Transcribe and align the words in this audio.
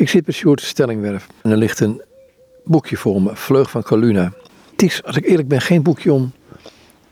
Ik 0.00 0.08
zit 0.08 0.24
bij 0.24 0.34
Sjoerd 0.34 0.60
Stellingwerf 0.60 1.26
en 1.42 1.50
er 1.50 1.56
ligt 1.56 1.80
een 1.80 2.02
boekje 2.64 2.96
voor 2.96 3.22
me, 3.22 3.30
Vleug 3.36 3.70
van 3.70 3.82
Caluna. 3.82 4.32
Het 4.70 4.82
is, 4.82 5.02
als 5.04 5.16
ik 5.16 5.26
eerlijk 5.26 5.48
ben, 5.48 5.60
geen 5.60 5.82
boekje 5.82 6.12
om 6.12 6.32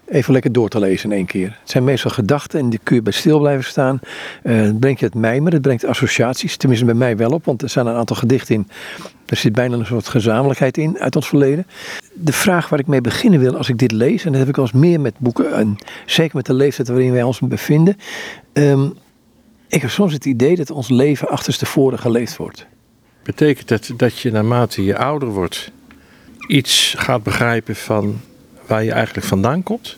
even 0.06 0.32
lekker 0.32 0.52
door 0.52 0.68
te 0.68 0.78
lezen 0.78 1.10
in 1.10 1.16
één 1.16 1.26
keer. 1.26 1.58
Het 1.60 1.70
zijn 1.70 1.84
meestal 1.84 2.10
gedachten 2.10 2.60
en 2.60 2.70
die 2.70 2.80
kun 2.82 2.96
je 2.96 3.02
bij 3.02 3.12
stil 3.12 3.38
blijven 3.38 3.64
staan. 3.64 4.00
Uh, 4.42 4.60
het 4.60 4.80
brengt 4.80 5.00
je 5.00 5.06
het 5.06 5.14
mijmeren, 5.14 5.52
het 5.52 5.62
brengt 5.62 5.84
associaties, 5.84 6.56
tenminste 6.56 6.86
bij 6.86 6.94
mij 6.94 7.16
wel 7.16 7.30
op, 7.30 7.44
want 7.44 7.62
er 7.62 7.70
staan 7.70 7.86
een 7.86 7.94
aantal 7.94 8.16
gedichten 8.16 8.54
in. 8.54 8.68
Er 9.26 9.36
zit 9.36 9.52
bijna 9.52 9.76
een 9.76 9.86
soort 9.86 10.08
gezamenlijkheid 10.08 10.76
in 10.76 10.98
uit 10.98 11.16
ons 11.16 11.28
verleden. 11.28 11.66
De 12.14 12.32
vraag 12.32 12.68
waar 12.68 12.78
ik 12.78 12.86
mee 12.86 13.00
beginnen 13.00 13.40
wil 13.40 13.56
als 13.56 13.68
ik 13.68 13.78
dit 13.78 13.92
lees, 13.92 14.24
en 14.24 14.30
dat 14.30 14.40
heb 14.40 14.48
ik 14.48 14.56
wel 14.56 14.64
eens 14.64 14.74
meer 14.74 15.00
met 15.00 15.18
boeken, 15.18 15.54
en 15.54 15.76
zeker 16.06 16.36
met 16.36 16.46
de 16.46 16.54
leeftijd 16.54 16.88
waarin 16.88 17.12
wij 17.12 17.22
ons 17.22 17.40
bevinden. 17.40 17.96
Um, 18.52 18.94
ik 19.68 19.80
heb 19.80 19.90
soms 19.90 20.12
het 20.12 20.24
idee 20.24 20.56
dat 20.56 20.70
ons 20.70 20.88
leven 20.88 21.28
achterstevoren 21.28 21.98
geleefd 21.98 22.36
wordt. 22.36 22.66
Betekent 23.28 23.68
dat 23.68 23.90
dat 23.96 24.18
je 24.18 24.30
naarmate 24.30 24.84
je 24.84 24.96
ouder 24.96 25.28
wordt 25.28 25.70
iets 26.46 26.94
gaat 26.98 27.22
begrijpen 27.22 27.76
van 27.76 28.20
waar 28.66 28.84
je 28.84 28.92
eigenlijk 28.92 29.26
vandaan 29.26 29.62
komt? 29.62 29.96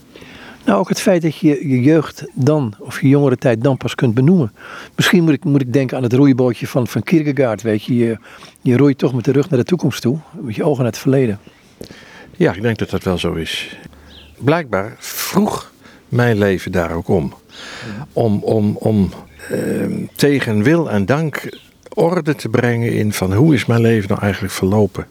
Nou, 0.64 0.78
ook 0.78 0.88
het 0.88 1.00
feit 1.00 1.22
dat 1.22 1.36
je 1.36 1.68
je 1.68 1.80
jeugd 1.80 2.24
dan, 2.34 2.74
of 2.78 3.00
je 3.00 3.08
jongere 3.08 3.36
tijd 3.36 3.62
dan 3.62 3.76
pas 3.76 3.94
kunt 3.94 4.14
benoemen. 4.14 4.52
Misschien 4.96 5.24
moet 5.24 5.32
ik, 5.32 5.44
moet 5.44 5.60
ik 5.60 5.72
denken 5.72 5.96
aan 5.96 6.02
het 6.02 6.12
roeibootje 6.12 6.66
van, 6.66 6.86
van 6.86 7.02
Kierkegaard, 7.02 7.62
weet 7.62 7.84
je. 7.84 7.96
je. 7.96 8.18
Je 8.60 8.76
roeit 8.76 8.98
toch 8.98 9.14
met 9.14 9.24
de 9.24 9.32
rug 9.32 9.50
naar 9.50 9.58
de 9.58 9.64
toekomst 9.64 10.02
toe, 10.02 10.18
met 10.40 10.54
je 10.54 10.64
ogen 10.64 10.82
naar 10.82 10.92
het 10.92 11.00
verleden. 11.00 11.38
Ja, 12.36 12.54
ik 12.54 12.62
denk 12.62 12.78
dat 12.78 12.90
dat 12.90 13.02
wel 13.02 13.18
zo 13.18 13.32
is. 13.32 13.76
Blijkbaar 14.38 14.96
vroeg 14.98 15.72
mijn 16.08 16.38
leven 16.38 16.72
daar 16.72 16.92
ook 16.92 17.08
om. 17.08 17.34
Om, 18.12 18.42
om, 18.42 18.76
om 18.76 19.10
uh, 19.52 20.06
tegen 20.16 20.62
wil 20.62 20.90
en 20.90 21.06
dank 21.06 21.48
orde 21.94 22.34
te 22.34 22.48
brengen 22.48 22.92
in 22.92 23.12
van 23.12 23.32
hoe 23.32 23.54
is 23.54 23.66
mijn 23.66 23.80
leven 23.80 24.08
nou 24.08 24.20
eigenlijk 24.20 24.52
verlopen. 24.52 25.06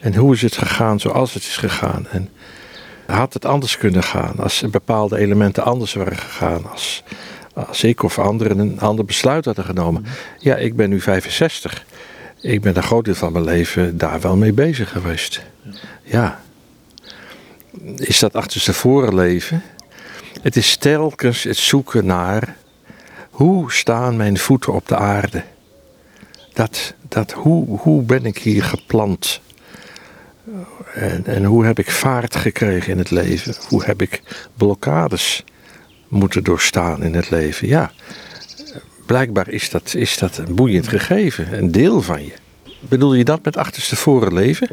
En 0.00 0.14
hoe 0.14 0.34
is 0.34 0.42
het 0.42 0.56
gegaan 0.56 1.00
zoals 1.00 1.34
het 1.34 1.42
is 1.42 1.56
gegaan. 1.56 2.06
En 2.10 2.28
had 3.06 3.32
het 3.32 3.44
anders 3.44 3.78
kunnen 3.78 4.02
gaan 4.02 4.36
als 4.38 4.64
bepaalde 4.70 5.18
elementen 5.18 5.64
anders 5.64 5.94
waren 5.94 6.16
gegaan. 6.16 6.70
Als, 6.70 7.02
als 7.54 7.84
ik 7.84 8.02
of 8.02 8.18
anderen 8.18 8.58
een 8.58 8.80
ander 8.80 9.04
besluit 9.04 9.44
hadden 9.44 9.64
genomen. 9.64 10.02
Mhm. 10.02 10.10
Ja, 10.38 10.56
ik 10.56 10.76
ben 10.76 10.90
nu 10.90 11.00
65. 11.00 11.84
Ik 12.40 12.60
ben 12.60 12.76
een 12.76 12.82
groot 12.82 13.04
deel 13.04 13.14
van 13.14 13.32
mijn 13.32 13.44
leven 13.44 13.98
daar 13.98 14.20
wel 14.20 14.36
mee 14.36 14.52
bezig 14.52 14.90
geweest. 14.90 15.42
Ja. 16.02 16.40
Is 17.96 18.18
dat 18.18 18.34
achterstevoren 18.34 19.14
leven? 19.14 19.62
Het 20.42 20.56
is 20.56 20.76
telkens 20.76 21.42
het 21.42 21.56
zoeken 21.56 22.06
naar 22.06 22.56
hoe 23.30 23.72
staan 23.72 24.16
mijn 24.16 24.38
voeten 24.38 24.72
op 24.72 24.88
de 24.88 24.96
aarde? 24.96 25.42
Dat, 26.54 26.94
dat 27.08 27.32
hoe, 27.32 27.78
hoe 27.78 28.02
ben 28.02 28.24
ik 28.24 28.38
hier 28.38 28.64
geplant? 28.64 29.40
En, 30.94 31.26
en 31.26 31.44
hoe 31.44 31.64
heb 31.64 31.78
ik 31.78 31.90
vaart 31.90 32.36
gekregen 32.36 32.92
in 32.92 32.98
het 32.98 33.10
leven? 33.10 33.54
Hoe 33.68 33.84
heb 33.84 34.02
ik 34.02 34.22
blokkades 34.56 35.44
moeten 36.08 36.44
doorstaan 36.44 37.02
in 37.02 37.14
het 37.14 37.30
leven? 37.30 37.68
Ja, 37.68 37.92
blijkbaar 39.06 39.48
is 39.48 39.70
dat, 39.70 39.94
is 39.94 40.18
dat 40.18 40.36
een 40.36 40.54
boeiend 40.54 40.88
gegeven, 40.88 41.58
een 41.58 41.72
deel 41.72 42.02
van 42.02 42.24
je. 42.24 42.32
Bedoel 42.80 43.14
je 43.14 43.24
dat 43.24 43.44
met 43.44 43.56
achterstevoren 43.56 44.34
leven? 44.34 44.68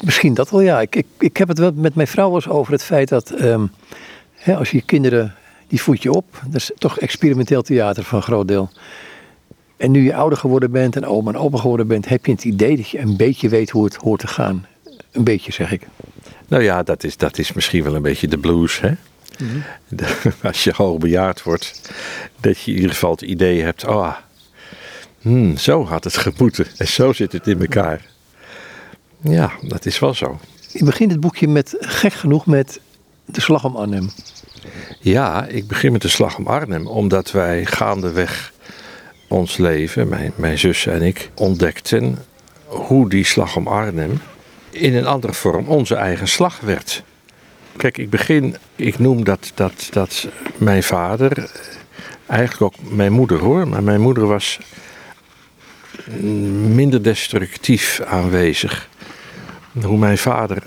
Misschien 0.00 0.34
dat 0.34 0.50
wel, 0.50 0.60
ja. 0.60 0.80
Ik, 0.80 0.96
ik, 0.96 1.06
ik 1.18 1.36
heb 1.36 1.48
het 1.48 1.58
wel 1.58 1.72
met 1.74 1.94
mijn 1.94 2.08
vrouw 2.08 2.34
eens 2.34 2.48
over 2.48 2.72
het 2.72 2.82
feit 2.82 3.08
dat 3.08 3.30
ehm, 3.30 3.66
hè, 4.34 4.56
als 4.56 4.70
je 4.70 4.80
kinderen, 4.80 5.34
die 5.68 5.82
voed 5.82 6.02
je 6.02 6.12
op. 6.12 6.42
Dat 6.44 6.54
is 6.54 6.70
toch 6.78 6.98
experimenteel 6.98 7.62
theater 7.62 8.04
van 8.04 8.18
een 8.18 8.24
groot 8.24 8.48
deel. 8.48 8.70
En 9.80 9.90
nu 9.90 10.04
je 10.04 10.14
ouder 10.14 10.38
geworden 10.38 10.70
bent 10.70 10.96
en 10.96 11.06
oma 11.06 11.30
en 11.30 11.38
opa 11.38 11.58
geworden 11.58 11.86
bent, 11.86 12.08
heb 12.08 12.26
je 12.26 12.32
het 12.32 12.44
idee 12.44 12.76
dat 12.76 12.88
je 12.88 12.98
een 12.98 13.16
beetje 13.16 13.48
weet 13.48 13.70
hoe 13.70 13.84
het 13.84 13.94
hoort 13.94 14.20
te 14.20 14.26
gaan. 14.26 14.66
Een 15.12 15.24
beetje, 15.24 15.52
zeg 15.52 15.72
ik. 15.72 15.86
Nou 16.48 16.62
ja, 16.62 16.82
dat 16.82 17.04
is, 17.04 17.16
dat 17.16 17.38
is 17.38 17.52
misschien 17.52 17.82
wel 17.82 17.94
een 17.94 18.02
beetje 18.02 18.28
de 18.28 18.38
blues, 18.38 18.80
hè? 18.80 18.90
Mhm. 19.38 19.58
als 20.48 20.64
je 20.64 20.72
hoogbejaard 20.76 21.42
wordt, 21.42 21.92
dat 22.40 22.60
je 22.60 22.70
in 22.70 22.76
ieder 22.76 22.90
geval 22.90 23.10
het 23.10 23.22
idee 23.22 23.62
hebt, 23.62 23.86
oh, 23.86 24.16
hmm, 25.20 25.56
zo 25.56 25.84
had 25.84 26.04
het 26.04 26.16
gemoeten 26.16 26.66
en 26.76 26.88
zo 26.88 27.12
zit 27.12 27.32
het 27.32 27.46
in 27.46 27.60
elkaar. 27.60 28.06
Ja, 29.20 29.52
dat 29.62 29.86
is 29.86 29.98
wel 29.98 30.14
zo. 30.14 30.40
Je 30.68 30.84
begint 30.84 31.10
het 31.10 31.20
boekje 31.20 31.48
met, 31.48 31.76
gek 31.80 32.12
genoeg, 32.12 32.46
met 32.46 32.80
de 33.24 33.40
slag 33.40 33.64
om 33.64 33.76
Arnhem. 33.76 34.10
Ja, 35.00 35.46
ik 35.46 35.66
begin 35.66 35.92
met 35.92 36.02
de 36.02 36.08
slag 36.08 36.38
om 36.38 36.46
Arnhem, 36.46 36.86
omdat 36.86 37.30
wij 37.30 37.64
gaandeweg 37.64 38.52
ons 39.30 39.56
leven, 39.56 40.08
mijn, 40.08 40.32
mijn 40.36 40.58
zus 40.58 40.86
en 40.86 41.02
ik, 41.02 41.30
ontdekten 41.34 42.18
hoe 42.66 43.08
die 43.08 43.24
slag 43.24 43.56
om 43.56 43.66
Arnhem 43.66 44.20
in 44.70 44.94
een 44.94 45.06
andere 45.06 45.32
vorm 45.32 45.68
onze 45.68 45.94
eigen 45.94 46.28
slag 46.28 46.60
werd. 46.60 47.02
Kijk, 47.76 47.98
ik 47.98 48.10
begin, 48.10 48.56
ik 48.76 48.98
noem 48.98 49.24
dat, 49.24 49.52
dat, 49.54 49.88
dat 49.90 50.28
mijn 50.56 50.82
vader, 50.82 51.50
eigenlijk 52.26 52.62
ook 52.62 52.90
mijn 52.92 53.12
moeder 53.12 53.38
hoor, 53.38 53.68
maar 53.68 53.82
mijn 53.82 54.00
moeder 54.00 54.26
was 54.26 54.58
minder 56.74 57.02
destructief 57.02 58.00
aanwezig. 58.00 58.88
Hoe 59.82 59.98
mijn 59.98 60.18
vader 60.18 60.62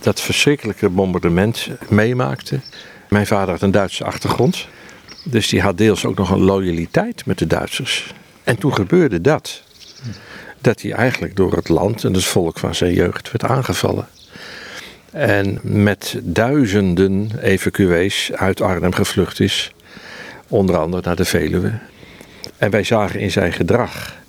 dat 0.00 0.20
verschrikkelijke 0.20 0.88
bombardement 0.88 1.68
meemaakte. 1.88 2.60
Mijn 3.08 3.26
vader 3.26 3.50
had 3.50 3.62
een 3.62 3.70
Duitse 3.70 4.04
achtergrond, 4.04 4.68
dus 5.22 5.48
die 5.48 5.60
had 5.60 5.78
deels 5.78 6.04
ook 6.04 6.16
nog 6.16 6.30
een 6.30 6.42
loyaliteit 6.42 7.26
met 7.26 7.38
de 7.38 7.46
Duitsers. 7.46 8.14
En 8.44 8.58
toen 8.58 8.74
gebeurde 8.74 9.20
dat 9.20 9.62
dat 10.60 10.82
hij 10.82 10.92
eigenlijk 10.92 11.36
door 11.36 11.52
het 11.52 11.68
land 11.68 12.04
en 12.04 12.14
het 12.14 12.24
volk 12.24 12.58
van 12.58 12.74
zijn 12.74 12.92
jeugd 12.92 13.32
werd 13.32 13.52
aangevallen. 13.52 14.08
En 15.10 15.58
met 15.62 16.18
duizenden 16.22 17.30
evacuees 17.42 18.30
uit 18.34 18.60
Arnhem 18.60 18.92
gevlucht 18.92 19.40
is, 19.40 19.72
onder 20.48 20.76
andere 20.76 21.02
naar 21.06 21.16
de 21.16 21.24
Veluwe. 21.24 21.72
En 22.56 22.70
wij 22.70 22.84
zagen 22.84 23.20
in 23.20 23.30
zijn 23.30 23.52
gedrag 23.52 24.20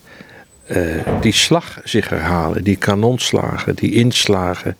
uh, 0.68 1.02
die 1.22 1.34
slag 1.34 1.80
zich 1.84 2.10
herhalen, 2.10 2.64
die 2.64 2.76
kanonslagen, 2.76 3.76
die 3.76 3.92
inslagen. 3.92 4.78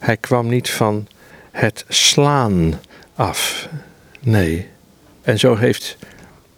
Hij 0.00 0.16
kwam 0.16 0.48
niet 0.48 0.70
van 0.70 1.06
het 1.50 1.84
slaan 1.88 2.80
af. 3.14 3.68
Nee. 4.20 4.68
En 5.26 5.38
zo 5.38 5.56
heeft 5.56 5.96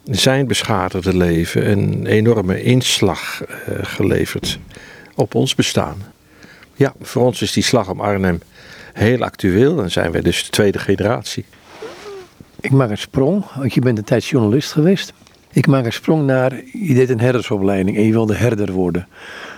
zijn 0.05 0.47
beschadigde 0.47 1.17
leven 1.17 1.71
een 1.71 2.05
enorme 2.05 2.63
inslag 2.63 3.41
uh, 3.41 3.75
geleverd 3.81 4.59
op 5.15 5.35
ons 5.35 5.55
bestaan. 5.55 5.97
Ja, 6.75 6.93
voor 7.01 7.25
ons 7.25 7.41
is 7.41 7.51
die 7.51 7.63
slag 7.63 7.89
om 7.89 8.01
Arnhem 8.01 8.41
heel 8.93 9.23
actueel. 9.23 9.75
Dan 9.75 9.89
zijn 9.89 10.11
wij 10.11 10.21
dus 10.21 10.43
de 10.43 10.49
tweede 10.49 10.79
generatie. 10.79 11.45
Ik 12.59 12.71
maak 12.71 12.89
een 12.89 12.97
sprong, 12.97 13.45
want 13.55 13.73
je 13.73 13.81
bent 13.81 13.97
een 13.97 14.03
tijd 14.03 14.25
journalist 14.25 14.71
geweest. 14.71 15.13
Ik 15.51 15.67
maak 15.67 15.85
een 15.85 15.93
sprong 15.93 16.25
naar, 16.25 16.53
je 16.73 16.93
deed 16.93 17.09
een 17.09 17.19
herdersopleiding 17.19 17.97
en 17.97 18.03
je 18.03 18.11
wilde 18.11 18.35
herder 18.35 18.71
worden. 18.71 19.07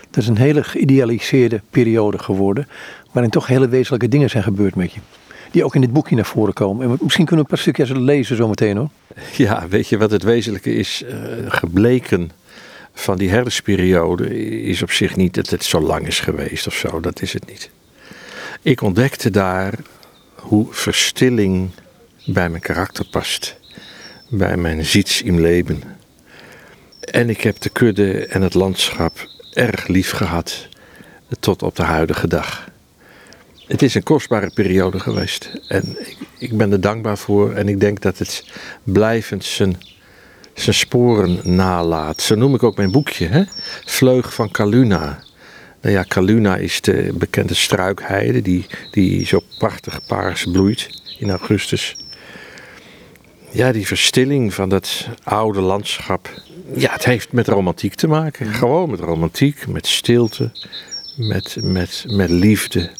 Dat 0.09 0.23
is 0.23 0.29
een 0.29 0.37
hele 0.37 0.63
geïdealiseerde 0.63 1.61
periode 1.69 2.19
geworden, 2.19 2.67
waarin 3.11 3.31
toch 3.31 3.47
hele 3.47 3.67
wezenlijke 3.67 4.07
dingen 4.07 4.29
zijn 4.29 4.43
gebeurd 4.43 4.75
met 4.75 4.93
je 4.93 4.99
die 5.51 5.63
ook 5.63 5.75
in 5.75 5.81
dit 5.81 5.93
boekje 5.93 6.15
naar 6.15 6.25
voren 6.25 6.53
komen. 6.53 6.89
En 6.89 6.97
misschien 7.01 7.25
kunnen 7.25 7.45
we 7.45 7.51
een 7.51 7.57
paar 7.57 7.73
stukjes 7.73 7.89
lezen 7.89 8.35
zometeen 8.35 8.77
hoor. 8.77 8.89
Ja, 9.35 9.67
weet 9.67 9.87
je 9.87 9.97
wat 9.97 10.11
het 10.11 10.23
wezenlijke 10.23 10.73
is 10.73 11.03
uh, 11.03 11.11
gebleken 11.47 12.31
van 12.93 13.17
die 13.17 13.29
herdersperiode 13.29 14.61
is 14.61 14.81
op 14.81 14.91
zich 14.91 15.15
niet 15.15 15.33
dat 15.33 15.49
het 15.49 15.63
zo 15.63 15.81
lang 15.81 16.07
is 16.07 16.19
geweest 16.19 16.67
of 16.67 16.73
zo. 16.73 16.99
Dat 16.99 17.21
is 17.21 17.33
het 17.33 17.47
niet. 17.47 17.69
Ik 18.61 18.81
ontdekte 18.81 19.29
daar 19.29 19.73
hoe 20.35 20.67
verstilling 20.69 21.69
bij 22.25 22.49
mijn 22.49 22.61
karakter 22.61 23.05
past. 23.05 23.59
Bij 24.29 24.57
mijn 24.57 24.85
ziets 24.85 25.21
im 25.21 25.39
leven. 25.39 25.83
En 26.99 27.29
ik 27.29 27.41
heb 27.41 27.59
de 27.59 27.69
kudde 27.69 28.25
en 28.25 28.41
het 28.41 28.53
landschap 28.53 29.27
erg 29.53 29.87
lief 29.87 30.11
gehad 30.11 30.67
tot 31.39 31.63
op 31.63 31.75
de 31.75 31.83
huidige 31.83 32.27
dag. 32.27 32.70
Het 33.71 33.81
is 33.81 33.95
een 33.95 34.03
kostbare 34.03 34.51
periode 34.53 34.99
geweest. 34.99 35.51
En 35.67 35.95
ik, 35.99 36.17
ik, 36.37 36.57
ben 36.57 36.71
er 36.71 36.81
dankbaar 36.81 37.17
voor. 37.17 37.53
En 37.53 37.67
ik 37.67 37.79
denk 37.79 38.01
dat 38.01 38.17
het 38.17 38.45
blijvend 38.83 39.45
zijn, 39.45 39.77
zijn 40.53 40.75
sporen 40.75 41.39
nalaat. 41.43 42.21
Zo 42.21 42.35
noem 42.35 42.55
ik 42.55 42.63
ook 42.63 42.77
mijn 42.77 42.91
boekje. 42.91 43.27
Hè? 43.27 43.43
Vleug 43.85 44.33
van 44.33 44.51
Caluna. 44.51 45.19
Nou 45.81 45.95
ja, 45.95 46.05
Caluna 46.07 46.57
is 46.57 46.81
de 46.81 47.13
bekende 47.13 47.53
struikheide 47.53 48.41
die, 48.41 48.65
die 48.91 49.25
zo 49.25 49.41
prachtig 49.57 50.05
paars 50.07 50.45
bloeit 50.51 50.89
in 51.19 51.29
augustus. 51.29 51.95
Ja, 53.51 53.71
die 53.71 53.87
verstilling 53.87 54.53
van 54.53 54.69
dat 54.69 55.07
oude 55.23 55.61
landschap. 55.61 56.29
Ja, 56.75 56.91
het 56.91 57.05
heeft 57.05 57.31
met 57.31 57.47
romantiek 57.47 57.95
te 57.95 58.07
maken. 58.07 58.53
Gewoon 58.53 58.89
met 58.89 58.99
romantiek, 58.99 59.67
met 59.67 59.87
stilte, 59.87 60.51
met, 61.15 61.57
met, 61.61 62.05
met 62.07 62.29
liefde 62.29 62.91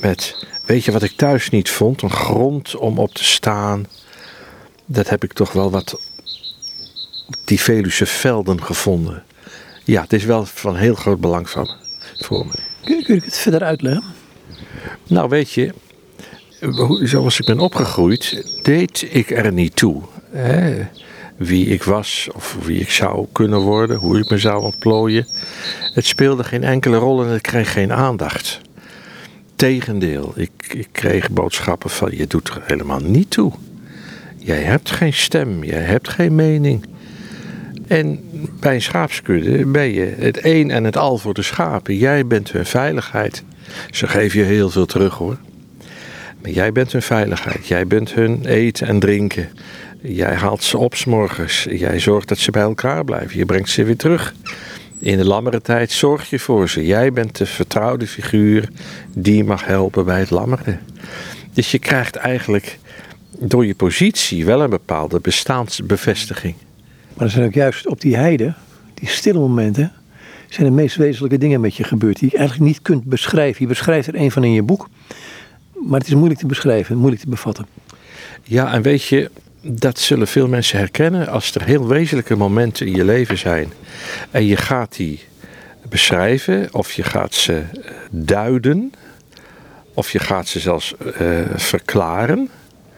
met, 0.00 0.46
weet 0.64 0.84
je 0.84 0.92
wat 0.92 1.02
ik 1.02 1.16
thuis 1.16 1.50
niet 1.50 1.70
vond? 1.70 2.02
Een 2.02 2.10
grond 2.10 2.76
om 2.76 2.98
op 2.98 3.14
te 3.14 3.24
staan. 3.24 3.86
Dat 4.86 5.08
heb 5.08 5.24
ik 5.24 5.32
toch 5.32 5.52
wel 5.52 5.70
wat 5.70 6.00
op 7.26 7.36
die 7.44 7.60
Veluwse 7.60 8.06
velden 8.06 8.62
gevonden. 8.62 9.22
Ja, 9.84 10.02
het 10.02 10.12
is 10.12 10.24
wel 10.24 10.44
van 10.46 10.76
heel 10.76 10.94
groot 10.94 11.20
belang 11.20 11.50
van, 11.50 11.70
voor 12.18 12.46
me. 12.46 12.52
Kun, 12.84 13.14
je 13.14 13.20
het 13.24 13.38
verder 13.38 13.62
uitleggen? 13.62 14.04
Nou, 15.06 15.28
weet 15.28 15.52
je, 15.52 15.74
zoals 17.02 17.40
ik 17.40 17.46
ben 17.46 17.58
opgegroeid, 17.58 18.44
deed 18.62 19.06
ik 19.10 19.30
er 19.30 19.52
niet 19.52 19.76
toe. 19.76 20.02
Hè? 20.30 20.86
Wie 21.36 21.66
ik 21.66 21.82
was 21.82 22.28
of 22.34 22.56
wie 22.64 22.80
ik 22.80 22.90
zou 22.90 23.26
kunnen 23.32 23.58
worden, 23.58 23.96
hoe 23.96 24.18
ik 24.18 24.30
me 24.30 24.38
zou 24.38 24.62
ontplooien. 24.62 25.26
Het 25.94 26.06
speelde 26.06 26.44
geen 26.44 26.64
enkele 26.64 26.96
rol 26.96 27.24
en 27.24 27.28
het 27.28 27.40
kreeg 27.40 27.72
geen 27.72 27.92
aandacht. 27.92 28.60
Tegendeel, 29.58 30.32
ik, 30.36 30.50
ik 30.72 30.88
kreeg 30.92 31.30
boodschappen 31.30 31.90
van 31.90 32.10
je 32.16 32.26
doet 32.26 32.48
er 32.48 32.62
helemaal 32.64 33.00
niet 33.00 33.30
toe. 33.30 33.52
Jij 34.36 34.62
hebt 34.62 34.90
geen 34.90 35.12
stem, 35.12 35.64
jij 35.64 35.82
hebt 35.82 36.08
geen 36.08 36.34
mening. 36.34 36.84
En 37.86 38.20
bij 38.60 38.74
een 38.74 38.82
schaapskudde 38.82 39.66
ben 39.66 39.92
je 39.92 40.14
het 40.18 40.44
een 40.44 40.70
en 40.70 40.84
het 40.84 40.96
al 40.96 41.18
voor 41.18 41.34
de 41.34 41.42
schapen. 41.42 41.96
Jij 41.96 42.26
bent 42.26 42.52
hun 42.52 42.66
veiligheid. 42.66 43.44
Ze 43.90 44.06
geven 44.06 44.38
je 44.38 44.44
heel 44.44 44.70
veel 44.70 44.86
terug 44.86 45.14
hoor. 45.14 45.36
Maar 46.42 46.50
jij 46.50 46.72
bent 46.72 46.92
hun 46.92 47.02
veiligheid. 47.02 47.66
Jij 47.66 47.86
bent 47.86 48.14
hun 48.14 48.44
eten 48.44 48.86
en 48.86 48.98
drinken. 48.98 49.48
Jij 50.00 50.34
haalt 50.34 50.62
ze 50.62 50.78
op 50.78 50.94
's 50.94 51.04
morgens. 51.04 51.66
Jij 51.70 51.98
zorgt 51.98 52.28
dat 52.28 52.38
ze 52.38 52.50
bij 52.50 52.62
elkaar 52.62 53.04
blijven. 53.04 53.38
Je 53.38 53.44
brengt 53.44 53.70
ze 53.70 53.84
weer 53.84 53.96
terug. 53.96 54.34
In 54.98 55.16
de 55.16 55.24
lammere 55.24 55.60
tijd 55.60 55.90
zorg 55.90 56.30
je 56.30 56.38
voor 56.38 56.68
ze. 56.68 56.86
Jij 56.86 57.12
bent 57.12 57.36
de 57.36 57.46
vertrouwde 57.46 58.06
figuur 58.06 58.68
die 59.14 59.44
mag 59.44 59.66
helpen 59.66 60.04
bij 60.04 60.20
het 60.20 60.30
lammeren. 60.30 60.80
Dus 61.52 61.70
je 61.70 61.78
krijgt 61.78 62.16
eigenlijk 62.16 62.78
door 63.38 63.66
je 63.66 63.74
positie 63.74 64.44
wel 64.44 64.62
een 64.62 64.70
bepaalde 64.70 65.20
bestaansbevestiging. 65.20 66.54
Maar 67.14 67.26
er 67.26 67.32
zijn 67.32 67.46
ook 67.46 67.54
juist 67.54 67.86
op 67.86 68.00
die 68.00 68.16
heide, 68.16 68.54
die 68.94 69.08
stille 69.08 69.38
momenten, 69.38 69.92
zijn 70.48 70.66
de 70.66 70.72
meest 70.72 70.96
wezenlijke 70.96 71.38
dingen 71.38 71.60
met 71.60 71.76
je 71.76 71.84
gebeurd. 71.84 72.18
Die 72.18 72.28
je 72.32 72.36
eigenlijk 72.36 72.68
niet 72.70 72.82
kunt 72.82 73.04
beschrijven. 73.04 73.62
Je 73.62 73.68
beschrijft 73.68 74.08
er 74.08 74.14
een 74.14 74.30
van 74.30 74.44
in 74.44 74.52
je 74.52 74.62
boek. 74.62 74.88
Maar 75.86 75.98
het 75.98 76.08
is 76.08 76.14
moeilijk 76.14 76.40
te 76.40 76.46
beschrijven, 76.46 76.96
moeilijk 76.96 77.22
te 77.22 77.28
bevatten. 77.28 77.66
Ja, 78.42 78.72
en 78.72 78.82
weet 78.82 79.04
je, 79.04 79.30
dat 79.60 79.98
zullen 79.98 80.28
veel 80.28 80.48
mensen 80.48 80.78
herkennen 80.78 81.28
als 81.28 81.54
er 81.54 81.64
heel 81.64 81.86
wezenlijke 81.86 82.36
momenten 82.36 82.86
in 82.86 82.94
je 82.94 83.04
leven 83.04 83.38
zijn. 83.38 83.72
En 84.30 84.46
je 84.46 84.56
gaat 84.56 84.96
die 84.96 85.20
beschrijven, 85.88 86.68
of 86.72 86.92
je 86.92 87.02
gaat 87.02 87.34
ze 87.34 87.54
eh, 87.54 87.90
duiden, 88.10 88.92
of 89.94 90.10
je 90.10 90.18
gaat 90.18 90.48
ze 90.48 90.60
zelfs 90.60 90.94
eh, 90.96 91.40
verklaren. 91.54 92.50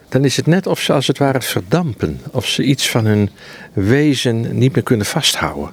Dan 0.08 0.24
is 0.24 0.36
het 0.36 0.46
net 0.46 0.66
of 0.66 0.80
ze 0.80 0.92
als 0.92 1.06
het 1.06 1.18
ware 1.18 1.40
verdampen, 1.40 2.20
of 2.30 2.46
ze 2.46 2.62
iets 2.62 2.90
van 2.90 3.06
hun 3.06 3.30
wezen 3.72 4.58
niet 4.58 4.74
meer 4.74 4.82
kunnen 4.82 5.06
vasthouden. 5.06 5.72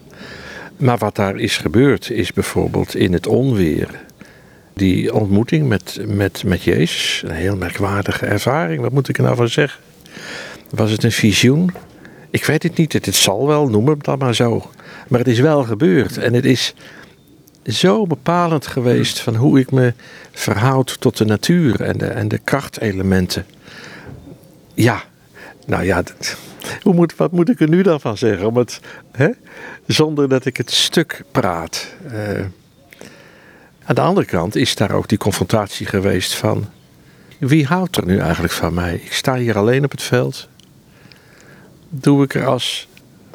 Maar 0.78 0.98
wat 0.98 1.16
daar 1.16 1.38
is 1.38 1.58
gebeurd, 1.58 2.10
is 2.10 2.34
bijvoorbeeld 2.34 2.96
in 2.96 3.14
het 3.14 3.28
onweer. 3.28 3.90
Die 4.74 5.14
ontmoeting 5.14 5.68
met, 5.68 6.00
met, 6.06 6.44
met 6.46 6.64
Jezus, 6.64 7.24
een 7.26 7.36
heel 7.36 7.56
merkwaardige 7.56 8.26
ervaring. 8.26 8.82
Wat 8.82 8.92
moet 8.92 9.10
ik 9.10 9.18
er 9.18 9.24
nou 9.24 9.36
van 9.36 9.50
zeggen? 9.50 9.80
Was 10.70 10.92
het 10.92 11.04
een 11.04 11.12
visioen? 11.12 11.72
Ik 12.30 12.46
weet 12.46 12.64
het 12.64 12.78
niet. 12.78 12.94
Het, 12.94 13.06
het 13.06 13.16
zal 13.16 13.48
wel, 13.48 13.70
noem 13.70 13.88
het 13.88 14.04
dan 14.04 14.18
maar 14.18 14.36
zo. 14.36 14.72
Maar 15.08 15.20
het 15.20 15.28
is 15.28 15.40
wel 15.40 15.64
gebeurd. 15.64 16.18
En 16.18 16.34
het 16.34 16.46
is 16.46 16.74
zo 17.64 18.08
bepalend 18.08 18.68
geweest 18.68 19.20
van 19.20 19.36
hoe 19.36 19.60
ik 19.60 19.72
me 19.72 19.94
verhoud 20.32 21.00
tot 21.00 21.18
de 21.18 21.26
natuur 21.26 21.82
en 21.82 21.98
de, 21.98 22.06
en 22.06 22.28
de 22.28 22.38
krachtelementen. 22.38 23.46
Ja, 24.74 25.04
nou 25.66 25.84
ja, 25.84 26.04
hoe 26.82 26.94
moet, 26.94 27.16
wat 27.16 27.32
moet 27.32 27.50
ik 27.50 27.60
er 27.60 27.70
nu 27.70 27.82
dan 27.82 28.00
van 28.00 28.18
zeggen? 28.18 28.48
Om 28.48 28.58
het, 28.58 28.80
hè? 29.12 29.30
Zonder 29.86 30.30
dat 30.30 30.46
ik 30.46 30.58
het 30.58 30.72
stuk 30.72 31.24
praat. 31.32 31.96
Eh, 32.12 32.46
aan 33.84 33.96
de 33.96 34.02
andere 34.02 34.26
kant 34.26 34.56
is 34.56 34.76
daar 34.76 34.92
ook 34.92 35.08
die 35.08 35.18
confrontatie 35.18 35.86
geweest 35.86 36.36
van... 36.36 36.66
Wie 37.38 37.66
houdt 37.66 37.98
er 37.98 38.06
nu 38.06 38.20
eigenlijk 38.20 38.54
van 38.54 38.74
mij? 38.74 38.96
Ik 38.96 39.14
sta 39.14 39.36
hier 39.36 39.58
alleen 39.58 39.84
op 39.84 39.92
het 39.92 40.04
veld. 40.04 40.50
Doe 41.90 42.24
ik 42.24 42.36
er 42.36 42.46
als 42.46 42.88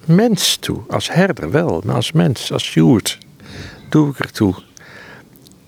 mens 0.04 0.56
toe. 0.56 0.81
Als 0.88 1.12
herder 1.12 1.50
wel, 1.50 1.82
maar 1.84 1.94
als 1.94 2.12
mens, 2.12 2.52
als 2.52 2.66
steward. 2.66 3.19
Doe 3.88 4.10
ik 4.10 4.19
er 4.19 4.32
toe. 4.32 4.54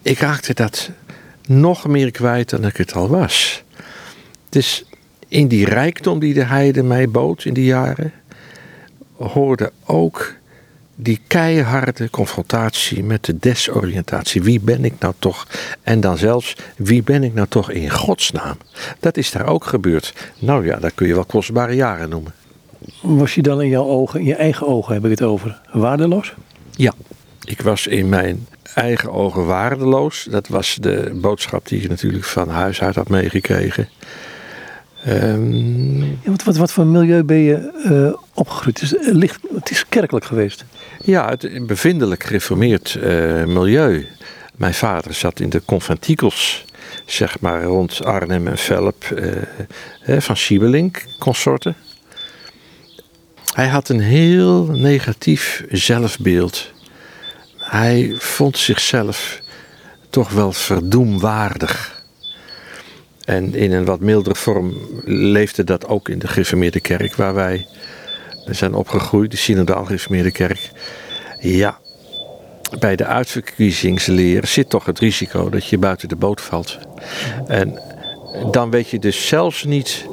Ik 0.02 0.18
raakte 0.18 0.54
dat 0.54 0.90
nog 1.46 1.86
meer 1.86 2.10
kwijt 2.10 2.50
dan 2.50 2.64
ik 2.64 2.76
het 2.76 2.92
al 2.92 3.08
was. 3.08 3.62
Dus 4.48 4.84
in 5.28 5.48
die 5.48 5.64
rijkdom 5.64 6.18
die 6.18 6.34
de 6.34 6.44
heide 6.44 6.82
mij 6.82 7.08
bood 7.08 7.44
in 7.44 7.54
die 7.54 7.64
jaren... 7.64 8.12
hoorde 9.16 9.72
ook 9.84 10.34
die 10.96 11.20
keiharde 11.26 12.10
confrontatie 12.10 13.04
met 13.04 13.24
de 13.24 13.38
desoriëntatie. 13.38 14.42
Wie 14.42 14.60
ben 14.60 14.84
ik 14.84 14.94
nou 14.98 15.14
toch? 15.18 15.46
En 15.82 16.00
dan 16.00 16.18
zelfs, 16.18 16.56
wie 16.76 17.02
ben 17.02 17.22
ik 17.22 17.34
nou 17.34 17.48
toch 17.48 17.70
in 17.70 17.90
godsnaam? 17.90 18.56
Dat 19.00 19.16
is 19.16 19.30
daar 19.30 19.46
ook 19.46 19.64
gebeurd. 19.64 20.14
Nou 20.38 20.66
ja, 20.66 20.76
dat 20.76 20.94
kun 20.94 21.06
je 21.06 21.14
wel 21.14 21.24
kostbare 21.24 21.74
jaren 21.74 22.08
noemen. 22.08 22.34
Was 23.00 23.34
je 23.34 23.42
dan 23.42 23.62
in 23.62 23.68
jouw 23.68 23.84
ogen, 23.84 24.20
in 24.20 24.26
je 24.26 24.34
eigen 24.34 24.66
ogen 24.66 24.94
heb 24.94 25.04
ik 25.04 25.10
het 25.10 25.22
over, 25.22 25.60
waardeloos? 25.72 26.34
Ja. 26.70 26.92
Ik 27.44 27.60
was 27.60 27.86
in 27.86 28.08
mijn 28.08 28.46
eigen 28.74 29.12
ogen 29.12 29.46
waardeloos. 29.46 30.26
Dat 30.30 30.48
was 30.48 30.78
de 30.80 31.18
boodschap 31.20 31.68
die 31.68 31.82
ik 31.82 31.88
natuurlijk 31.88 32.24
van 32.24 32.48
huis 32.48 32.82
uit 32.82 32.94
had 32.94 33.08
meegekregen. 33.08 33.88
Ehm, 35.04 36.02
Ja, 36.02 36.30
wat, 36.30 36.42
wat, 36.42 36.56
wat 36.56 36.72
voor 36.72 36.86
milieu 36.86 37.22
ben 37.22 37.36
je 37.36 37.54
eh, 37.84 38.20
opgegroeid? 38.34 38.80
Het 38.80 38.92
is, 38.92 39.06
eh, 39.08 39.14
licht, 39.14 39.40
het 39.54 39.70
is 39.70 39.88
kerkelijk 39.88 40.24
geweest. 40.24 40.64
Ja, 41.02 41.28
het 41.28 41.44
een 41.44 41.66
bevindelijk 41.66 42.24
gereformeerd 42.24 42.94
eh, 42.94 43.44
milieu. 43.44 44.06
Mijn 44.56 44.74
vader 44.74 45.14
zat 45.14 45.40
in 45.40 45.50
de 45.50 45.62
conventikels, 45.64 46.64
zeg 47.06 47.40
maar 47.40 47.62
rond 47.62 48.04
Arnhem 48.04 48.46
en 48.46 48.58
Velp, 48.58 49.04
eh, 49.04 49.32
hè, 50.00 50.22
van 50.22 50.36
Siebelink, 50.36 51.04
consorten. 51.18 51.74
Hij 53.54 53.68
had 53.68 53.88
een 53.88 54.00
heel 54.00 54.64
negatief 54.66 55.64
zelfbeeld. 55.68 56.70
Hij 57.56 58.14
vond 58.18 58.58
zichzelf 58.58 59.40
toch 60.10 60.30
wel 60.30 60.52
verdoemwaardig. 60.52 62.02
En 63.24 63.54
in 63.54 63.72
een 63.72 63.84
wat 63.84 64.00
mildere 64.00 64.34
vorm 64.34 64.74
leefde 65.04 65.64
dat 65.64 65.86
ook 65.86 66.08
in 66.08 66.18
de 66.18 66.28
gereformeerde 66.28 66.80
kerk 66.80 67.14
waar 67.14 67.34
wij 67.34 67.66
zijn 68.44 68.74
opgegroeid, 68.74 69.30
de 69.30 69.36
synodaal 69.36 69.84
gereformeerde 69.84 70.32
kerk. 70.32 70.70
Ja, 71.40 71.78
bij 72.78 72.96
de 72.96 73.06
uitverkiezingsleer 73.06 74.46
zit 74.46 74.68
toch 74.68 74.84
het 74.84 74.98
risico 74.98 75.48
dat 75.48 75.66
je 75.66 75.78
buiten 75.78 76.08
de 76.08 76.16
boot 76.16 76.40
valt. 76.40 76.78
En 77.46 77.80
dan 78.50 78.70
weet 78.70 78.88
je 78.88 78.98
dus 78.98 79.28
zelfs 79.28 79.64
niet 79.64 80.06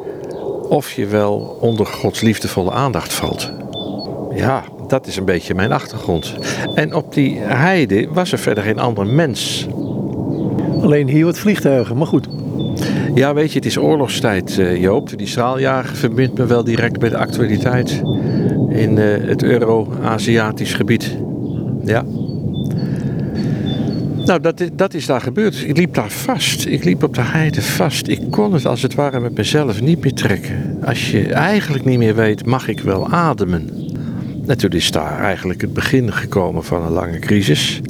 of 0.72 0.92
je 0.92 1.06
wel 1.06 1.58
onder 1.60 1.86
Gods 1.86 2.22
liefdevolle 2.22 2.72
aandacht 2.72 3.14
valt. 3.14 3.52
Ja, 4.36 4.64
dat 4.88 5.08
is 5.08 5.18
een 5.18 5.26
beetje 5.26 5.56
mijn 5.56 5.72
achtergrond. 5.72 6.36
En 6.76 6.96
op 6.96 7.14
die 7.14 7.38
heide 7.40 8.08
was 8.14 8.32
er 8.32 8.40
verder 8.40 8.64
geen 8.64 8.80
ander 8.80 9.08
mens. 9.08 9.68
Alleen 10.82 11.08
hier 11.08 11.26
wat 11.26 11.38
vliegtuigen, 11.38 11.98
maar 11.98 12.08
goed. 12.08 12.28
Ja, 13.14 13.34
weet 13.34 13.52
je, 13.52 13.58
het 13.58 13.66
is 13.66 13.78
oorlogstijd, 13.78 14.58
eh, 14.58 14.82
Joop. 14.82 15.18
Die 15.18 15.28
straaljager 15.28 15.96
verbindt 15.96 16.38
me 16.38 16.46
wel 16.46 16.64
direct 16.64 17.00
bij 17.00 17.10
de 17.10 17.18
actualiteit 17.18 18.02
in 18.70 18.98
eh, 18.98 19.28
het 19.28 19.44
Euro-Aziatisch 19.44 20.74
gebied. 20.74 21.18
Ja. 21.84 22.06
Nou, 24.26 24.42
dat, 24.42 24.60
is- 24.60 24.70
dat 24.74 24.94
is 24.94 25.06
daar 25.06 25.22
gebeurd. 25.22 25.64
Ik 25.68 25.78
liep 25.78 25.94
daar 25.94 26.10
vast. 26.10 26.66
Ik 26.66 26.84
liep 26.84 27.04
op 27.04 27.16
de 27.16 27.22
heide 27.22 27.62
vast. 27.62 28.08
Ik 28.08 28.22
kon 28.32 28.54
het 28.54 28.66
als 28.66 28.82
het 28.82 28.96
ware 28.96 29.20
met 29.20 29.38
mezelf 29.38 29.82
niet 29.82 30.04
meer 30.04 30.14
trekken. 30.14 30.78
Als 30.84 31.12
je 31.12 31.34
eigenlijk 31.34 31.86
niet 31.86 31.98
meer 31.98 32.16
weet, 32.16 32.46
mag 32.46 32.68
ik 32.68 32.80
wel 32.80 33.10
ademen? 33.10 33.70
Natuurlijk 34.46 34.82
is 34.82 34.92
daar 34.92 35.20
eigenlijk 35.20 35.62
het 35.62 35.74
begin 35.74 36.14
gekomen 36.14 36.64
van 36.64 36.82
een 36.84 36.92
lange 36.92 37.20
crisis. 37.20 37.82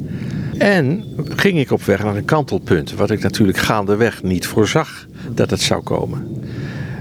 En 0.58 1.04
ging 1.36 1.58
ik 1.58 1.70
op 1.70 1.82
weg 1.82 2.02
naar 2.02 2.16
een 2.16 2.24
kantelpunt, 2.24 2.94
wat 2.94 3.10
ik 3.10 3.22
natuurlijk 3.22 3.58
gaandeweg 3.58 4.22
niet 4.22 4.46
voorzag 4.46 5.06
dat 5.34 5.50
het 5.50 5.60
zou 5.60 5.82
komen. 5.82 6.26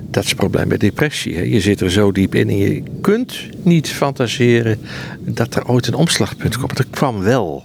Dat 0.10 0.24
is 0.24 0.30
het 0.30 0.40
probleem 0.40 0.68
bij 0.68 0.78
depressie. 0.78 1.36
Hè? 1.36 1.42
Je 1.42 1.60
zit 1.60 1.82
er 1.82 1.92
zo 1.92 2.12
diep 2.12 2.36
in 2.36 2.50
en 2.50 2.58
je 2.58 2.84
kunt 3.02 3.40
niet 3.64 3.90
fantaseren 3.90 4.78
dat 5.20 5.56
er 5.56 5.68
ooit 5.68 5.88
een 5.88 5.94
omslagpunt 5.94 6.58
komt. 6.58 6.78
Dat 6.78 6.90
kwam 6.90 7.20
wel. 7.20 7.64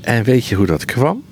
En 0.00 0.24
weet 0.24 0.46
je 0.46 0.54
hoe 0.54 0.66
dat 0.66 0.84
kwam? 0.84 1.24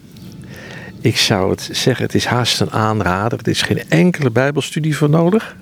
Ik 1.01 1.17
zou 1.17 1.51
het 1.51 1.69
zeggen, 1.73 2.05
het 2.05 2.15
is 2.15 2.25
haast 2.25 2.61
een 2.61 2.71
aanrader. 2.71 3.39
Er 3.39 3.49
is 3.49 3.63
geen 3.63 3.83
enkele 3.89 4.31
bijbelstudie 4.31 4.97
voor 4.97 5.11
nodig. 5.11 5.57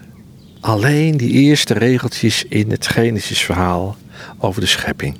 Alleen 0.60 1.16
die 1.16 1.30
eerste 1.30 1.74
regeltjes 1.74 2.44
in 2.44 2.70
het 2.70 2.86
Genesis-verhaal 2.86 3.96
over 4.38 4.60
de 4.60 4.66
schepping. 4.66 5.16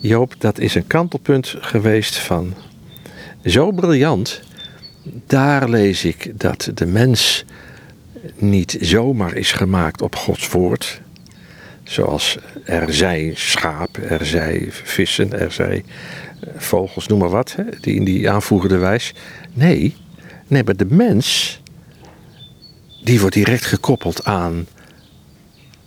Joop, 0.00 0.34
dat 0.38 0.58
is 0.58 0.74
een 0.74 0.86
kantelpunt 0.86 1.54
geweest 1.60 2.16
van 2.16 2.54
zo 3.44 3.70
briljant. 3.70 4.40
Daar 5.26 5.68
lees 5.68 6.04
ik 6.04 6.32
dat 6.40 6.70
de 6.74 6.86
mens 6.86 7.44
niet 8.36 8.76
zomaar 8.80 9.34
is 9.34 9.52
gemaakt 9.52 10.02
op 10.02 10.16
Gods 10.16 10.48
woord, 10.48 11.00
Zoals 11.82 12.38
er 12.64 12.94
zij 12.94 13.32
schaap, 13.34 13.96
er 13.96 14.26
zij 14.26 14.68
vissen, 14.70 15.40
er 15.40 15.52
zij 15.52 15.84
vogels, 16.56 17.06
noem 17.06 17.18
maar 17.18 17.28
wat, 17.28 17.54
hè, 17.54 17.64
die 17.80 17.94
in 17.94 18.04
die 18.04 18.30
aanvoegende 18.30 18.76
wijs. 18.78 19.14
Nee, 19.52 19.96
nee, 20.46 20.64
maar 20.64 20.76
de 20.76 20.86
mens, 20.90 21.60
die 23.04 23.20
wordt 23.20 23.34
direct 23.34 23.64
gekoppeld 23.64 24.24
aan 24.24 24.66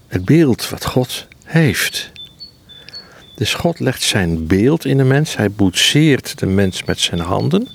het 0.07 0.25
beeld 0.25 0.69
wat 0.69 0.85
God 0.85 1.27
heeft. 1.43 2.11
Dus 3.35 3.53
God 3.53 3.79
legt 3.79 4.01
zijn 4.01 4.47
beeld 4.47 4.85
in 4.85 4.97
de 4.97 5.03
mens, 5.03 5.35
hij 5.35 5.51
boetseert 5.51 6.39
de 6.39 6.45
mens 6.45 6.83
met 6.83 6.99
zijn 6.99 7.19
handen. 7.19 7.67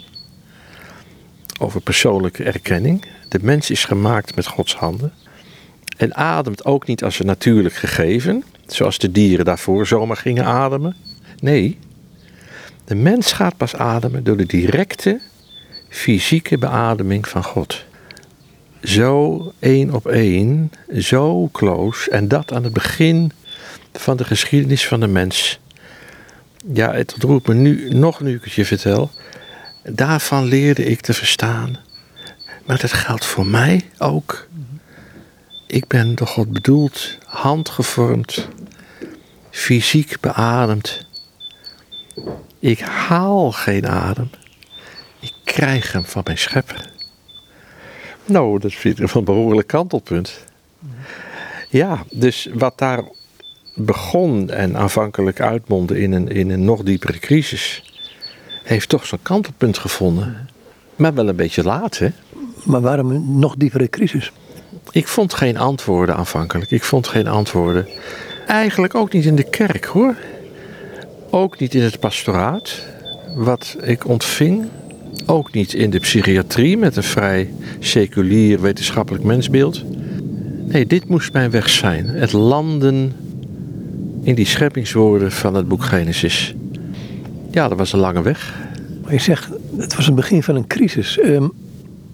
Over 1.60 1.80
persoonlijke 1.80 2.44
erkenning. 2.44 3.06
De 3.28 3.38
mens 3.42 3.70
is 3.70 3.84
gemaakt 3.84 4.37
met 4.37 4.46
Gods 4.46 4.75
handen. 4.75 5.12
En 5.96 6.14
ademt 6.14 6.64
ook 6.64 6.87
niet 6.87 7.04
als 7.04 7.18
een 7.18 7.26
natuurlijk 7.26 7.75
gegeven, 7.75 8.44
zoals 8.66 8.99
de 8.99 9.12
dieren 9.12 9.44
daarvoor 9.44 9.87
zomaar 9.87 10.16
gingen 10.16 10.44
ademen. 10.44 10.96
Nee, 11.40 11.78
de 12.90 12.97
mens 12.97 13.32
gaat 13.32 13.56
pas 13.56 13.75
ademen 13.75 14.25
door 14.25 14.37
de 14.37 14.47
directe 14.47 15.20
fysieke 15.88 16.59
beademing 16.59 17.28
van 17.28 17.44
God. 17.44 17.85
Zo 18.82 19.52
één 19.59 19.94
op 19.94 20.06
één, 20.06 20.73
zo 20.99 21.49
close, 21.52 22.11
en 22.11 22.28
dat 22.28 22.52
aan 22.52 22.64
het 22.64 22.73
begin 22.73 23.32
van 23.92 24.16
de 24.16 24.25
geschiedenis 24.25 24.87
van 24.87 25.00
de 25.00 25.06
mens. 25.06 25.61
Ja, 26.73 26.92
het 26.92 27.14
ontroert 27.14 27.47
me 27.47 27.54
nu 27.54 27.88
nog 27.94 28.20
nu 28.20 28.35
ik 28.35 28.44
het 28.44 28.52
je 28.52 28.64
vertel. 28.64 29.11
Daarvan 29.82 30.44
leerde 30.44 30.85
ik 30.85 31.00
te 31.00 31.12
verstaan. 31.12 31.78
Maar 32.66 32.78
dat 32.80 32.92
geldt 32.92 33.25
voor 33.25 33.47
mij 33.47 33.90
ook. 33.99 34.47
Ik 35.66 35.87
ben 35.87 36.14
door 36.14 36.26
God 36.26 36.52
bedoeld, 36.52 37.18
handgevormd, 37.26 38.49
fysiek 39.50 40.20
beademd. 40.20 41.09
Ik 42.60 42.80
haal 42.80 43.52
geen 43.52 43.88
adem. 43.88 44.30
Ik 45.20 45.32
krijg 45.44 45.92
hem 45.92 46.04
van 46.04 46.22
mijn 46.24 46.38
schepper. 46.38 46.90
Nou, 48.24 48.58
dat 48.58 48.72
vind 48.72 49.00
ik 49.00 49.14
een 49.14 49.24
behoorlijk 49.24 49.68
kantelpunt. 49.68 50.44
Ja, 51.68 52.04
dus 52.10 52.48
wat 52.52 52.78
daar 52.78 53.02
begon 53.74 54.50
en 54.50 54.76
aanvankelijk 54.76 55.40
uitmondde 55.40 56.00
in 56.00 56.12
een, 56.12 56.28
in 56.28 56.50
een 56.50 56.64
nog 56.64 56.82
diepere 56.82 57.18
crisis, 57.18 57.92
heeft 58.64 58.88
toch 58.88 59.06
zo'n 59.06 59.22
kantelpunt 59.22 59.78
gevonden. 59.78 60.48
Maar 60.96 61.14
wel 61.14 61.28
een 61.28 61.36
beetje 61.36 61.62
laat, 61.62 61.98
hè? 61.98 62.08
Maar 62.64 62.80
waarom 62.80 63.10
een 63.10 63.38
nog 63.38 63.54
diepere 63.56 63.88
crisis? 63.88 64.32
Ik 64.90 65.08
vond 65.08 65.34
geen 65.34 65.56
antwoorden 65.56 66.16
aanvankelijk. 66.16 66.70
Ik 66.70 66.84
vond 66.84 67.08
geen 67.08 67.26
antwoorden. 67.26 67.88
Eigenlijk 68.46 68.94
ook 68.94 69.12
niet 69.12 69.24
in 69.24 69.36
de 69.36 69.50
kerk 69.50 69.84
hoor. 69.84 70.16
Ook 71.32 71.58
niet 71.58 71.75
in 71.75 71.82
het 71.82 72.00
pastoraat, 72.00 72.82
wat 73.34 73.76
ik 73.82 74.08
ontving. 74.08 74.68
Ook 75.26 75.52
niet 75.52 75.75
in 75.75 75.90
de 75.90 75.99
psychiatrie 75.99 76.76
met 76.76 76.96
een 76.96 77.02
vrij 77.02 77.52
seculier 77.78 78.60
wetenschappelijk 78.60 79.25
mensbeeld. 79.25 79.84
Nee, 80.66 80.87
dit 80.87 81.08
moest 81.08 81.32
mijn 81.32 81.50
weg 81.50 81.68
zijn. 81.68 82.06
Het 82.06 82.32
landen 82.32 83.12
in 84.22 84.34
die 84.34 84.46
scheppingswoorden 84.46 85.32
van 85.32 85.54
het 85.54 85.68
boek 85.68 85.84
Genesis. 85.84 86.54
Ja, 87.50 87.68
dat 87.68 87.78
was 87.78 87.92
een 87.92 87.99
lange 87.99 88.22
weg. 88.22 88.58
Maar 89.02 89.12
je 89.12 89.18
zegt, 89.18 89.49
het 89.76 89.96
was 89.96 90.06
een 90.06 90.14
begin 90.14 90.42
van 90.42 90.56
een 90.56 90.66
crisis. 90.66 91.18
Ehm, 91.18 91.49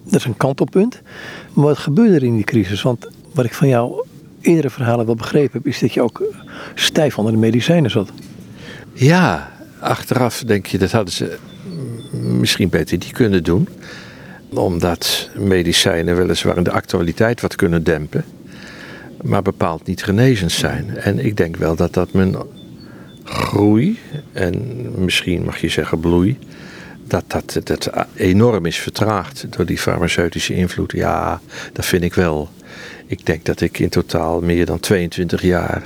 dat 0.04 0.20
is 0.20 0.24
een 0.24 0.36
kantelpunt. 0.36 1.02
Maar 1.52 1.64
wat 1.64 1.78
gebeurde 1.78 2.14
er 2.14 2.24
in 2.24 2.34
die 2.34 2.44
crisis? 2.44 2.82
Want 2.82 3.08
wat 3.32 3.44
ik 3.44 3.54
van 3.54 3.68
jouw 3.68 4.04
eerdere 4.40 4.70
verhalen 4.70 5.06
wel 5.06 5.14
begrepen 5.14 5.52
heb, 5.52 5.66
is 5.66 5.78
dat 5.78 5.92
je 5.92 6.02
ook 6.02 6.22
stijf 6.74 7.18
onder 7.18 7.32
de 7.32 7.38
medicijnen 7.38 7.90
zat. 7.90 8.10
Ja, 8.98 9.52
achteraf 9.80 10.42
denk 10.46 10.66
je 10.66 10.78
dat 10.78 10.90
hadden 10.90 11.14
ze 11.14 11.38
misschien 12.12 12.68
beter 12.68 12.98
niet 12.98 13.12
kunnen 13.12 13.42
doen. 13.44 13.68
Omdat 14.48 15.28
medicijnen 15.34 16.16
weliswaar 16.16 16.56
in 16.56 16.62
de 16.62 16.70
actualiteit 16.70 17.40
wat 17.40 17.54
kunnen 17.54 17.84
dempen. 17.84 18.24
Maar 19.22 19.42
bepaald 19.42 19.86
niet 19.86 20.04
genezend 20.04 20.52
zijn. 20.52 20.96
En 20.96 21.18
ik 21.24 21.36
denk 21.36 21.56
wel 21.56 21.76
dat 21.76 21.94
dat 21.94 22.12
mijn 22.12 22.36
groei, 23.24 23.98
en 24.32 24.64
misschien 25.04 25.44
mag 25.44 25.58
je 25.58 25.68
zeggen 25.68 26.00
bloei, 26.00 26.38
dat 27.06 27.24
dat, 27.26 27.60
dat 27.64 27.90
enorm 28.14 28.66
is 28.66 28.78
vertraagd 28.78 29.46
door 29.50 29.66
die 29.66 29.78
farmaceutische 29.78 30.54
invloed. 30.54 30.92
Ja, 30.92 31.40
dat 31.72 31.86
vind 31.86 32.02
ik 32.02 32.14
wel. 32.14 32.48
Ik 33.06 33.26
denk 33.26 33.44
dat 33.44 33.60
ik 33.60 33.78
in 33.78 33.88
totaal 33.88 34.40
meer 34.40 34.66
dan 34.66 34.80
22 34.80 35.42
jaar 35.42 35.82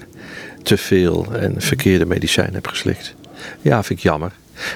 te 0.62 0.76
veel 0.76 1.26
en 1.32 1.54
verkeerde 1.58 2.06
medicijnen 2.06 2.54
heb 2.54 2.66
geslikt. 2.66 3.14
Ja, 3.60 3.82
vind 3.82 3.98
ik 3.98 4.04
jammer. 4.04 4.32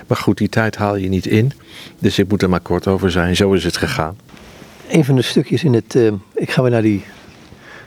Maar 0.07 0.17
goed, 0.17 0.39
die 0.39 0.49
tijd 0.49 0.77
haal 0.77 0.97
je 0.97 1.09
niet 1.09 1.27
in. 1.27 1.53
Dus 1.99 2.19
ik 2.19 2.29
moet 2.29 2.43
er 2.43 2.49
maar 2.49 2.61
kort 2.61 2.87
over 2.87 3.11
zijn. 3.11 3.37
Zo 3.37 3.53
is 3.53 3.65
het 3.65 3.77
gegaan. 3.77 4.17
Een 4.89 5.05
van 5.05 5.17
de 5.17 5.23
stukjes 5.23 5.65
in 5.65 5.75
het. 5.75 5.95
Uh, 5.95 6.13
ik 6.35 6.51
ga 6.51 6.63
weer 6.63 6.71
naar 6.71 6.83
die 6.83 7.05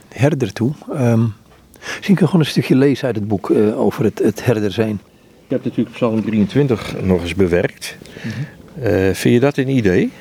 herder 0.09 0.53
toe. 0.53 0.73
Um, 0.93 1.33
misschien 1.79 2.15
kun 2.15 2.23
je 2.23 2.25
gewoon 2.25 2.39
een 2.39 2.45
stukje 2.51 2.75
lezen 2.75 3.05
uit 3.05 3.15
het 3.15 3.27
boek 3.27 3.49
uh, 3.49 3.79
over 3.79 4.03
het, 4.03 4.19
het 4.19 4.45
herder 4.45 4.71
zijn. 4.71 5.01
Ik 5.43 5.53
heb 5.53 5.63
natuurlijk 5.63 5.95
Psalm 5.95 6.21
23 6.21 7.01
nog 7.01 7.21
eens 7.21 7.35
bewerkt. 7.35 7.97
Mm 8.23 8.31
-hmm. 8.31 8.83
uh, 8.83 9.13
vind 9.13 9.33
je 9.33 9.39
dat 9.39 9.57
een 9.57 9.69
idee? 9.69 10.11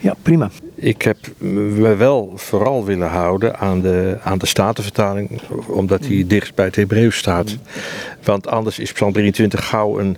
Ja, 0.00 0.14
prima. 0.22 0.50
Ik 0.74 1.02
heb 1.02 1.18
me 1.38 1.94
wel 1.94 2.32
vooral 2.34 2.84
willen 2.84 3.08
houden 3.08 3.58
aan 3.58 3.80
de, 3.80 4.18
aan 4.22 4.38
de 4.38 4.46
Statenvertaling, 4.46 5.40
omdat 5.66 6.02
die 6.02 6.26
dicht 6.26 6.54
bij 6.54 6.64
het 6.64 6.76
Hebreeuws 6.76 7.16
staat. 7.16 7.56
Want 8.22 8.46
anders 8.46 8.78
is 8.78 8.92
Psalm 8.92 9.12
23 9.12 9.68
gauw 9.68 9.98
een, 9.98 10.16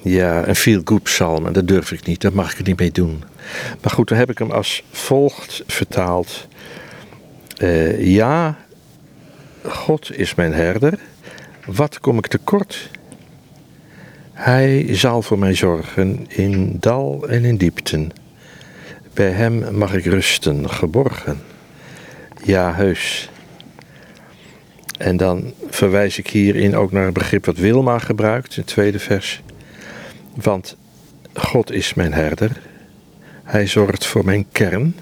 ja, 0.00 0.48
een 0.48 0.56
feel-good 0.56 1.02
psalm 1.02 1.46
en 1.46 1.52
dat 1.52 1.68
durf 1.68 1.92
ik 1.92 2.06
niet, 2.06 2.20
daar 2.20 2.34
mag 2.34 2.50
ik 2.50 2.56
het 2.56 2.66
niet 2.66 2.78
mee 2.78 2.92
doen. 2.92 3.22
Maar 3.80 3.90
goed, 3.92 4.08
dan 4.08 4.18
heb 4.18 4.30
ik 4.30 4.38
hem 4.38 4.50
als 4.50 4.82
volgt 4.90 5.62
vertaald. 5.66 6.46
Uh, 7.58 8.06
ja, 8.06 8.58
God 9.64 10.18
is 10.18 10.34
mijn 10.34 10.52
herder, 10.52 10.98
wat 11.66 12.00
kom 12.00 12.18
ik 12.18 12.26
tekort? 12.26 12.90
Hij 14.32 14.86
zal 14.90 15.22
voor 15.22 15.38
mij 15.38 15.54
zorgen 15.54 16.24
in 16.28 16.76
dal 16.80 17.28
en 17.28 17.44
in 17.44 17.56
diepten. 17.56 18.12
Bij 19.14 19.30
hem 19.30 19.76
mag 19.76 19.94
ik 19.94 20.04
rusten, 20.04 20.70
geborgen. 20.70 21.42
Ja, 22.44 22.74
heus. 22.74 23.30
En 24.98 25.16
dan 25.16 25.52
verwijs 25.68 26.18
ik 26.18 26.26
hierin 26.26 26.76
ook 26.76 26.92
naar 26.92 27.04
het 27.04 27.14
begrip 27.14 27.44
wat 27.46 27.56
Wilma 27.56 27.98
gebruikt, 27.98 28.56
in 28.56 28.62
het 28.62 28.66
tweede 28.66 28.98
vers. 28.98 29.42
Want 30.34 30.76
God 31.34 31.70
is 31.70 31.94
mijn 31.94 32.12
herder. 32.12 32.60
Hij 33.44 33.66
zorgt 33.66 34.06
voor 34.06 34.24
mijn 34.24 34.46
kern. 34.52 34.96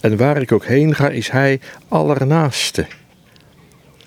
En 0.00 0.16
waar 0.16 0.40
ik 0.40 0.52
ook 0.52 0.64
heen 0.64 0.94
ga, 0.94 1.08
is 1.08 1.30
Hij 1.30 1.60
allernaaste. 1.88 2.86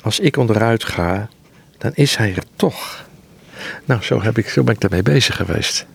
Als 0.02 0.20
ik 0.20 0.38
onderuit 0.38 0.84
ga, 0.84 1.30
dan 1.78 1.92
is 1.94 2.16
Hij 2.16 2.36
er 2.36 2.46
toch. 2.56 3.08
Nou, 3.86 4.02
zo, 4.02 4.22
heb 4.22 4.38
ik, 4.38 4.50
zo 4.50 4.64
ben 4.64 4.74
ik 4.74 4.82
daarmee 4.82 5.04
bezig 5.04 5.36
geweest. 5.36 5.86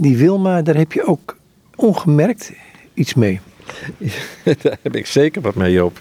Die 0.00 0.16
Wilma, 0.16 0.62
daar 0.62 0.76
heb 0.76 0.92
je 0.92 1.06
ook 1.06 1.37
ongemerkt 1.78 2.52
iets 2.94 3.14
mee. 3.14 3.40
Daar 4.62 4.78
heb 4.82 4.96
ik 4.96 5.06
zeker 5.06 5.42
wat 5.42 5.54
mee, 5.54 5.72
Joop. 5.72 6.00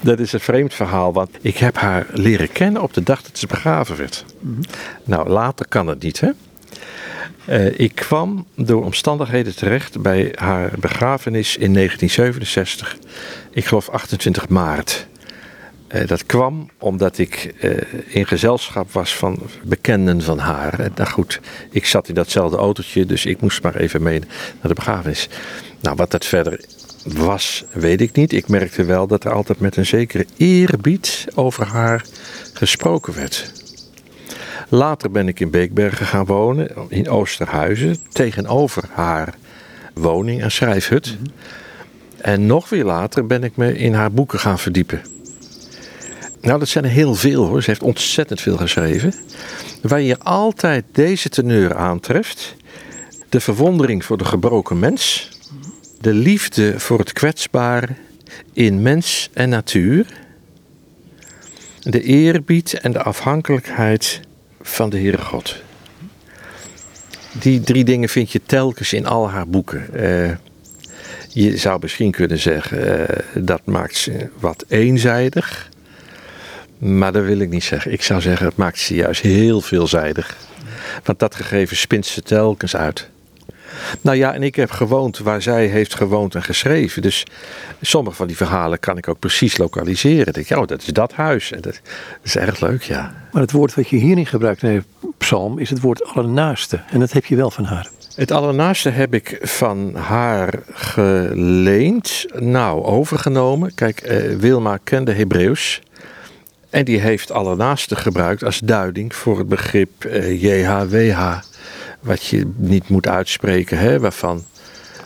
Dat 0.00 0.18
is 0.18 0.32
een 0.32 0.40
vreemd 0.40 0.74
verhaal, 0.74 1.12
want 1.12 1.30
ik 1.40 1.56
heb 1.56 1.76
haar 1.76 2.06
leren 2.12 2.52
kennen 2.52 2.82
op 2.82 2.94
de 2.94 3.02
dag 3.02 3.22
dat 3.22 3.38
ze 3.38 3.46
begraven 3.46 3.96
werd. 3.96 4.24
Mm 4.40 4.54
-hmm. 4.54 4.62
Nou, 5.04 5.28
later 5.28 5.68
kan 5.68 5.86
het 5.86 6.02
niet, 6.02 6.20
hè? 6.20 6.30
Uh, 7.48 7.78
ik 7.78 7.94
kwam 7.94 8.46
door 8.56 8.84
omstandigheden 8.84 9.56
terecht 9.56 10.02
bij 10.02 10.32
haar 10.34 10.72
begrafenis 10.78 11.56
in 11.56 11.74
1967. 11.74 12.96
Ik 13.50 13.64
geloof 13.64 13.88
28 13.88 14.48
maart. 14.48 15.06
Uh, 15.94 16.06
dat 16.06 16.26
kwam 16.26 16.70
omdat 16.78 17.18
ik 17.18 17.54
uh, 17.60 17.76
in 18.06 18.26
gezelschap 18.26 18.92
was 18.92 19.16
van 19.16 19.38
bekenden 19.62 20.22
van 20.22 20.38
haar. 20.38 20.80
En 20.80 20.92
nou 20.94 21.08
goed, 21.08 21.40
ik 21.70 21.86
zat 21.86 22.08
in 22.08 22.14
datzelfde 22.14 22.56
autootje, 22.56 23.06
dus 23.06 23.26
ik 23.26 23.40
moest 23.40 23.62
maar 23.62 23.76
even 23.76 24.02
mee 24.02 24.18
naar 24.18 24.68
de 24.68 24.74
begrafenis. 24.74 25.28
Nou, 25.80 25.96
wat 25.96 26.10
dat 26.10 26.24
verder 26.24 26.64
was, 27.04 27.64
weet 27.72 28.00
ik 28.00 28.12
niet. 28.12 28.32
Ik 28.32 28.48
merkte 28.48 28.84
wel 28.84 29.06
dat 29.06 29.24
er 29.24 29.32
altijd 29.32 29.60
met 29.60 29.76
een 29.76 29.86
zekere 29.86 30.26
eerbied 30.36 31.26
over 31.34 31.66
haar 31.66 32.04
gesproken 32.52 33.14
werd. 33.14 33.52
Later 34.68 35.10
ben 35.10 35.28
ik 35.28 35.40
in 35.40 35.50
Beekbergen 35.50 36.06
gaan 36.06 36.24
wonen, 36.24 36.70
in 36.88 37.08
Oosterhuizen, 37.08 37.96
tegenover 38.12 38.84
haar 38.92 39.34
woning 39.94 40.42
en 40.42 40.50
schrijfhut. 40.50 41.10
Mm 41.10 41.16
-hmm. 41.16 41.32
En 42.20 42.46
nog 42.46 42.68
weer 42.68 42.84
later 42.84 43.26
ben 43.26 43.44
ik 43.44 43.56
me 43.56 43.78
in 43.78 43.94
haar 43.94 44.12
boeken 44.12 44.38
gaan 44.38 44.58
verdiepen. 44.58 45.13
Nou, 46.44 46.58
dat 46.58 46.68
zijn 46.68 46.84
er 46.84 46.90
heel 46.90 47.14
veel 47.14 47.46
hoor. 47.46 47.62
Ze 47.62 47.70
heeft 47.70 47.82
ontzettend 47.82 48.40
veel 48.40 48.56
geschreven. 48.56 49.14
Waar 49.82 50.00
je 50.00 50.18
altijd 50.18 50.84
deze 50.92 51.28
teneur 51.28 51.74
aantreft: 51.74 52.54
de 53.28 53.40
verwondering 53.40 54.04
voor 54.04 54.18
de 54.18 54.24
gebroken 54.24 54.78
mens, 54.78 55.28
de 56.00 56.12
liefde 56.12 56.80
voor 56.80 56.98
het 56.98 57.12
kwetsbare 57.12 57.88
in 58.52 58.82
mens 58.82 59.30
en 59.32 59.48
natuur, 59.48 60.06
de 61.82 62.02
eerbied 62.02 62.72
en 62.72 62.92
de 62.92 63.02
afhankelijkheid 63.02 64.20
van 64.60 64.90
de 64.90 64.98
Heere 64.98 65.20
God. 65.20 65.62
Die 67.32 67.60
drie 67.60 67.84
dingen 67.84 68.08
vind 68.08 68.30
je 68.30 68.40
telkens 68.46 68.92
in 68.92 69.06
al 69.06 69.30
haar 69.30 69.48
boeken. 69.48 69.86
Uh, 69.94 70.30
je 71.28 71.56
zou 71.56 71.78
misschien 71.80 72.10
kunnen 72.10 72.38
zeggen, 72.38 73.00
uh, 73.00 73.44
dat 73.44 73.60
maakt 73.64 73.96
ze 73.96 74.28
wat 74.38 74.64
eenzijdig. 74.68 75.72
Maar 76.78 77.12
dat 77.12 77.24
wil 77.24 77.38
ik 77.38 77.50
niet 77.50 77.64
zeggen. 77.64 77.92
Ik 77.92 78.02
zou 78.02 78.20
zeggen, 78.20 78.46
het 78.46 78.56
maakt 78.56 78.78
ze 78.78 78.94
juist 78.94 79.20
heel 79.20 79.60
veelzijdig. 79.60 80.36
Want 81.04 81.18
dat 81.18 81.34
gegeven 81.34 81.76
spint 81.76 82.06
ze 82.06 82.22
telkens 82.22 82.76
uit. 82.76 83.08
Nou 84.00 84.16
ja, 84.16 84.34
en 84.34 84.42
ik 84.42 84.54
heb 84.54 84.70
gewoond 84.70 85.18
waar 85.18 85.42
zij 85.42 85.66
heeft 85.66 85.94
gewoond 85.94 86.34
en 86.34 86.42
geschreven. 86.42 87.02
Dus 87.02 87.26
sommige 87.80 88.16
van 88.16 88.26
die 88.26 88.36
verhalen 88.36 88.78
kan 88.78 88.96
ik 88.96 89.08
ook 89.08 89.18
precies 89.18 89.56
lokaliseren. 89.56 90.32
denk 90.32 90.50
ik, 90.50 90.56
oh, 90.56 90.66
dat 90.66 90.82
is 90.82 90.86
dat 90.86 91.12
huis. 91.12 91.52
En 91.52 91.60
dat, 91.60 91.80
is 92.22 92.36
erg 92.36 92.60
leuk, 92.60 92.82
ja. 92.82 93.14
Maar 93.32 93.42
het 93.42 93.52
woord 93.52 93.74
wat 93.74 93.88
je 93.88 93.96
hierin 93.96 94.26
gebruikt 94.26 94.62
in 94.62 94.84
de 95.00 95.08
psalm 95.18 95.58
is 95.58 95.70
het 95.70 95.80
woord 95.80 96.04
allernaaste. 96.04 96.80
En 96.90 97.00
dat 97.00 97.12
heb 97.12 97.24
je 97.24 97.36
wel 97.36 97.50
van 97.50 97.64
haar. 97.64 97.88
Het 98.16 98.30
allernaaste 98.30 98.90
heb 98.90 99.14
ik 99.14 99.38
van 99.42 99.94
haar 99.94 100.54
geleend, 100.72 102.26
nou, 102.38 102.84
overgenomen. 102.84 103.74
Kijk, 103.74 104.00
eh, 104.00 104.36
Wilma 104.36 104.78
kende 104.84 105.12
Hebreeuws. 105.12 105.80
En 106.74 106.84
die 106.84 107.00
heeft 107.00 107.30
allernaaste 107.30 107.96
gebruikt 107.96 108.44
als 108.44 108.58
duiding 108.58 109.14
voor 109.14 109.38
het 109.38 109.48
begrip 109.48 110.04
eh, 110.04 110.42
JHWH 110.42 111.38
wat 112.00 112.24
je 112.24 112.52
niet 112.56 112.88
moet 112.88 113.06
uitspreken, 113.06 113.78
hè, 113.78 114.00
waarvan 114.00 114.44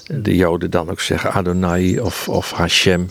de 0.06 0.36
Joden 0.36 0.70
dan 0.70 0.90
ook 0.90 1.00
zeggen 1.00 1.32
Adonai 1.32 2.00
of, 2.00 2.28
of 2.28 2.50
Hashem, 2.50 3.10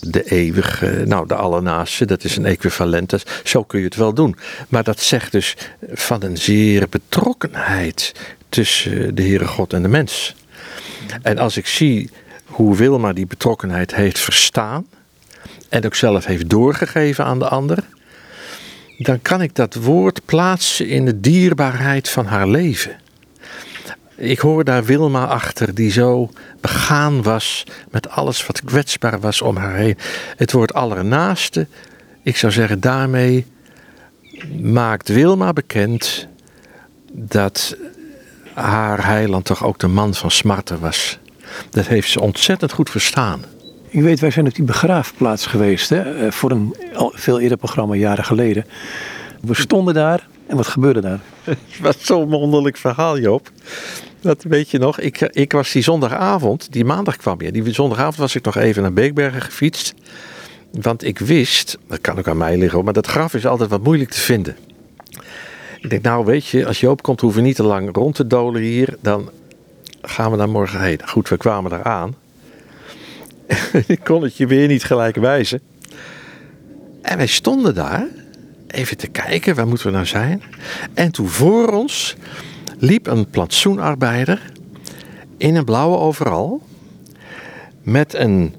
de 0.00 0.30
eeuwige, 0.30 1.02
nou 1.06 1.26
de 1.26 1.34
allernaaste, 1.34 2.04
dat 2.04 2.24
is 2.24 2.36
een 2.36 2.46
equivalent. 2.46 3.24
zo 3.44 3.62
kun 3.62 3.78
je 3.78 3.84
het 3.84 3.96
wel 3.96 4.14
doen. 4.14 4.36
Maar 4.68 4.84
dat 4.84 5.00
zegt 5.00 5.32
dus 5.32 5.56
van 5.92 6.22
een 6.22 6.36
zeer 6.36 6.88
betrokkenheid 6.88 8.14
tussen 8.48 9.14
de 9.14 9.22
Heere 9.22 9.46
God 9.46 9.72
en 9.72 9.82
de 9.82 9.88
mens. 9.88 10.34
En 11.22 11.38
als 11.38 11.56
ik 11.56 11.66
zie 11.66 12.10
hoe 12.44 12.76
Wilma 12.76 13.12
die 13.12 13.26
betrokkenheid 13.26 13.94
heeft 13.94 14.18
verstaan 14.18 14.86
en 15.68 15.84
ook 15.84 15.94
zelf 15.94 16.24
heeft 16.24 16.50
doorgegeven 16.50 17.24
aan 17.24 17.38
de 17.38 17.48
ander, 17.48 17.78
dan 18.98 19.22
kan 19.22 19.42
ik 19.42 19.54
dat 19.54 19.74
woord 19.74 20.24
plaatsen 20.24 20.88
in 20.88 21.04
de 21.04 21.20
dierbaarheid 21.20 22.08
van 22.08 22.26
haar 22.26 22.48
leven. 22.48 22.96
Ik 24.16 24.38
hoor 24.38 24.64
daar 24.64 24.84
Wilma 24.84 25.26
achter, 25.26 25.74
die 25.74 25.90
zo 25.90 26.30
begaan 26.60 27.22
was 27.22 27.64
met 27.90 28.08
alles 28.10 28.46
wat 28.46 28.62
kwetsbaar 28.64 29.20
was 29.20 29.42
om 29.42 29.56
haar 29.56 29.74
heen. 29.74 29.96
Het 30.36 30.52
woord 30.52 30.74
allernaaste, 30.74 31.66
ik 32.22 32.36
zou 32.36 32.52
zeggen, 32.52 32.80
daarmee 32.80 33.46
maakt 34.60 35.08
Wilma 35.08 35.52
bekend 35.52 36.26
dat 37.12 37.76
haar 38.54 39.06
heiland 39.06 39.44
toch 39.44 39.64
ook 39.64 39.78
de 39.78 39.86
man 39.86 40.14
van 40.14 40.30
smarten 40.30 40.80
was. 40.80 41.18
Dat 41.70 41.86
heeft 41.86 42.10
ze 42.10 42.20
ontzettend 42.20 42.72
goed 42.72 42.90
verstaan. 42.90 43.44
Ik 43.90 44.00
weet, 44.00 44.20
wij 44.20 44.30
zijn 44.30 44.46
op 44.46 44.54
die 44.54 44.64
begraafplaats 44.64 45.46
geweest, 45.46 45.88
hè, 45.88 46.26
eh, 46.26 46.30
voor 46.30 46.50
een 46.50 46.74
veel 47.12 47.40
eerder 47.40 47.58
programma, 47.58 47.94
jaren 47.94 48.24
geleden. 48.24 48.64
We 49.40 49.54
stonden 49.54 49.94
daar 49.94 50.26
en 50.46 50.56
wat 50.56 50.66
gebeurde 50.66 51.00
daar? 51.00 51.20
Het 51.44 51.58
was 51.80 51.96
zo'n 52.00 52.28
wonderlijk 52.28 52.76
verhaal, 52.76 53.18
Joop. 53.18 53.50
Dat 54.20 54.42
weet 54.42 54.70
je 54.70 54.78
nog. 54.78 55.00
Ik, 55.00 55.20
ik 55.20 55.52
was 55.52 55.72
die 55.72 55.82
zondagavond, 55.82 56.72
die 56.72 56.84
maandag 56.84 57.16
kwam 57.16 57.40
je. 57.42 57.52
Die 57.52 57.72
zondagavond 57.74 58.16
was 58.16 58.34
ik 58.34 58.44
nog 58.44 58.56
even 58.56 58.82
naar 58.82 58.92
Beekbergen 58.92 59.40
gefietst. 59.40 59.94
Want 60.70 61.04
ik 61.04 61.18
wist, 61.18 61.78
dat 61.88 62.00
kan 62.00 62.18
ook 62.18 62.28
aan 62.28 62.36
mij 62.36 62.56
liggen, 62.56 62.84
maar 62.84 62.92
dat 62.92 63.06
graf 63.06 63.34
is 63.34 63.46
altijd 63.46 63.70
wat 63.70 63.82
moeilijk 63.82 64.10
te 64.10 64.20
vinden. 64.20 64.56
Ik 65.80 65.90
denk, 65.90 66.02
nou 66.02 66.24
weet 66.24 66.46
je, 66.46 66.66
als 66.66 66.80
Joop 66.80 67.02
komt, 67.02 67.20
hoeven 67.20 67.40
we 67.40 67.46
niet 67.46 67.56
te 67.56 67.62
lang 67.62 67.96
rond 67.96 68.14
te 68.14 68.26
dolen 68.26 68.62
hier. 68.62 68.96
Dan 69.00 69.30
gaan 70.02 70.30
we 70.30 70.36
daar 70.36 70.48
morgen 70.48 70.80
heen. 70.80 71.00
Goed, 71.04 71.28
we 71.28 71.36
kwamen 71.36 71.70
daar 71.70 71.84
aan. 71.84 72.14
ik 73.86 74.00
kon 74.04 74.22
het 74.22 74.36
je 74.36 74.46
weer 74.46 74.68
niet 74.68 74.84
gelijk 74.84 75.16
wijzen. 75.16 75.60
En 77.02 77.16
wij 77.16 77.26
stonden 77.26 77.74
daar, 77.74 78.06
even 78.66 78.96
te 78.96 79.06
kijken, 79.08 79.54
waar 79.54 79.68
moeten 79.68 79.86
we 79.86 79.92
nou 79.92 80.06
zijn? 80.06 80.42
En 80.94 81.12
toen 81.12 81.28
voor 81.28 81.68
ons 81.68 82.16
liep 82.78 83.06
een 83.06 83.30
plantsoenarbeider 83.30 84.42
in 85.36 85.54
een 85.54 85.64
blauwe 85.64 85.96
overal 85.96 86.62
met 87.82 88.14
een, 88.14 88.54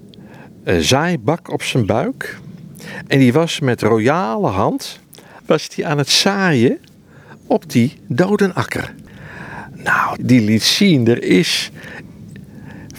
een 0.63 0.83
zaaibak 0.83 1.51
op 1.51 1.63
zijn 1.63 1.85
buik. 1.85 2.39
En 3.07 3.19
die 3.19 3.33
was 3.33 3.59
met 3.59 3.81
royale 3.81 4.47
hand 4.47 4.99
was 5.45 5.69
die 5.69 5.87
aan 5.87 5.97
het 5.97 6.09
zaaien 6.09 6.79
op 7.47 7.71
die 7.71 7.97
dodenakker. 8.07 8.93
Nou, 9.75 10.17
die 10.21 10.41
liet 10.41 10.63
zien, 10.63 11.07
er 11.07 11.23
is 11.23 11.71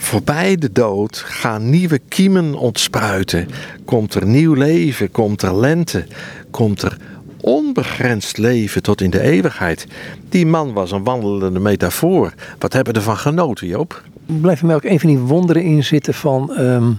voorbij 0.01 0.55
de 0.55 0.71
dood 0.71 1.17
gaan 1.17 1.69
nieuwe 1.69 1.99
kiemen 2.07 2.55
ontspruiten. 2.55 3.47
Komt 3.85 4.13
er 4.13 4.25
nieuw 4.25 4.53
leven, 4.53 5.11
komt 5.11 5.41
er 5.41 5.59
lente, 5.59 6.05
komt 6.51 6.81
er 6.81 6.97
onbegrensd 7.41 8.37
leven 8.37 8.83
tot 8.83 9.01
in 9.01 9.09
de 9.09 9.21
eeuwigheid. 9.21 9.87
Die 10.29 10.45
man 10.45 10.73
was 10.73 10.91
een 10.91 11.03
wandelende 11.03 11.59
metafoor. 11.59 12.33
Wat 12.59 12.73
hebben 12.73 12.93
we 12.93 12.99
ervan 12.99 13.17
genoten, 13.17 13.67
Joop? 13.67 14.03
Blijven 14.25 14.67
mij 14.67 14.75
ook 14.75 14.83
een 14.83 14.99
van 14.99 15.09
die 15.09 15.19
wonderen 15.19 15.63
in 15.63 15.83
zitten 15.83 16.13
van 16.13 16.55
ehm, 16.55 16.91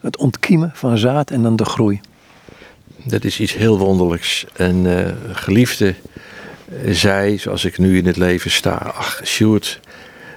het 0.00 0.16
ontkiemen 0.16 0.70
van 0.74 0.98
zaad 0.98 1.30
en 1.30 1.42
dan 1.42 1.56
de 1.56 1.64
groei. 1.64 2.00
Dat 3.04 3.24
is 3.24 3.40
iets 3.40 3.54
heel 3.54 3.78
wonderlijks. 3.78 4.46
En 4.56 4.84
uh, 4.84 5.06
geliefde 5.32 5.94
uh, 6.84 6.94
zei, 6.94 7.38
zoals 7.38 7.64
ik 7.64 7.78
nu 7.78 7.98
in 7.98 8.06
het 8.06 8.16
leven 8.16 8.50
sta, 8.50 8.74
ach 8.74 9.20
Sjoerd, 9.24 9.80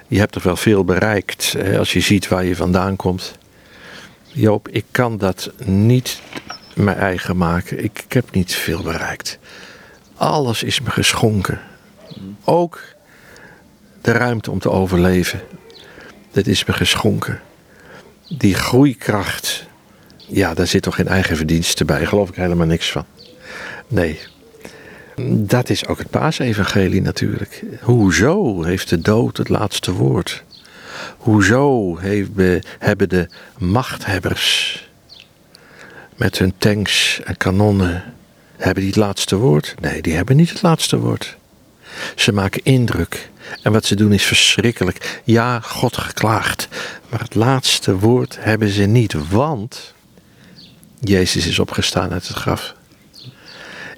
je 0.09 0.19
hebt 0.19 0.31
toch 0.31 0.43
wel 0.43 0.55
veel 0.55 0.83
bereikt 0.83 1.55
als 1.77 1.93
je 1.93 1.99
ziet 1.99 2.27
waar 2.27 2.45
je 2.45 2.55
vandaan 2.55 2.95
komt. 2.95 3.37
Joop, 4.25 4.67
ik 4.69 4.85
kan 4.91 5.17
dat 5.17 5.51
niet 5.65 6.21
mijn 6.75 6.97
eigen 6.97 7.37
maken. 7.37 7.83
Ik, 7.83 8.03
ik 8.05 8.13
heb 8.13 8.31
niet 8.31 8.55
veel 8.55 8.81
bereikt. 8.81 9.39
Alles 10.15 10.63
is 10.63 10.81
me 10.81 10.89
geschonken. 10.89 11.59
Ook 12.43 12.81
de 14.01 14.11
ruimte 14.11 14.51
om 14.51 14.59
te 14.59 14.69
overleven. 14.69 15.41
Dat 16.31 16.47
is 16.47 16.65
me 16.65 16.73
geschonken. 16.73 17.41
Die 18.37 18.55
groeikracht. 18.55 19.67
Ja, 20.17 20.53
daar 20.53 20.67
zit 20.67 20.81
toch 20.81 20.95
geen 20.95 21.07
eigen 21.07 21.37
verdienste 21.37 21.85
bij. 21.85 22.05
geloof 22.05 22.29
ik 22.29 22.35
helemaal 22.35 22.67
niks 22.67 22.91
van. 22.91 23.05
Nee. 23.87 24.19
Dat 25.27 25.69
is 25.69 25.87
ook 25.87 25.97
het 25.97 26.09
paasevangelie 26.09 27.01
natuurlijk. 27.01 27.63
Hoezo 27.81 28.63
heeft 28.63 28.89
de 28.89 28.99
dood 28.99 29.37
het 29.37 29.49
laatste 29.49 29.91
woord? 29.91 30.43
Hoezo 31.17 31.97
heeft, 31.97 32.29
hebben 32.79 33.09
de 33.09 33.29
machthebbers 33.57 34.87
met 36.15 36.37
hun 36.37 36.53
tanks 36.57 37.21
en 37.23 37.37
kanonnen. 37.37 38.03
Hebben 38.55 38.83
die 38.83 38.91
het 38.91 39.01
laatste 39.01 39.35
woord? 39.35 39.75
Nee, 39.79 40.01
die 40.01 40.15
hebben 40.15 40.35
niet 40.35 40.49
het 40.49 40.61
laatste 40.61 40.99
woord. 40.99 41.37
Ze 42.15 42.31
maken 42.31 42.63
indruk. 42.63 43.29
En 43.63 43.71
wat 43.71 43.85
ze 43.85 43.95
doen 43.95 44.13
is 44.13 44.23
verschrikkelijk. 44.23 45.21
Ja, 45.23 45.59
God 45.59 45.97
geklaagd. 45.97 46.67
Maar 47.09 47.19
het 47.19 47.35
laatste 47.35 47.97
woord 47.97 48.37
hebben 48.39 48.69
ze 48.69 48.83
niet, 48.83 49.29
want 49.29 49.93
Jezus 50.99 51.47
is 51.47 51.59
opgestaan 51.59 52.11
uit 52.11 52.27
het 52.27 52.37
graf. 52.37 52.75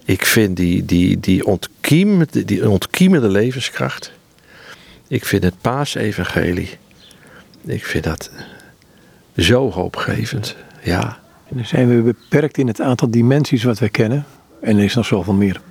Ik 0.05 0.25
vind 0.25 0.57
die, 0.57 0.85
die, 0.85 1.19
die, 1.19 1.45
ontkiemende, 1.45 2.45
die 2.45 2.69
ontkiemende 2.69 3.29
levenskracht. 3.29 4.11
Ik 5.07 5.25
vind 5.25 5.43
het 5.43 5.61
paasevangelie. 5.61 6.69
Ik 7.65 7.85
vind 7.85 8.03
dat 8.03 8.31
zo 9.37 9.71
hoopgevend. 9.71 10.55
Ja. 10.83 11.19
En 11.49 11.55
dan 11.55 11.65
zijn 11.65 11.95
we 11.95 12.01
beperkt 12.01 12.57
in 12.57 12.67
het 12.67 12.81
aantal 12.81 13.09
dimensies 13.09 13.63
wat 13.63 13.79
wij 13.79 13.89
kennen. 13.89 14.25
En 14.61 14.77
er 14.77 14.83
is 14.83 14.95
nog 14.95 15.05
zoveel 15.05 15.33
meer. 15.33 15.61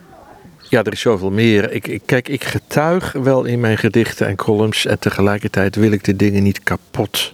Ja, 0.69 0.83
er 0.83 0.93
is 0.93 1.01
zoveel 1.01 1.31
meer. 1.31 1.73
Ik, 1.73 1.89
ik, 1.89 2.03
kijk, 2.05 2.29
ik 2.29 2.45
getuig 2.45 3.13
wel 3.13 3.45
in 3.45 3.61
mijn 3.61 3.79
gedichten 3.79 4.27
en 4.27 4.37
columns. 4.37 4.87
En 4.87 4.99
tegelijkertijd 4.99 5.77
wil 5.77 5.91
ik 5.93 6.05
de 6.05 6.17
dingen 6.17 6.43
niet 6.43 6.63
kapot 6.63 7.33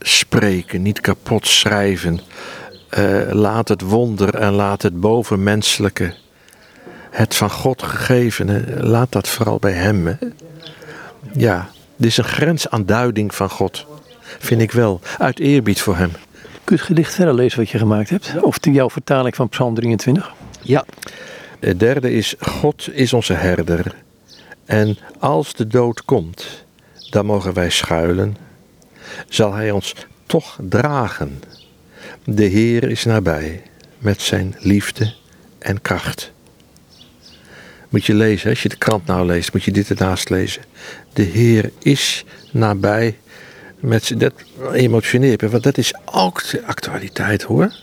spreken, 0.00 0.82
niet 0.82 1.00
kapot 1.00 1.46
schrijven. 1.46 2.20
Uh, 2.98 3.32
laat 3.32 3.68
het 3.68 3.80
wonder 3.80 4.34
en 4.34 4.52
laat 4.52 4.82
het 4.82 5.00
bovenmenselijke, 5.00 6.14
het 7.10 7.34
van 7.34 7.50
God 7.50 7.82
gegevene, 7.82 8.64
laat 8.78 9.12
dat 9.12 9.28
vooral 9.28 9.58
bij 9.58 9.72
Hem. 9.72 10.06
Hè? 10.06 10.14
Ja, 11.32 11.68
dit 11.96 12.10
is 12.10 12.16
een 12.16 12.24
grens 12.24 12.68
aan 12.68 12.86
duiding 12.86 13.34
van 13.34 13.50
God, 13.50 13.86
vind 14.38 14.60
ik 14.60 14.72
wel, 14.72 15.00
uit 15.18 15.38
eerbied 15.38 15.80
voor 15.80 15.96
Hem. 15.96 16.10
Kun 16.64 16.78
je 16.78 16.84
het 16.84 16.94
gedicht 16.94 17.14
verder 17.14 17.34
lezen 17.34 17.58
wat 17.58 17.70
je 17.70 17.78
gemaakt 17.78 18.10
hebt? 18.10 18.40
Of 18.40 18.56
jouw 18.60 18.90
vertaling 18.90 19.34
van 19.34 19.48
Psalm 19.48 19.74
23? 19.74 20.32
Ja. 20.62 20.84
Het 21.60 21.80
derde 21.80 22.12
is: 22.12 22.34
God 22.38 22.88
is 22.92 23.12
onze 23.12 23.32
herder. 23.32 23.94
En 24.64 24.98
als 25.18 25.54
de 25.54 25.66
dood 25.66 26.04
komt, 26.04 26.64
dan 27.10 27.26
mogen 27.26 27.54
wij 27.54 27.70
schuilen. 27.70 28.36
Zal 29.28 29.54
Hij 29.54 29.70
ons 29.70 29.94
toch 30.26 30.58
dragen. 30.68 31.42
De 32.24 32.44
Heer 32.44 32.90
is 32.90 33.04
nabij 33.04 33.62
met 33.98 34.22
zijn 34.22 34.54
liefde 34.58 35.14
en 35.58 35.82
kracht. 35.82 36.32
Moet 37.88 38.04
je 38.04 38.14
lezen, 38.14 38.50
als 38.50 38.62
je 38.62 38.68
de 38.68 38.76
krant 38.76 39.06
nou 39.06 39.26
leest, 39.26 39.52
moet 39.52 39.62
je 39.62 39.70
dit 39.70 39.90
ernaast 39.90 40.30
lezen. 40.30 40.62
De 41.12 41.22
Heer 41.22 41.70
is 41.78 42.24
nabij. 42.52 43.18
Met, 43.80 44.20
dat 44.20 44.32
emotioneert 44.72 45.40
me, 45.40 45.48
want 45.48 45.62
dat 45.62 45.78
is 45.78 45.94
ook 46.04 46.48
de 46.50 46.64
actualiteit 46.64 47.42
hoor. 47.42 47.74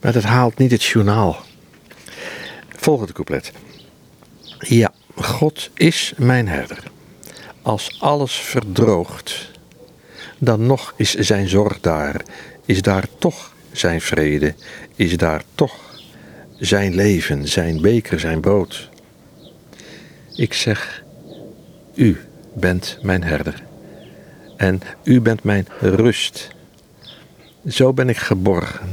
Maar 0.00 0.12
dat 0.12 0.22
haalt 0.22 0.58
niet 0.58 0.70
het 0.70 0.84
journaal. 0.84 1.36
Volgende 2.68 3.12
couplet. 3.12 3.52
Ja, 4.58 4.92
God 5.14 5.70
is 5.74 6.12
mijn 6.16 6.48
herder. 6.48 6.82
Als 7.62 7.96
alles 8.00 8.32
verdroogt, 8.34 9.50
dan 10.38 10.66
nog 10.66 10.94
is 10.96 11.14
zijn 11.14 11.48
zorg 11.48 11.80
daar. 11.80 12.22
Is 12.64 12.82
daar 12.82 13.06
toch 13.18 13.54
zijn 13.78 14.00
vrede. 14.00 14.54
Is 14.94 15.16
daar 15.16 15.42
toch 15.54 16.00
zijn 16.58 16.94
leven, 16.94 17.48
zijn 17.48 17.80
beker, 17.80 18.20
zijn 18.20 18.40
brood. 18.40 18.90
Ik 20.34 20.52
zeg, 20.52 21.04
u 21.94 22.20
bent 22.54 22.98
mijn 23.02 23.24
herder. 23.24 23.62
En 24.56 24.80
u 25.02 25.20
bent 25.20 25.42
mijn 25.42 25.66
rust. 25.80 26.48
Zo 27.68 27.92
ben 27.92 28.08
ik 28.08 28.16
geborgen. 28.16 28.88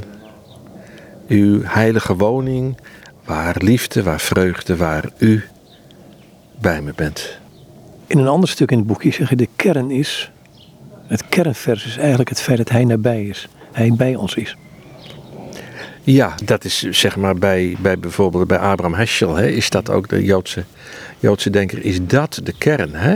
Uw 1.28 1.62
heilige 1.64 2.16
woning, 2.16 2.78
waar 3.26 3.56
liefde, 3.58 4.04
waar 4.04 4.20
vreugde, 4.20 4.76
waar 4.76 5.10
u 5.18 5.44
bij 6.62 6.82
me 6.82 6.94
bent. 6.96 7.38
In 8.08 8.18
een 8.18 8.28
ander 8.28 8.50
stuk 8.50 8.72
in 8.72 8.78
het 8.78 8.88
boekje 8.88 9.12
zeg 9.12 9.30
je 9.30 9.36
de 9.36 9.50
kern 9.56 9.92
is, 9.92 10.32
het 11.08 11.28
kernvers 11.30 11.86
is 11.86 11.98
eigenlijk 11.98 12.30
het 12.30 12.42
feit 12.42 12.58
dat 12.58 12.70
hij 12.70 12.86
nabij 12.86 13.24
is. 13.24 13.48
Hij 13.72 13.94
bij 13.98 14.16
ons 14.16 14.36
is. 14.36 14.56
Ja, 16.06 16.36
dat 16.44 16.66
is 16.66 16.80
zeg 16.90 17.16
maar 17.16 17.36
bij, 17.36 17.76
bij 17.80 18.00
bijvoorbeeld 18.00 18.48
bij 18.48 18.58
Abraham 18.58 18.98
Heschel, 18.98 19.36
hè, 19.36 19.48
is 19.48 19.70
dat 19.70 19.90
ook 19.90 20.10
de 20.10 20.24
Joodse, 20.24 20.64
Joodse 21.20 21.50
denker, 21.50 21.86
is 21.86 22.06
dat 22.06 22.40
de 22.44 22.54
kern. 22.58 22.96
Hè? 22.96 23.16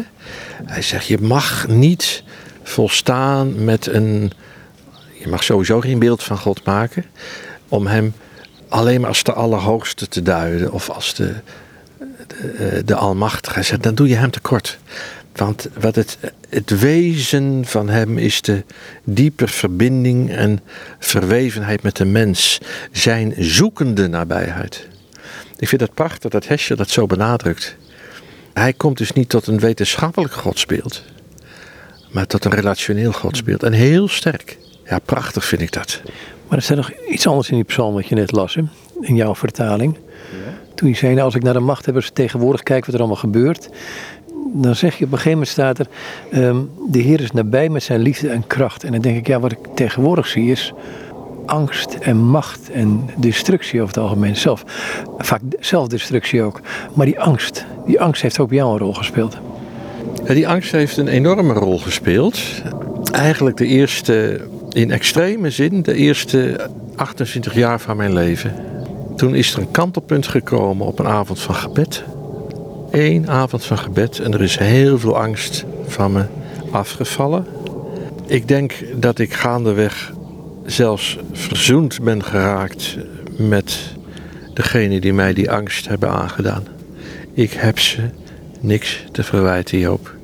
Hij 0.66 0.82
zegt, 0.82 1.08
je 1.08 1.18
mag 1.18 1.68
niet 1.68 2.24
volstaan 2.64 3.64
met 3.64 3.88
een, 3.88 4.32
je 5.14 5.28
mag 5.28 5.44
sowieso 5.44 5.82
geen 5.82 6.00
beeld 6.00 6.24
van 6.24 6.38
God 6.38 6.64
maken, 6.66 7.06
om 7.68 7.88
hem 7.88 8.14
alleen 8.68 9.00
maar 9.00 9.10
als 9.10 9.24
de 9.24 9.34
Allerhoogste 9.34 10.08
te 10.08 10.22
duiden 10.22 10.72
of 10.72 10.90
als 10.90 11.14
de, 11.14 11.34
de, 12.28 12.36
eh, 12.36 12.82
de 12.86 12.96
Almachtige. 12.96 13.64
Zegt, 13.64 13.84
dan 13.84 13.96
doe 13.96 14.08
je 14.08 14.16
hem 14.16 14.32
tekort. 14.32 14.80
Want 15.38 15.70
wat 15.80 15.96
het, 15.96 16.18
het 16.50 16.80
wezen 16.80 17.66
van 17.66 17.90
hem 17.90 18.18
is 18.18 18.42
de 18.42 18.64
diepe 19.04 19.48
verbinding 19.48 20.32
en 20.32 20.60
verwevenheid 21.00 21.84
met 21.84 21.96
de 21.96 22.06
mens. 22.06 22.62
Zijn 22.92 23.34
zoekende 23.38 24.08
nabijheid. 24.08 24.88
Ik 25.58 25.68
vind 25.68 25.82
het 25.82 25.94
prachtig 25.94 26.32
dat 26.32 26.48
Hesje 26.48 26.76
dat 26.76 26.90
zo 26.90 27.06
benadrukt. 27.06 27.76
Hij 28.54 28.74
komt 28.74 28.98
dus 28.98 29.12
niet 29.12 29.30
tot 29.30 29.48
een 29.48 29.60
wetenschappelijk 29.60 30.34
godsbeeld. 30.34 31.04
Maar 32.12 32.28
tot 32.28 32.46
een 32.46 32.52
relationeel 32.52 33.12
godsbeeld. 33.12 33.64
En 33.64 33.74
heel 33.74 34.08
sterk. 34.08 34.58
Ja, 34.86 35.00
prachtig 35.00 35.46
vind 35.46 35.62
ik 35.62 35.72
dat. 35.72 36.02
Maar 36.48 36.58
er 36.58 36.64
staat 36.64 36.78
nog 36.78 36.92
iets 36.92 37.28
anders 37.28 37.50
in 37.50 37.56
die 37.56 37.64
psalm 37.64 37.94
wat 37.94 38.08
je 38.08 38.16
net 38.16 38.32
las, 38.32 38.56
hè? 38.56 38.62
in 39.02 39.16
jouw 39.16 39.36
vertaling. 39.36 39.98
Toen 40.76 40.90
je 40.90 40.96
zei, 40.96 41.14
nou, 41.14 41.26
als 41.26 41.36
ik 41.36 41.44
naar 41.44 41.54
de 41.54 41.60
machthebbers 41.60 42.10
tegenwoordig 42.14 42.64
kijk 42.64 42.86
wat 42.86 42.94
er 42.94 43.00
allemaal 43.00 43.20
gebeurt, 43.20 43.70
dan 44.54 44.76
zeg 44.76 44.98
je 44.98 45.06
op 45.06 45.12
een 45.12 45.18
gegeven 45.18 45.32
moment 45.32 45.48
staat 45.48 45.80
er, 45.80 45.88
ehm, 46.32 46.58
de 46.90 47.00
Heer 47.00 47.22
is 47.22 47.32
nabij 47.32 47.70
met 47.70 47.84
zijn 47.84 48.00
liefde 48.00 48.30
en 48.30 48.48
kracht. 48.48 48.84
En 48.84 48.92
dan 48.92 49.02
denk 49.02 49.18
ik, 49.18 49.28
ja, 49.28 49.40
wat 49.40 49.52
ik 49.52 49.60
tegenwoordig 49.76 50.28
zie 50.28 50.52
is 50.52 50.74
angst 51.48 51.94
en 51.94 52.18
macht 52.18 52.72
en 52.72 53.10
destructie 53.18 53.82
over 53.82 53.96
het 53.96 54.04
algemeen. 54.04 54.36
Zelf, 54.36 54.64
vaak 55.18 55.42
zelfdestructie 55.60 56.44
ook. 56.44 56.62
Maar 56.94 57.06
die 57.06 57.20
angst, 57.20 57.66
die 57.86 58.02
angst 58.02 58.22
heeft 58.22 58.40
ook 58.40 58.52
jou 58.52 58.72
een 58.72 58.78
rol 58.78 58.94
gespeeld. 58.94 59.38
Die 60.28 60.48
angst 60.48 60.72
heeft 60.72 60.98
een 60.98 61.08
enorme 61.08 61.54
rol 61.54 61.80
gespeeld. 61.80 62.40
Eigenlijk 63.12 63.58
de 63.58 63.66
eerste, 63.66 64.42
in 64.70 64.92
extreme 64.92 65.50
zin, 65.50 65.82
de 65.82 65.94
eerste 65.94 66.70
28 66.96 67.54
jaar 67.54 67.80
van 67.80 67.98
mijn 67.98 68.14
leven. 68.14 68.54
Toen 69.16 69.36
is 69.36 69.54
er 69.54 69.60
een 69.60 69.72
kantelpunt 69.72 70.28
gekomen 70.28 70.88
op 70.88 71.00
een 71.00 71.08
avond 71.08 71.40
van 71.40 71.56
gebed. 71.56 72.04
Eén 72.98 73.30
avond 73.30 73.66
van 73.66 73.78
gebed 73.78 74.20
en 74.20 74.34
er 74.34 74.42
is 74.42 74.58
heel 74.58 75.00
veel 75.00 75.18
angst 75.18 75.66
van 75.88 76.12
me 76.12 76.26
afgevallen. 76.72 77.46
Ik 78.26 78.48
denk 78.48 78.74
dat 78.96 79.20
ik 79.20 79.34
gaandeweg 79.34 80.14
zelfs 80.66 81.18
verzoend 81.32 82.02
ben 82.02 82.24
geraakt 82.24 82.98
met 83.38 83.80
degene 84.54 85.00
die 85.00 85.14
mij 85.14 85.34
die 85.34 85.52
angst 85.52 85.88
hebben 85.88 86.10
aangedaan. 86.10 86.64
Ik 87.34 87.52
heb 87.52 87.80
ze 87.80 88.10
niks 88.60 89.04
te 89.12 89.24
verwijten, 89.24 89.80
Joop. 89.80 90.16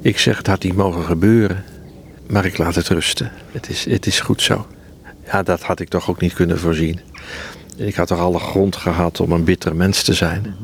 Ik 0.00 0.18
zeg 0.18 0.36
het 0.36 0.46
had 0.46 0.62
niet 0.62 0.76
mogen 0.76 1.02
gebeuren, 1.02 1.64
maar 2.28 2.44
ik 2.44 2.58
laat 2.58 2.74
het 2.74 2.88
rusten. 2.88 3.32
Het 3.52 3.68
is, 3.68 3.84
het 3.84 4.06
is 4.06 4.20
goed 4.20 4.42
zo. 4.42 4.66
Ja, 5.26 5.42
dat 5.42 5.62
had 5.62 5.80
ik 5.80 5.88
toch 5.88 6.10
ook 6.10 6.20
niet 6.20 6.34
kunnen 6.34 6.58
voorzien. 6.58 7.00
Ik 7.76 7.94
had 7.94 8.08
toch 8.08 8.20
alle 8.20 8.38
grond 8.38 8.76
gehad 8.76 9.20
om 9.20 9.32
een 9.32 9.44
bitter 9.44 9.76
mens 9.76 10.02
te 10.02 10.14
zijn. 10.14 10.54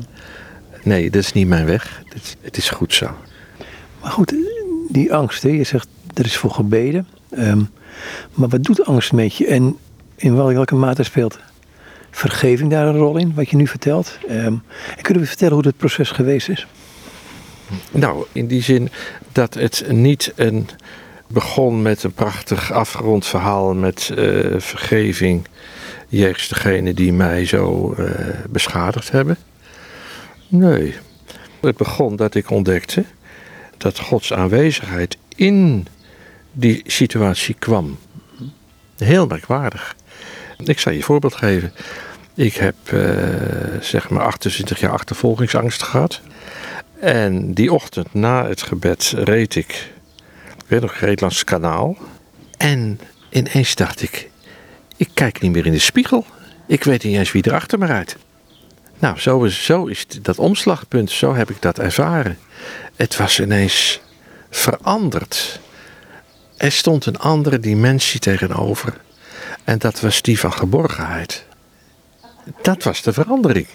Nee, 0.89 1.09
dat 1.09 1.21
is 1.21 1.33
niet 1.33 1.47
mijn 1.47 1.65
weg. 1.65 2.03
Het 2.41 2.57
is 2.57 2.69
goed 2.69 2.93
zo. 2.93 3.09
Maar 4.01 4.11
goed, 4.11 4.35
die 4.87 5.13
angst, 5.13 5.43
hè? 5.43 5.49
je 5.49 5.63
zegt 5.63 5.87
er 6.13 6.25
is 6.25 6.37
voor 6.37 6.51
gebeden. 6.51 7.07
Ehm, 7.29 7.61
maar 8.33 8.49
wat 8.49 8.63
doet 8.63 8.85
angst 8.85 9.11
met 9.11 9.35
je 9.35 9.47
en 9.47 9.77
in 10.15 10.35
welke 10.35 10.75
mate 10.75 11.03
speelt 11.03 11.39
vergeving 12.11 12.69
daar 12.71 12.87
een 12.87 12.97
rol 12.97 13.17
in, 13.17 13.33
wat 13.35 13.49
je 13.49 13.55
nu 13.55 13.67
vertelt? 13.67 14.17
Um, 14.29 14.63
en 14.95 15.01
kunnen 15.01 15.23
we 15.23 15.29
vertellen 15.29 15.53
hoe 15.53 15.63
dat 15.63 15.77
proces 15.77 16.11
geweest 16.11 16.49
is? 16.49 16.67
Nou, 17.91 18.25
in 18.31 18.47
die 18.47 18.61
zin 18.61 18.89
dat 19.31 19.53
het 19.53 19.85
niet 19.89 20.33
een 20.35 20.67
begon 21.27 21.81
met 21.81 22.03
een 22.03 22.13
prachtig 22.13 22.71
afgerond 22.71 23.25
verhaal 23.25 23.73
met 23.73 24.11
uh, 24.15 24.59
vergeving 24.59 25.47
jegens 26.07 26.47
degene 26.47 26.93
die 26.93 27.13
mij 27.13 27.45
zo 27.45 27.95
uh, 27.99 28.09
beschadigd 28.49 29.11
hebben. 29.11 29.37
Nee. 30.49 30.95
Het 31.61 31.77
begon 31.77 32.15
dat 32.15 32.35
ik 32.35 32.49
ontdekte 32.49 33.03
dat 33.77 33.99
Gods 33.99 34.33
aanwezigheid 34.33 35.17
in 35.35 35.87
die 36.51 36.81
situatie 36.85 37.55
kwam. 37.59 37.97
Heel 38.97 39.27
merkwaardig. 39.27 39.95
Ik 40.57 40.79
zal 40.79 40.91
je 40.91 40.97
een 40.97 41.03
voorbeeld 41.03 41.35
geven. 41.35 41.73
Ik 42.35 42.55
heb 42.55 42.75
uh, 42.93 43.01
zeg 43.81 44.09
maar 44.09 44.23
28 44.23 44.79
jaar 44.79 44.91
achtervolgingsangst 44.91 45.83
gehad. 45.83 46.21
En 46.99 47.53
die 47.53 47.73
ochtend 47.73 48.13
na 48.13 48.47
het 48.47 48.61
gebed 48.61 49.13
reed 49.15 49.55
ik, 49.55 49.91
ik 50.57 50.65
weet 50.67 50.81
nog, 50.81 50.93
reed 50.93 51.21
langs 51.21 51.43
kanaal. 51.43 51.97
En 52.57 52.99
ineens 53.29 53.75
dacht 53.75 54.01
ik, 54.01 54.29
ik 54.97 55.09
kijk 55.13 55.41
niet 55.41 55.51
meer 55.51 55.65
in 55.65 55.71
de 55.71 55.79
spiegel. 55.79 56.25
Ik 56.67 56.83
weet 56.83 57.03
niet 57.03 57.17
eens 57.17 57.31
wie 57.31 57.43
er 57.43 57.53
achter 57.53 57.79
me 57.79 57.85
rijdt. 57.85 58.17
Nou, 58.99 59.19
zo 59.19 59.85
is, 59.85 60.05
dat 60.21 60.39
omslagpunt, 60.39 61.11
zo 61.11 61.35
heb 61.35 61.49
ik 61.49 61.61
dat 61.61 61.79
ervaren. 61.79 62.37
Het 62.95 63.17
was 63.17 63.39
ineens 63.39 64.01
veranderd. 64.49 65.59
Er 66.57 66.71
stond 66.71 67.05
een 67.05 67.19
andere 67.19 67.59
dimensie 67.59 68.19
tegenover. 68.19 68.93
En 69.63 69.77
dat 69.77 69.99
was 69.99 70.21
die 70.21 70.39
van 70.39 70.53
geborgenheid. 70.53 71.45
Dat 72.61 72.83
was 72.83 73.01
de 73.01 73.13
verandering. 73.13 73.67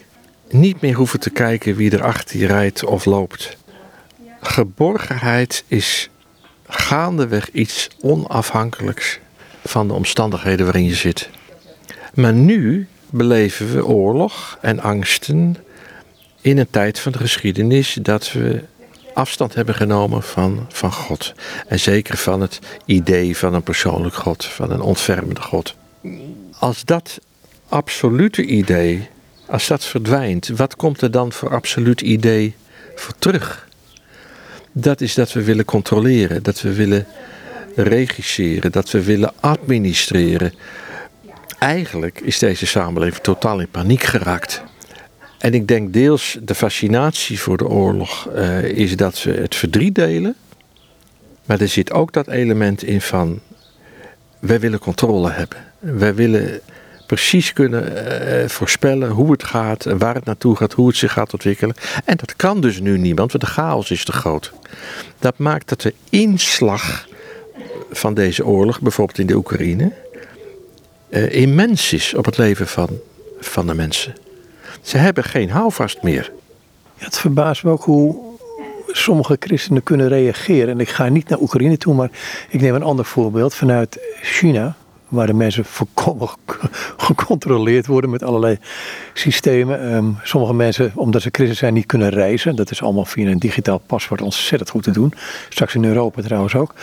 Niet 0.51 0.81
meer 0.81 0.95
hoeven 0.95 1.21
te 1.21 1.31
kijken 1.31 1.77
wie 1.77 1.91
er 1.91 2.03
achter 2.03 2.39
je 2.39 2.47
rijdt 2.47 2.85
of 2.85 3.05
loopt. 3.05 3.57
Geborgenheid 4.41 5.65
is 5.67 6.09
gaandeweg 6.69 7.51
iets 7.51 7.89
onafhankelijks 8.01 9.19
van 9.65 9.89
de 9.89 9.95
omstandigheden 9.95 10.65
waarin 10.65 10.85
je 10.85 10.95
zit. 10.95 11.29
Maar 12.15 12.33
nu 12.33 12.89
beleven 13.17 13.75
we 13.75 13.87
oorlog 13.87 14.59
en 14.61 14.81
angsten 14.81 15.57
in 16.41 16.59
een 16.59 16.71
tijd 16.71 16.99
van 16.99 17.13
de 17.13 17.19
geschiedenis 17.19 17.99
dat 18.03 18.33
we 18.33 18.63
afstand 19.15 19.55
hebben 19.55 19.75
genomen 19.75 20.23
van, 20.23 20.67
van 20.69 20.93
God. 20.93 21.33
En 21.67 21.81
zeker 21.81 22.17
van 22.17 22.41
het 22.41 22.59
idee 22.85 23.37
van 23.37 23.55
een 23.55 23.63
persoonlijk 23.63 24.15
God, 24.15 24.45
van 24.45 24.71
een 24.71 24.81
ontfermende 24.81 25.41
God. 25.41 25.75
Als 26.59 26.85
dat 26.85 27.21
absolute 27.69 28.45
idee, 28.45 29.09
als 29.47 29.67
dat 29.67 29.85
verdwijnt, 29.85 30.49
wat 30.49 30.77
komt 30.77 31.01
er 31.01 31.11
dan 31.11 31.33
voor 31.33 31.51
absoluut 31.51 32.01
idee 32.01 32.55
voor 32.95 33.15
terug? 33.19 33.69
Dat 34.73 35.01
is 35.01 35.15
dat 35.15 35.33
we 35.33 35.43
willen 35.43 35.65
controleren, 35.65 36.43
dat 36.43 36.61
we 36.61 36.73
willen 36.73 37.07
regisseren, 37.77 38.73
dat 38.73 38.91
we 38.91 39.03
willen 39.03 39.33
administreren. 39.41 40.53
Eigenlijk 41.65 42.21
is 42.21 42.39
deze 42.39 42.67
samenleving 42.67 43.23
totaal 43.23 43.61
in 43.61 43.69
paniek 43.69 44.03
geraakt. 44.03 44.63
En 45.39 45.55
ik 45.55 45.69
denk 45.69 45.93
deels 45.93 46.39
de 46.43 46.55
fascinatie 46.55 47.41
voor 47.41 47.57
de 47.57 47.69
oorlog 47.69 48.29
uh, 48.35 48.65
is 48.65 48.97
dat 48.97 49.23
we 49.23 49.33
het 49.33 49.55
verdriet 49.55 49.95
delen. 49.95 50.35
Maar 51.45 51.61
er 51.61 51.69
zit 51.69 51.93
ook 51.93 52.13
dat 52.13 52.29
element 52.29 52.83
in 52.83 53.01
van, 53.01 53.41
wij 54.39 54.61
willen 54.61 54.79
controle 54.79 55.31
hebben. 55.31 55.59
Wij 55.79 56.15
willen 56.15 56.61
precies 57.07 57.53
kunnen 57.53 58.07
eh, 58.07 58.49
voorspellen 58.49 59.11
hoe 59.11 59.33
het 59.33 59.45
gaat 59.45 59.85
waar 59.85 60.15
het 60.15 60.25
naartoe 60.25 60.57
gaat, 60.57 60.73
hoe 60.73 60.87
het 60.87 60.97
zich 60.97 61.13
gaat 61.13 61.33
ontwikkelen. 61.33 61.75
En 62.05 62.17
dat 62.17 62.37
kan 62.37 62.61
dus 62.61 62.81
nu 62.81 62.99
niemand, 62.99 63.33
want 63.33 63.45
de 63.45 63.51
chaos 63.51 63.91
is 63.91 64.05
te 64.05 64.13
groot. 64.13 64.53
Dat 65.19 65.39
maakt 65.39 65.69
dat 65.69 65.81
de 65.81 65.95
inslag 66.11 67.09
van 67.91 68.15
deze 68.15 68.47
oorlog, 68.47 68.81
bijvoorbeeld 68.81 69.19
in 69.19 69.27
de 69.27 69.35
Oekraïne, 69.35 69.93
uh, 71.15 71.33
immens 71.33 71.93
is 71.93 72.15
op 72.15 72.25
het 72.25 72.39
leven 72.39 72.67
van, 72.67 72.89
van 73.41 73.67
de 73.67 73.75
mensen. 73.75 74.15
Ze 74.83 74.99
hebben 74.99 75.25
geen 75.25 75.51
houvast 75.51 76.03
meer. 76.03 76.33
Ja, 76.99 77.05
het 77.05 77.19
verbaast 77.19 77.65
me 77.65 77.71
ook 77.71 77.85
hoe 77.85 78.17
sommige 78.87 79.37
christenen 79.41 79.83
kunnen 79.83 80.09
reageren. 80.09 80.69
En 80.69 80.81
ik 80.81 80.89
ga 80.89 81.09
niet 81.09 81.29
naar 81.29 81.41
Oekraïne 81.41 81.77
toe, 81.77 81.95
maar 81.95 82.11
ik 82.49 82.61
neem 82.61 82.75
een 82.75 82.83
ander 82.83 83.05
voorbeeld 83.05 83.55
vanuit 83.55 83.99
China. 84.23 84.77
Waar 85.09 85.27
de 85.27 85.35
mensen 85.35 85.65
volkomen 85.65 86.29
gecontroleerd 86.97 87.87
worden 87.87 88.11
met 88.11 88.23
allerlei 88.23 88.59
systemen. 89.13 89.91
Ehm, 89.91 90.11
sommige 90.23 90.55
mensen, 90.55 90.93
omdat 90.95 91.23
ze 91.23 91.29
christen 91.33 91.57
zijn, 91.57 91.75
niet 91.75 91.87
kunnen 91.87 92.09
reizen. 92.09 92.57
Dat 92.57 92.71
is 92.71 92.83
allemaal 92.83 93.05
via 93.05 93.31
een 93.31 93.39
digitaal 93.39 93.79
paspoort 93.79 94.23
ontzettend 94.23 94.71
goed 94.71 94.83
te 94.83 94.91
doen. 94.91 95.13
Straks 95.49 95.75
in 95.75 95.85
Europa 95.85 96.23
trouwens 96.23 96.55
ook. 96.55 96.75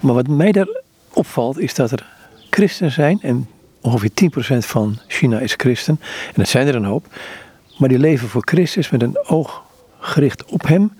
Maar 0.00 0.14
wat 0.14 0.28
mij 0.28 0.52
daar 0.52 0.68
opvalt, 1.12 1.58
is 1.58 1.74
dat 1.74 1.90
er 1.90 2.11
christen 2.54 2.90
zijn. 2.90 3.18
En 3.22 3.48
ongeveer 3.80 4.10
10% 4.54 4.56
van 4.58 4.98
China 5.06 5.38
is 5.38 5.54
christen. 5.56 6.00
En 6.26 6.34
dat 6.34 6.48
zijn 6.48 6.66
er 6.66 6.74
een 6.74 6.84
hoop. 6.84 7.06
Maar 7.78 7.88
die 7.88 7.98
leven 7.98 8.28
voor 8.28 8.42
Christus 8.44 8.90
met 8.90 9.02
een 9.02 9.18
oog 9.26 9.62
gericht 9.98 10.44
op 10.44 10.66
hem. 10.66 10.92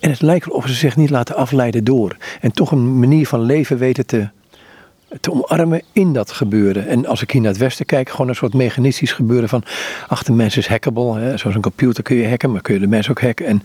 En 0.00 0.10
het 0.10 0.20
lijkt 0.20 0.50
of 0.50 0.66
ze 0.66 0.74
zich 0.74 0.96
niet 0.96 1.10
laten 1.10 1.36
afleiden 1.36 1.84
door. 1.84 2.16
En 2.40 2.52
toch 2.52 2.70
een 2.70 2.98
manier 2.98 3.26
van 3.26 3.40
leven 3.40 3.78
weten 3.78 4.06
te, 4.06 4.28
te 5.20 5.32
omarmen 5.32 5.82
in 5.92 6.12
dat 6.12 6.32
gebeuren. 6.32 6.86
En 6.86 7.06
als 7.06 7.22
ik 7.22 7.30
hier 7.30 7.40
naar 7.40 7.50
het 7.50 7.60
westen 7.60 7.86
kijk, 7.86 8.10
gewoon 8.10 8.28
een 8.28 8.34
soort 8.34 8.54
mechanistisch 8.54 9.12
gebeuren 9.12 9.48
van... 9.48 9.64
ach, 10.08 10.22
de 10.22 10.32
mens 10.32 10.56
is 10.56 10.68
hackable. 10.68 11.38
Zoals 11.38 11.56
een 11.56 11.62
computer 11.62 12.02
kun 12.02 12.16
je 12.16 12.28
hacken, 12.28 12.52
maar 12.52 12.62
kun 12.62 12.74
je 12.74 12.80
de 12.80 12.86
mens 12.86 13.10
ook 13.10 13.20
hacken. 13.20 13.46
En 13.46 13.62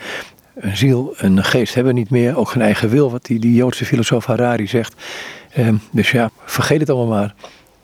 een 0.56 0.78
ziel, 0.78 1.14
een 1.18 1.44
geest 1.44 1.74
hebben 1.74 1.94
we 1.94 2.00
niet 2.00 2.10
meer. 2.10 2.38
Ook 2.38 2.50
geen 2.50 2.62
eigen 2.62 2.90
wil, 2.90 3.12
wat 3.12 3.26
die, 3.26 3.40
die 3.40 3.56
Joodse 3.56 3.86
filosoof 3.86 4.26
Harari 4.26 4.68
zegt. 4.68 4.94
Ehm, 5.54 5.76
dus 5.92 6.12
ja, 6.12 6.32
vergeet 6.46 6.80
het 6.80 6.90
allemaal 6.90 7.18
maar. 7.20 7.36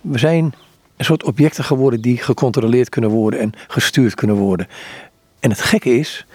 We 0.01 0.17
zijn 0.17 0.53
een 0.97 1.05
soort 1.05 1.23
objecten 1.23 1.63
geworden 1.63 2.01
die 2.01 2.17
gecontroleerd 2.17 2.89
kunnen 2.89 3.09
worden 3.09 3.39
en 3.39 3.53
gestuurd 3.67 4.15
kunnen 4.15 4.35
worden. 4.35 4.67
En 5.39 5.49
het 5.49 5.61
gekke 5.61 5.89
is, 5.89 6.25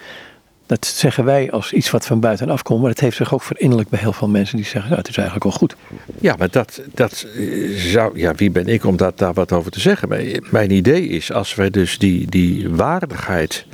dat 0.65 0.85
zeggen 0.85 1.25
wij 1.25 1.51
als 1.51 1.73
iets 1.73 1.89
wat 1.91 2.05
van 2.05 2.19
buitenaf 2.19 2.61
komt, 2.61 2.81
maar 2.81 2.89
het 2.89 2.99
heeft 2.99 3.17
zich 3.17 3.33
ook 3.33 3.41
verinnerlijk 3.41 3.89
bij 3.89 3.99
heel 3.99 4.13
veel 4.13 4.29
mensen 4.29 4.55
die 4.55 4.65
zeggen, 4.65 4.89
nou, 4.89 4.97
het 4.97 5.07
is 5.09 5.15
eigenlijk 5.17 5.45
wel 5.45 5.57
goed. 5.57 5.75
Ja, 6.19 6.35
maar 6.37 6.49
dat, 6.49 6.81
dat 6.93 7.27
zou, 7.75 8.19
ja, 8.19 8.35
wie 8.35 8.51
ben 8.51 8.67
ik 8.67 8.85
om 8.85 8.97
daar 8.97 9.33
wat 9.33 9.51
over 9.51 9.71
te 9.71 9.79
zeggen? 9.79 10.09
Mijn 10.51 10.71
idee 10.71 11.07
is, 11.07 11.31
als 11.31 11.55
wij 11.55 11.69
dus 11.69 11.97
die, 11.97 12.29
die 12.29 12.69
waardigheid 12.69 13.65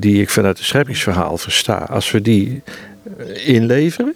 die 0.00 0.20
ik 0.20 0.30
vanuit 0.30 0.58
het 0.58 0.66
scheppingsverhaal 0.66 1.38
versta, 1.38 1.76
als 1.76 2.10
we 2.10 2.20
die 2.20 2.62
eh, 3.18 3.48
inleveren, 3.48 4.14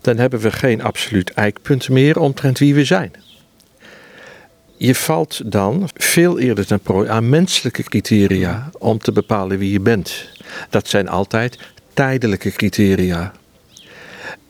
dan 0.00 0.16
hebben 0.16 0.40
we 0.40 0.52
geen 0.52 0.82
absoluut 0.82 1.30
eikpunt 1.30 1.88
meer 1.88 2.18
omtrent 2.20 2.58
wie 2.58 2.74
we 2.74 2.84
zijn. 2.84 3.12
Je 4.76 4.94
valt 4.94 5.52
dan 5.52 5.88
veel 5.94 6.38
eerder 6.38 6.66
ten 6.66 6.80
prooi 6.80 7.08
aan 7.08 7.28
menselijke 7.28 7.82
criteria 7.82 8.70
om 8.78 8.98
te 8.98 9.12
bepalen 9.12 9.58
wie 9.58 9.72
je 9.72 9.80
bent. 9.80 10.28
Dat 10.70 10.88
zijn 10.88 11.08
altijd 11.08 11.58
tijdelijke 11.94 12.50
criteria. 12.50 13.32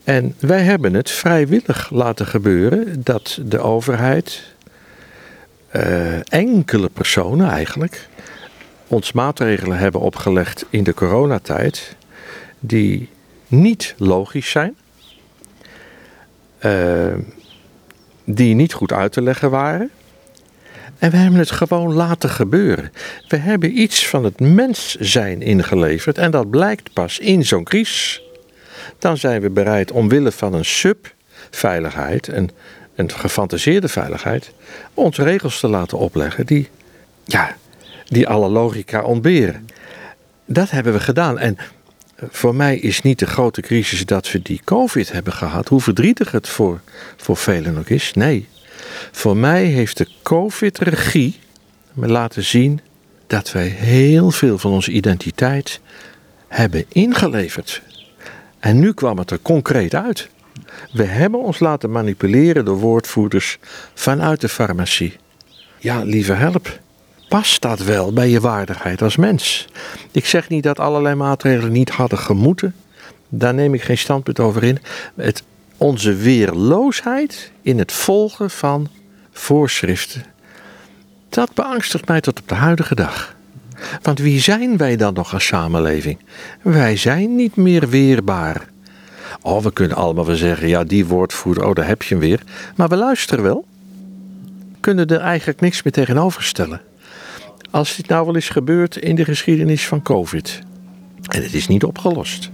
En 0.04 0.34
wij 0.38 0.62
hebben 0.62 0.94
het 0.94 1.10
vrijwillig 1.10 1.90
laten 1.90 2.26
gebeuren 2.26 3.02
dat 3.02 3.38
de 3.42 3.58
overheid, 3.58 4.42
uh, 5.76 6.32
enkele 6.32 6.88
personen 6.88 7.50
eigenlijk, 7.50 8.08
ons 8.88 9.12
maatregelen 9.12 9.78
hebben 9.78 10.00
opgelegd 10.00 10.64
in 10.70 10.84
de 10.84 10.94
coronatijd 10.94 11.96
die 12.60 13.08
niet 13.46 13.94
logisch 13.98 14.50
zijn, 14.50 14.76
uh, 16.60 17.14
die 18.24 18.54
niet 18.54 18.72
goed 18.72 18.92
uit 18.92 19.12
te 19.12 19.22
leggen 19.22 19.50
waren 19.50 19.90
en 20.98 21.10
we 21.10 21.16
hebben 21.16 21.38
het 21.38 21.50
gewoon 21.50 21.92
laten 21.92 22.30
gebeuren. 22.30 22.92
We 23.28 23.36
hebben 23.36 23.80
iets 23.80 24.08
van 24.08 24.24
het 24.24 24.40
mens 24.40 24.94
zijn 24.94 25.42
ingeleverd 25.42 26.18
en 26.18 26.30
dat 26.30 26.50
blijkt 26.50 26.92
pas 26.92 27.18
in 27.18 27.44
zo'n 27.44 27.64
crisis. 27.64 28.22
Dan 28.98 29.16
zijn 29.16 29.40
we 29.40 29.50
bereid 29.50 29.90
omwille 29.90 30.32
van 30.32 30.54
een 30.54 30.64
sub-veiligheid, 30.64 32.28
een, 32.28 32.50
een 32.94 33.12
gefantaseerde 33.12 33.88
veiligheid, 33.88 34.50
ons 34.94 35.18
regels 35.18 35.60
te 35.60 35.68
laten 35.68 35.98
opleggen 35.98 36.46
die, 36.46 36.68
ja, 37.24 37.56
die 38.08 38.28
alle 38.28 38.48
logica 38.48 39.02
ontberen. 39.02 39.66
Dat 40.44 40.70
hebben 40.70 40.92
we 40.92 41.00
gedaan. 41.00 41.38
En 41.38 41.56
voor 42.30 42.54
mij 42.54 42.76
is 42.76 43.02
niet 43.02 43.18
de 43.18 43.26
grote 43.26 43.60
crisis 43.60 44.06
dat 44.06 44.32
we 44.32 44.42
die 44.42 44.60
COVID 44.64 45.12
hebben 45.12 45.32
gehad, 45.32 45.68
hoe 45.68 45.80
verdrietig 45.80 46.30
het 46.30 46.48
voor, 46.48 46.80
voor 47.16 47.36
velen 47.36 47.78
ook 47.78 47.88
is. 47.88 48.12
Nee, 48.14 48.48
voor 49.12 49.36
mij 49.36 49.64
heeft 49.64 49.96
de 49.96 50.08
COVID-regie 50.22 51.38
me 51.92 52.08
laten 52.08 52.44
zien 52.44 52.80
dat 53.26 53.52
wij 53.52 53.66
heel 53.66 54.30
veel 54.30 54.58
van 54.58 54.70
onze 54.70 54.90
identiteit 54.90 55.80
hebben 56.48 56.84
ingeleverd. 56.88 57.82
En 58.58 58.78
nu 58.78 58.92
kwam 58.92 59.18
het 59.18 59.30
er 59.30 59.40
concreet 59.42 59.94
uit. 59.94 60.28
We 60.92 61.04
hebben 61.04 61.40
ons 61.40 61.58
laten 61.58 61.90
manipuleren 61.90 62.64
door 62.64 62.78
woordvoerders 62.78 63.58
vanuit 63.94 64.40
de 64.40 64.48
farmacie. 64.48 65.16
Ja, 65.78 66.02
lieve 66.02 66.32
help. 66.32 66.78
Past 67.28 67.62
dat 67.62 67.78
wel 67.78 68.12
bij 68.12 68.28
je 68.28 68.40
waardigheid 68.40 69.02
als 69.02 69.16
mens? 69.16 69.66
Ik 70.10 70.26
zeg 70.26 70.48
niet 70.48 70.62
dat 70.62 70.78
allerlei 70.78 71.14
maatregelen 71.14 71.72
niet 71.72 71.90
hadden 71.90 72.18
gemoeten. 72.18 72.74
Daar 73.28 73.54
neem 73.54 73.74
ik 73.74 73.82
geen 73.82 73.98
standpunt 73.98 74.40
over 74.40 74.64
in. 74.64 74.78
Het 75.16 75.42
onze 75.78 76.14
weerloosheid 76.14 77.52
in 77.62 77.78
het 77.78 77.92
volgen 77.92 78.50
van 78.50 78.88
voorschriften, 79.32 80.24
dat 81.28 81.54
beangstigt 81.54 82.08
mij 82.08 82.20
tot 82.20 82.40
op 82.40 82.48
de 82.48 82.54
huidige 82.54 82.94
dag. 82.94 83.36
Want 84.02 84.18
wie 84.18 84.40
zijn 84.40 84.76
wij 84.76 84.96
dan 84.96 85.14
nog 85.14 85.32
als 85.32 85.46
samenleving? 85.46 86.18
Wij 86.62 86.96
zijn 86.96 87.36
niet 87.36 87.56
meer 87.56 87.88
weerbaar. 87.88 88.68
Oh, 89.42 89.62
we 89.62 89.72
kunnen 89.72 89.96
allemaal 89.96 90.26
wel 90.26 90.36
zeggen, 90.36 90.68
ja, 90.68 90.84
die 90.84 91.06
woordvoerder, 91.06 91.64
oh, 91.64 91.74
daar 91.74 91.86
heb 91.86 92.02
je 92.02 92.14
hem 92.14 92.24
weer. 92.24 92.42
Maar 92.76 92.88
we 92.88 92.96
luisteren 92.96 93.44
wel. 93.44 93.64
Kunnen 94.80 95.06
er 95.06 95.20
eigenlijk 95.20 95.60
niks 95.60 95.82
meer 95.82 95.92
tegenover 95.92 96.42
stellen. 96.42 96.80
Als 97.70 97.96
dit 97.96 98.08
nou 98.08 98.26
wel 98.26 98.34
eens 98.34 98.48
gebeurt 98.48 98.96
in 98.96 99.14
de 99.14 99.24
geschiedenis 99.24 99.86
van 99.86 100.02
COVID. 100.02 100.60
En 101.28 101.42
het 101.42 101.54
is 101.54 101.68
niet 101.68 101.84
opgelost. 101.84 102.50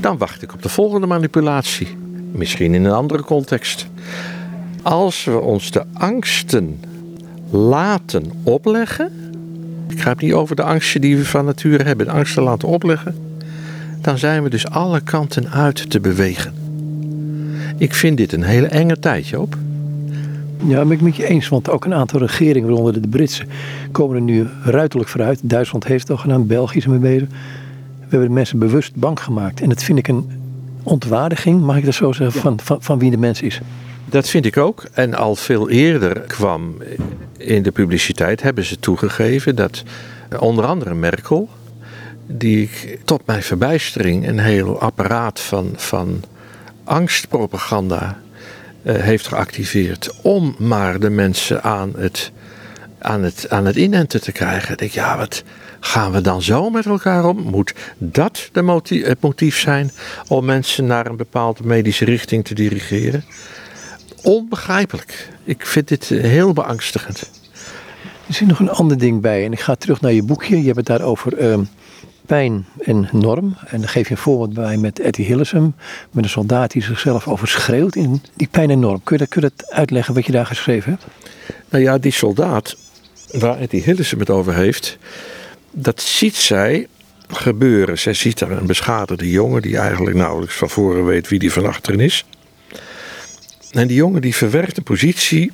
Dan 0.00 0.18
wacht 0.18 0.42
ik 0.42 0.52
op 0.52 0.62
de 0.62 0.68
volgende 0.68 1.06
manipulatie. 1.06 1.88
Misschien 2.32 2.74
in 2.74 2.84
een 2.84 2.92
andere 2.92 3.22
context. 3.22 3.86
Als 4.82 5.24
we 5.24 5.40
ons 5.40 5.70
de 5.70 5.84
angsten 5.92 6.80
laten 7.50 8.32
opleggen. 8.42 9.12
Ik 9.88 10.00
ga 10.00 10.10
het 10.10 10.20
niet 10.20 10.32
over 10.32 10.56
de 10.56 10.62
angsten 10.62 11.00
die 11.00 11.16
we 11.16 11.24
van 11.24 11.44
nature 11.44 11.82
hebben. 11.82 12.06
De 12.06 12.12
angsten 12.12 12.42
laten 12.42 12.68
opleggen. 12.68 13.14
Dan 14.00 14.18
zijn 14.18 14.42
we 14.42 14.50
dus 14.50 14.68
alle 14.68 15.00
kanten 15.00 15.50
uit 15.50 15.90
te 15.90 16.00
bewegen. 16.00 16.54
Ik 17.76 17.94
vind 17.94 18.16
dit 18.16 18.32
een 18.32 18.42
hele 18.42 18.66
enge 18.66 18.98
tijd, 18.98 19.28
Joop. 19.28 19.56
Ja, 20.66 20.82
ben 20.84 20.90
ik 20.90 21.00
met 21.00 21.16
je 21.16 21.26
eens. 21.26 21.48
Want 21.48 21.70
ook 21.70 21.84
een 21.84 21.94
aantal 21.94 22.20
regeringen, 22.20 22.68
waaronder 22.68 23.02
de 23.02 23.08
Britse, 23.08 23.44
komen 23.92 24.16
er 24.16 24.22
nu 24.22 24.46
ruiterlijk 24.64 25.10
vooruit. 25.10 25.40
Duitsland 25.42 25.84
heeft 25.84 26.08
het 26.08 26.10
al 26.10 26.22
gedaan, 26.22 26.46
België 26.46 26.78
is 26.78 26.84
ermee 26.84 26.98
bezig. 26.98 27.28
We 27.28 28.16
hebben 28.16 28.28
de 28.28 28.34
mensen 28.34 28.58
bewust 28.58 28.94
bang 28.94 29.20
gemaakt. 29.20 29.60
En 29.60 29.68
dat 29.68 29.82
vind 29.82 29.98
ik 29.98 30.08
een 30.08 30.30
ontwaardiging, 30.82 31.60
mag 31.60 31.76
ik 31.76 31.84
dat 31.84 31.94
zo 31.94 32.12
zeggen, 32.12 32.40
van, 32.40 32.60
van, 32.62 32.82
van 32.82 32.98
wie 32.98 33.10
de 33.10 33.16
mens 33.16 33.42
is. 33.42 33.60
Dat 34.08 34.28
vind 34.28 34.46
ik 34.46 34.56
ook. 34.56 34.84
En 34.92 35.14
al 35.14 35.36
veel 35.36 35.70
eerder 35.70 36.20
kwam 36.20 36.74
in 37.36 37.62
de 37.62 37.70
publiciteit, 37.70 38.42
hebben 38.42 38.64
ze 38.64 38.78
toegegeven 38.78 39.56
dat 39.56 39.82
onder 40.38 40.64
andere 40.64 40.94
Merkel, 40.94 41.48
die 42.26 42.62
ik 42.62 42.98
tot 43.04 43.26
mijn 43.26 43.42
verbijstering 43.42 44.28
een 44.28 44.38
heel 44.38 44.80
apparaat 44.80 45.40
van, 45.40 45.72
van 45.76 46.22
angstpropaganda 46.84 48.18
heeft 48.92 49.26
geactiveerd 49.26 50.10
om 50.22 50.54
maar 50.58 51.00
de 51.00 51.10
mensen 51.10 51.62
aan 51.62 51.92
het, 51.96 52.32
aan 52.98 53.22
het, 53.22 53.46
aan 53.48 53.66
het 53.66 53.76
inenten 53.76 54.20
te 54.20 54.32
krijgen. 54.32 54.72
Ik 54.72 54.78
denk, 54.78 54.92
ja, 54.92 55.16
wat, 55.16 55.42
Gaan 55.80 56.12
we 56.12 56.20
dan 56.20 56.42
zo 56.42 56.70
met 56.70 56.86
elkaar 56.86 57.24
om? 57.24 57.40
Moet 57.40 57.74
dat 57.98 58.48
de 58.52 58.62
motief, 58.62 59.06
het 59.06 59.20
motief 59.20 59.58
zijn 59.58 59.90
om 60.28 60.44
mensen 60.44 60.86
naar 60.86 61.06
een 61.06 61.16
bepaalde 61.16 61.64
medische 61.64 62.04
richting 62.04 62.44
te 62.44 62.54
dirigeren? 62.54 63.24
Onbegrijpelijk. 64.22 65.28
Ik 65.44 65.66
vind 65.66 65.88
dit 65.88 66.10
eh, 66.10 66.22
heel 66.22 66.52
beangstigend. 66.52 67.30
Er 68.26 68.34
zit 68.34 68.48
nog 68.48 68.58
een 68.58 68.70
ander 68.70 68.98
ding 68.98 69.20
bij. 69.20 69.44
En 69.44 69.52
ik 69.52 69.60
ga 69.60 69.74
terug 69.74 70.00
naar 70.00 70.12
je 70.12 70.22
boekje. 70.22 70.58
Je 70.58 70.64
hebt 70.64 70.76
het 70.76 70.86
daar 70.86 71.02
over 71.02 71.38
uh, 71.38 71.58
pijn 72.30 72.66
en 72.78 73.08
norm. 73.12 73.56
En 73.66 73.80
dan 73.80 73.88
geef 73.88 74.08
je 74.08 74.14
een 74.14 74.20
voorbeeld 74.20 74.54
bij 74.54 74.76
met 74.76 75.00
Etty 75.00 75.22
Hillesum. 75.22 75.74
Met 76.10 76.24
een 76.24 76.30
soldaat 76.30 76.70
die 76.70 76.82
zichzelf 76.82 77.28
overschreeuwt 77.28 77.96
in 77.96 78.22
die 78.36 78.48
pijn 78.50 78.70
en 78.70 78.78
norm. 78.78 79.00
Kun 79.04 79.18
je, 79.18 79.26
kun 79.26 79.42
je 79.42 79.52
dat 79.56 79.70
uitleggen 79.70 80.14
wat 80.14 80.26
je 80.26 80.32
daar 80.32 80.46
geschreven 80.46 80.90
hebt? 80.90 81.04
Nou 81.68 81.84
ja, 81.84 81.98
die 81.98 82.12
soldaat 82.12 82.76
waar 83.32 83.58
Etty 83.58 83.82
Hillesum 83.82 84.18
het 84.18 84.30
over 84.30 84.54
heeft, 84.54 84.98
dat 85.70 86.00
ziet 86.00 86.36
zij 86.36 86.86
gebeuren. 87.28 87.98
Zij 87.98 88.14
ziet 88.14 88.38
daar 88.38 88.50
een 88.50 88.66
beschadigde 88.66 89.30
jongen 89.30 89.62
die 89.62 89.78
eigenlijk 89.78 90.16
nauwelijks 90.16 90.54
van 90.54 90.70
voren 90.70 91.04
weet 91.04 91.28
wie 91.28 91.38
die 91.38 91.52
van 91.52 91.66
achteren 91.66 92.00
is. 92.00 92.24
En 93.70 93.86
die 93.86 93.96
jongen 93.96 94.20
die 94.20 94.34
verwerkt 94.34 94.74
de 94.74 94.82
positie 94.82 95.52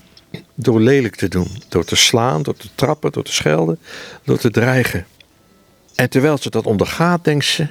door 0.55 0.81
lelijk 0.81 1.17
te 1.17 1.29
doen. 1.29 1.49
Door 1.69 1.85
te 1.85 1.97
slaan, 1.97 2.43
door 2.43 2.57
te 2.57 2.69
trappen, 2.75 3.13
door 3.13 3.25
te 3.25 3.33
schelden, 3.33 3.79
door 4.25 4.39
te 4.39 4.51
dreigen. 4.51 5.07
En 5.97 6.11
terwijl 6.11 6.39
ze 6.39 6.51
dat 6.51 6.67
ondergaat, 6.67 7.25
denkt 7.25 7.45
ze: 7.45 7.67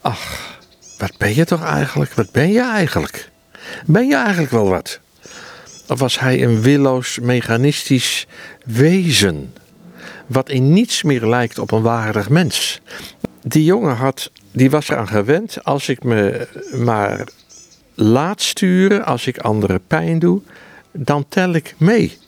Ach, 0.00 0.58
wat 0.98 1.16
ben 1.18 1.34
je 1.34 1.44
toch 1.44 1.64
eigenlijk? 1.64 2.12
Wat 2.12 2.30
ben 2.30 2.52
je 2.52 2.62
eigenlijk? 2.62 3.30
Ben 3.86 4.06
je 4.06 4.16
eigenlijk 4.16 4.50
wel 4.50 4.68
wat? 4.68 5.00
Of 5.88 5.98
was 5.98 6.18
hij 6.20 6.42
een 6.42 6.62
willoos, 6.62 7.18
mechanistisch 7.18 8.26
wezen? 8.64 9.52
Wat 10.26 10.48
in 10.48 10.72
niets 10.72 11.02
meer 11.02 11.26
lijkt 11.26 11.58
op 11.58 11.70
een 11.70 11.82
waardig 11.82 12.28
mens. 12.28 12.80
Die 13.42 13.64
jongen 13.64 13.96
had, 13.96 14.30
die 14.52 14.70
was 14.70 14.88
eraan 14.88 15.08
gewend. 15.08 15.64
Als 15.64 15.88
ik 15.88 16.02
me 16.02 16.48
maar 16.84 17.28
laat 17.94 18.42
sturen, 18.42 19.04
als 19.04 19.26
ik 19.26 19.38
anderen 19.38 19.86
pijn 19.86 20.18
doe, 20.18 20.40
dan 20.92 21.24
tel 21.28 21.52
ik 21.52 21.74
mee. 21.78 22.18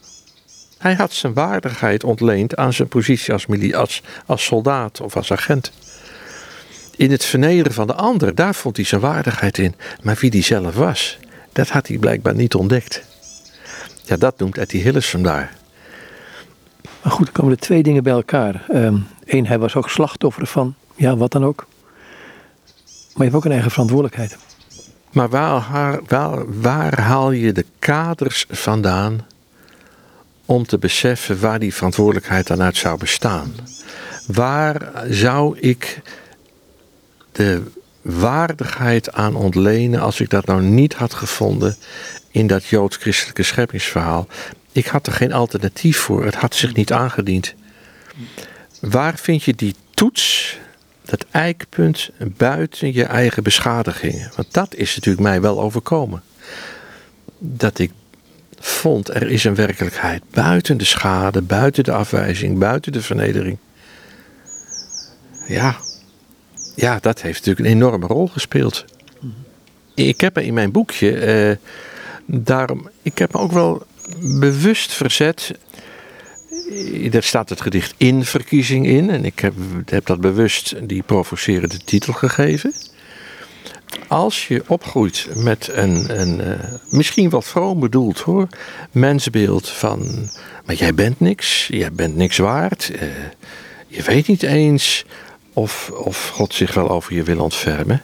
Hij 0.79 0.95
had 0.95 1.13
zijn 1.13 1.35
waardigheid 1.35 2.05
ontleend 2.05 2.57
aan 2.57 2.73
zijn 2.73 2.89
positie 2.89 3.33
als, 3.33 3.47
als, 3.75 4.03
als 4.27 4.45
soldaat 4.45 5.01
of 5.01 5.17
als 5.17 5.33
agent. 5.33 5.73
In 6.97 7.11
het 7.11 7.25
vernederen 7.25 7.73
van 7.73 7.87
de 7.87 7.95
ander, 7.95 8.35
daar 8.35 8.55
vond 8.55 8.77
hij 8.77 8.85
zijn 8.85 9.01
waardigheid 9.01 9.59
in. 9.59 9.75
Maar 10.03 10.17
wie 10.21 10.31
die 10.31 10.43
zelf 10.43 10.75
was, 10.75 11.19
dat 11.53 11.69
had 11.69 11.87
hij 11.89 11.99
blijkbaar 11.99 12.35
niet 12.35 12.55
ontdekt. 12.55 13.03
Ja, 14.05 14.17
dat 14.17 14.39
noemt 14.39 14.59
Etty 14.59 14.79
Hillesum 14.79 15.23
daar. 15.23 15.57
Maar 17.03 17.13
goed, 17.13 17.27
er 17.27 17.33
komen 17.33 17.53
er 17.53 17.59
twee 17.59 17.83
dingen 17.83 18.03
bij 18.03 18.13
elkaar. 18.13 18.65
Eén, 18.69 19.07
ehm, 19.25 19.45
hij 19.45 19.59
was 19.59 19.75
ook 19.75 19.91
slachtoffer 19.91 20.47
van, 20.47 20.75
ja, 20.95 21.17
wat 21.17 21.33
dan 21.33 21.45
ook. 21.45 21.67
Maar 22.85 23.27
je 23.27 23.33
hebt 23.33 23.35
ook 23.35 23.45
een 23.45 23.53
eigen 23.53 23.71
verantwoordelijkheid. 23.71 24.37
Maar 25.13 25.29
waar, 25.29 26.01
waar, 26.07 26.61
waar 26.61 27.01
haal 27.01 27.31
je 27.31 27.53
de 27.53 27.65
kaders 27.79 28.47
vandaan 28.49 29.27
om 30.49 30.67
te 30.67 30.79
beseffen 30.79 31.41
waar 31.41 31.59
die 31.59 31.75
verantwoordelijkheid 31.75 32.47
dan 32.47 32.63
uit 32.63 32.77
zou 32.77 32.99
bestaan? 32.99 33.55
Waar 34.27 34.93
zou 35.09 35.59
ik 35.59 36.01
de 37.33 37.63
waardigheid 38.03 39.13
aan 39.13 39.35
ontlenen 39.35 40.01
als 40.01 40.21
ik 40.21 40.31
dat 40.31 40.47
nou 40.47 40.63
niet 40.63 40.95
had 40.95 41.15
gevonden 41.15 41.77
in 42.31 42.47
dat 42.47 42.67
joods-christelijke 42.67 43.43
scheppingsverhaal? 43.43 44.27
Ik 44.73 44.87
had 44.87 45.07
er 45.07 45.13
geen 45.13 45.33
alternatief 45.33 45.99
voor, 45.99 46.25
het 46.25 46.35
had 46.35 46.55
zich 46.55 46.75
niet 46.75 46.93
aangediend. 46.93 47.55
Waar 48.81 49.17
vind 49.17 49.43
je 49.43 49.55
die 49.55 49.75
toets 49.91 50.57
dat 51.05 51.27
eikpunt 51.31 52.11
buiten 52.19 52.93
je 52.93 53.05
eigen 53.05 53.43
beschadigingen. 53.43 54.33
Want 54.37 54.53
dat 54.53 54.75
is 54.75 54.95
natuurlijk 54.95 55.25
mij 55.25 55.41
wel 55.41 55.61
overkomen. 55.61 56.23
Dat 57.39 57.79
ik 57.79 57.93
vond, 58.61 59.15
er 59.15 59.31
is 59.31 59.45
een 59.45 59.55
werkelijkheid 59.55 60.23
buiten 60.31 60.77
de 60.77 60.85
schade, 60.85 61.43
buiten 61.43 61.85
de 61.85 61.93
afwijzing, 61.93 62.59
buiten 62.59 62.93
de 62.93 63.03
vernedering. 63.03 63.59
Ja, 65.47 65.77
ja 66.75 66.99
dat 67.01 67.23
heeft 67.23 67.39
natuurlijk 67.47 67.67
een 67.67 67.75
enorme 67.75 68.07
rol 68.07 68.27
gespeeld. 68.27 68.85
Ik 69.95 70.21
heb 70.21 70.37
er 70.37 70.43
in 70.43 70.55
mijn 70.55 70.73
boekje, 70.73 71.19
eh, 71.19 71.57
daarom, 72.27 72.91
ik 73.03 73.19
heb 73.19 73.33
me 73.33 73.41
ook 73.41 73.53
wel 73.53 73.87
bewust 74.19 74.93
verzet 74.93 75.53
daar 77.11 77.23
staat 77.23 77.49
het 77.49 77.61
gedicht 77.61 77.95
in 77.97 78.25
verkiezing 78.25 78.87
in. 78.87 79.11
En 79.11 79.25
ik 79.25 79.39
heb, 79.39 79.55
heb 79.85 80.07
dat 80.07 80.21
bewust 80.21 80.75
die 80.83 81.03
provocerende 81.03 81.79
titel 81.85 82.13
gegeven. 82.13 82.73
Als 84.09 84.49
je 84.49 84.63
opgroeit 84.67 85.29
met 85.35 85.69
een, 85.73 86.21
een 86.21 86.41
uh, 86.41 86.59
misschien 86.91 87.31
wat 87.31 87.45
vroom 87.45 87.81
bedoeld 87.81 88.19
hoor, 88.19 88.49
mensbeeld 88.91 89.69
van, 89.69 90.31
maar 90.65 90.75
jij 90.75 90.95
bent 90.95 91.21
niks, 91.21 91.67
jij 91.67 91.93
bent 91.93 92.17
niks 92.17 92.37
waard, 92.37 92.91
uh, 92.93 93.01
je 93.87 94.03
weet 94.03 94.27
niet 94.27 94.43
eens 94.43 95.05
of, 95.53 95.91
of 95.91 96.29
God 96.29 96.55
zich 96.55 96.75
wel 96.75 96.91
over 96.91 97.15
je 97.15 97.23
wil 97.23 97.41
ontfermen. 97.41 98.03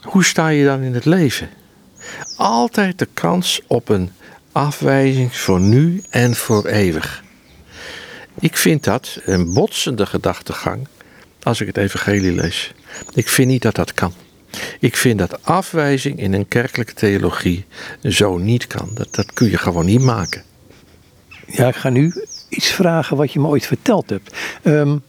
Hoe 0.00 0.24
sta 0.24 0.48
je 0.48 0.64
dan 0.64 0.80
in 0.82 0.94
het 0.94 1.04
leven? 1.04 1.48
Altijd 2.36 2.98
de 2.98 3.08
kans 3.14 3.60
op 3.66 3.88
een 3.88 4.10
afwijzing 4.52 5.36
voor 5.36 5.60
nu 5.60 6.02
en 6.10 6.34
voor 6.34 6.66
eeuwig. 6.66 7.22
Ik 8.40 8.56
vind 8.56 8.84
dat 8.84 9.20
een 9.24 9.54
botsende 9.54 10.06
gedachtegang 10.06 10.88
als 11.42 11.60
ik 11.60 11.66
het 11.66 11.76
evangelie 11.76 12.32
lees. 12.32 12.72
Ik 13.14 13.28
vind 13.28 13.48
niet 13.48 13.62
dat 13.62 13.74
dat 13.74 13.94
kan. 13.94 14.12
Ik 14.80 14.96
vind 14.96 15.18
dat 15.18 15.44
afwijzing 15.44 16.18
in 16.18 16.32
een 16.32 16.48
kerkelijke 16.48 16.94
theologie 16.94 17.64
zo 18.02 18.38
niet 18.38 18.66
kan. 18.66 18.90
Dat, 18.94 19.14
dat 19.14 19.32
kun 19.32 19.50
je 19.50 19.58
gewoon 19.58 19.86
niet 19.86 20.02
maken. 20.02 20.42
Ja, 21.46 21.68
ik 21.68 21.76
ga 21.76 21.88
nu 21.88 22.24
iets 22.48 22.68
vragen 22.68 23.16
wat 23.16 23.32
je 23.32 23.40
me 23.40 23.46
ooit 23.46 23.66
verteld 23.66 24.10
hebt. 24.10 24.36
Um, 24.62 25.02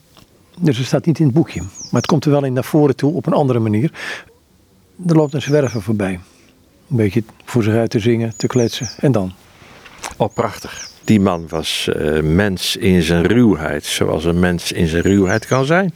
dus 0.60 0.78
het 0.78 0.88
staat 0.88 1.06
niet 1.06 1.20
in 1.20 1.26
het 1.26 1.34
boekje. 1.34 1.62
Maar 1.62 2.02
het 2.02 2.06
komt 2.06 2.26
er 2.26 2.32
wel 2.32 2.44
in 2.44 2.54
naar 2.54 2.64
voren 2.64 2.96
toe 2.96 3.14
op 3.14 3.26
een 3.26 3.34
andere 3.34 3.60
manier. 3.60 3.92
Er 5.08 5.16
loopt 5.16 5.34
een 5.34 5.42
zwerver 5.42 5.82
voorbij. 5.82 6.20
Een 6.90 6.98
beetje 6.98 7.24
voor 7.46 7.64
zich 7.64 7.74
uit 7.74 7.90
te 7.90 8.00
zingen, 8.00 8.34
te 8.38 8.48
kletsen. 8.48 8.90
En 9.00 9.12
dan? 9.12 9.34
Oh, 10.18 10.34
prachtig. 10.34 10.90
Die 11.04 11.20
man 11.20 11.48
was 11.48 11.90
uh, 11.96 12.22
mens 12.22 12.76
in 12.76 13.02
zijn 13.02 13.26
ruwheid, 13.26 13.86
zoals 13.86 14.26
een 14.26 14.40
mens 14.40 14.72
in 14.72 14.88
zijn 14.88 15.02
ruwheid 15.02 15.46
kan 15.46 15.66
zijn. 15.66 15.94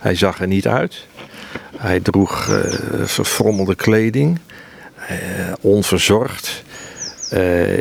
Hij 0.00 0.14
zag 0.14 0.40
er 0.40 0.46
niet 0.46 0.66
uit. 0.66 1.06
Hij 1.78 2.00
droeg 2.00 2.48
uh, 2.48 3.04
verfrommelde 3.04 3.74
kleding, 3.74 4.38
uh, 5.10 5.52
onverzorgd. 5.60 6.62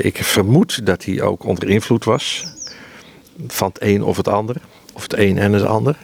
ik 0.02 0.24
vermoed 0.24 0.86
dat 0.86 1.04
hij 1.04 1.22
ook 1.22 1.44
onder 1.44 1.70
invloed 1.70 2.04
was 2.04 2.46
van 3.48 3.68
het 3.68 3.82
een 3.82 4.04
of 4.04 4.18
het 4.18 4.28
ander, 4.28 4.56
of 4.94 5.02
het 5.02 5.18
een 5.18 5.38
en 5.38 5.54
het 5.54 5.64
ander. 5.64 5.98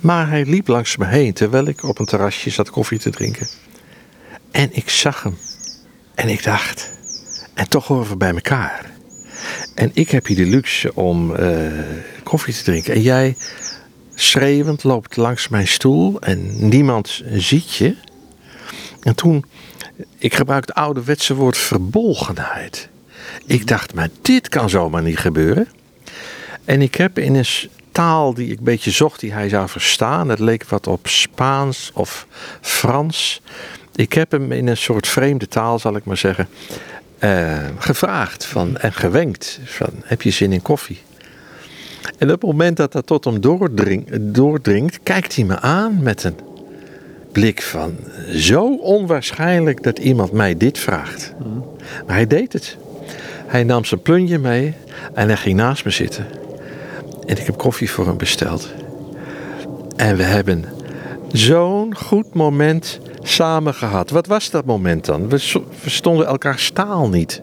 Maar 0.00 0.28
hij 0.28 0.44
liep 0.44 0.66
langs 0.66 0.96
me 0.96 1.06
heen 1.06 1.32
terwijl 1.32 1.66
ik 1.66 1.82
op 1.82 1.98
een 1.98 2.06
terrasje 2.06 2.50
zat 2.50 2.70
koffie 2.70 2.98
te 2.98 3.10
drinken. 3.10 3.48
En 4.50 4.68
ik 4.72 4.90
zag 4.90 5.22
hem. 5.22 5.38
En 6.14 6.28
ik 6.28 6.44
dacht, 6.44 6.90
en 7.54 7.68
toch 7.68 7.86
horen 7.86 8.08
we 8.08 8.16
bij 8.16 8.32
elkaar. 8.32 8.90
En 9.74 9.90
ik 9.94 10.10
heb 10.10 10.26
hier 10.26 10.36
de 10.36 10.46
luxe 10.46 10.94
om 10.94 11.34
koffie 12.22 12.54
te 12.54 12.62
drinken. 12.62 12.94
En 12.94 13.02
jij 13.02 13.36
schreeuwend 14.18 14.84
loopt 14.84 15.16
langs 15.16 15.48
mijn 15.48 15.68
stoel 15.68 16.20
en 16.20 16.68
niemand 16.68 17.22
ziet 17.32 17.74
je. 17.74 17.94
En 19.02 19.14
toen, 19.14 19.44
ik 20.18 20.34
gebruik 20.34 20.66
het 20.66 20.74
ouderwetse 20.74 21.34
woord 21.34 21.56
verbolgenheid. 21.56 22.88
Ik 23.46 23.66
dacht, 23.66 23.94
maar 23.94 24.08
dit 24.22 24.48
kan 24.48 24.70
zomaar 24.70 25.02
niet 25.02 25.18
gebeuren. 25.18 25.68
En 26.64 26.82
ik 26.82 26.94
heb 26.94 27.18
in 27.18 27.34
een 27.34 27.46
taal 27.92 28.34
die 28.34 28.50
ik 28.50 28.58
een 28.58 28.64
beetje 28.64 28.90
zocht, 28.90 29.20
die 29.20 29.32
hij 29.32 29.48
zou 29.48 29.68
verstaan. 29.68 30.28
Het 30.28 30.38
leek 30.38 30.64
wat 30.64 30.86
op 30.86 31.08
Spaans 31.08 31.90
of 31.94 32.26
Frans. 32.60 33.40
Ik 33.94 34.12
heb 34.12 34.30
hem 34.30 34.52
in 34.52 34.66
een 34.66 34.76
soort 34.76 35.08
vreemde 35.08 35.48
taal, 35.48 35.78
zal 35.78 35.96
ik 35.96 36.04
maar 36.04 36.16
zeggen, 36.16 36.48
uh, 37.20 37.58
gevraagd 37.78 38.44
van, 38.44 38.76
en 38.76 38.92
gewenkt 38.92 39.60
van 39.64 39.90
heb 40.02 40.22
je 40.22 40.30
zin 40.30 40.52
in 40.52 40.62
koffie? 40.62 41.00
En 42.18 42.26
op 42.32 42.40
het 42.40 42.50
moment 42.50 42.76
dat 42.76 42.92
dat 42.92 43.06
tot 43.06 43.24
hem 43.24 43.40
doordringt, 44.32 45.00
kijkt 45.02 45.36
hij 45.36 45.44
me 45.44 45.60
aan 45.60 46.02
met 46.02 46.24
een 46.24 46.36
blik 47.32 47.62
van 47.62 47.96
zo 48.32 48.76
onwaarschijnlijk 48.76 49.82
dat 49.82 49.98
iemand 49.98 50.32
mij 50.32 50.56
dit 50.56 50.78
vraagt. 50.78 51.34
Maar 52.06 52.16
hij 52.16 52.26
deed 52.26 52.52
het. 52.52 52.76
Hij 53.46 53.64
nam 53.64 53.84
zijn 53.84 54.02
plunje 54.02 54.38
mee 54.38 54.74
en 55.14 55.26
hij 55.26 55.36
ging 55.36 55.56
naast 55.56 55.84
me 55.84 55.90
zitten. 55.90 56.26
En 57.26 57.38
ik 57.38 57.46
heb 57.46 57.56
koffie 57.56 57.90
voor 57.90 58.06
hem 58.06 58.16
besteld. 58.16 58.72
En 59.96 60.16
we 60.16 60.22
hebben 60.22 60.64
zo'n 61.32 61.96
goed 61.96 62.34
moment 62.34 63.00
samen 63.22 63.74
gehad. 63.74 64.10
Wat 64.10 64.26
was 64.26 64.50
dat 64.50 64.64
moment 64.64 65.04
dan? 65.04 65.28
We 65.28 65.62
verstonden 65.70 66.26
elkaar 66.26 66.70
taal 66.72 67.08
niet. 67.08 67.42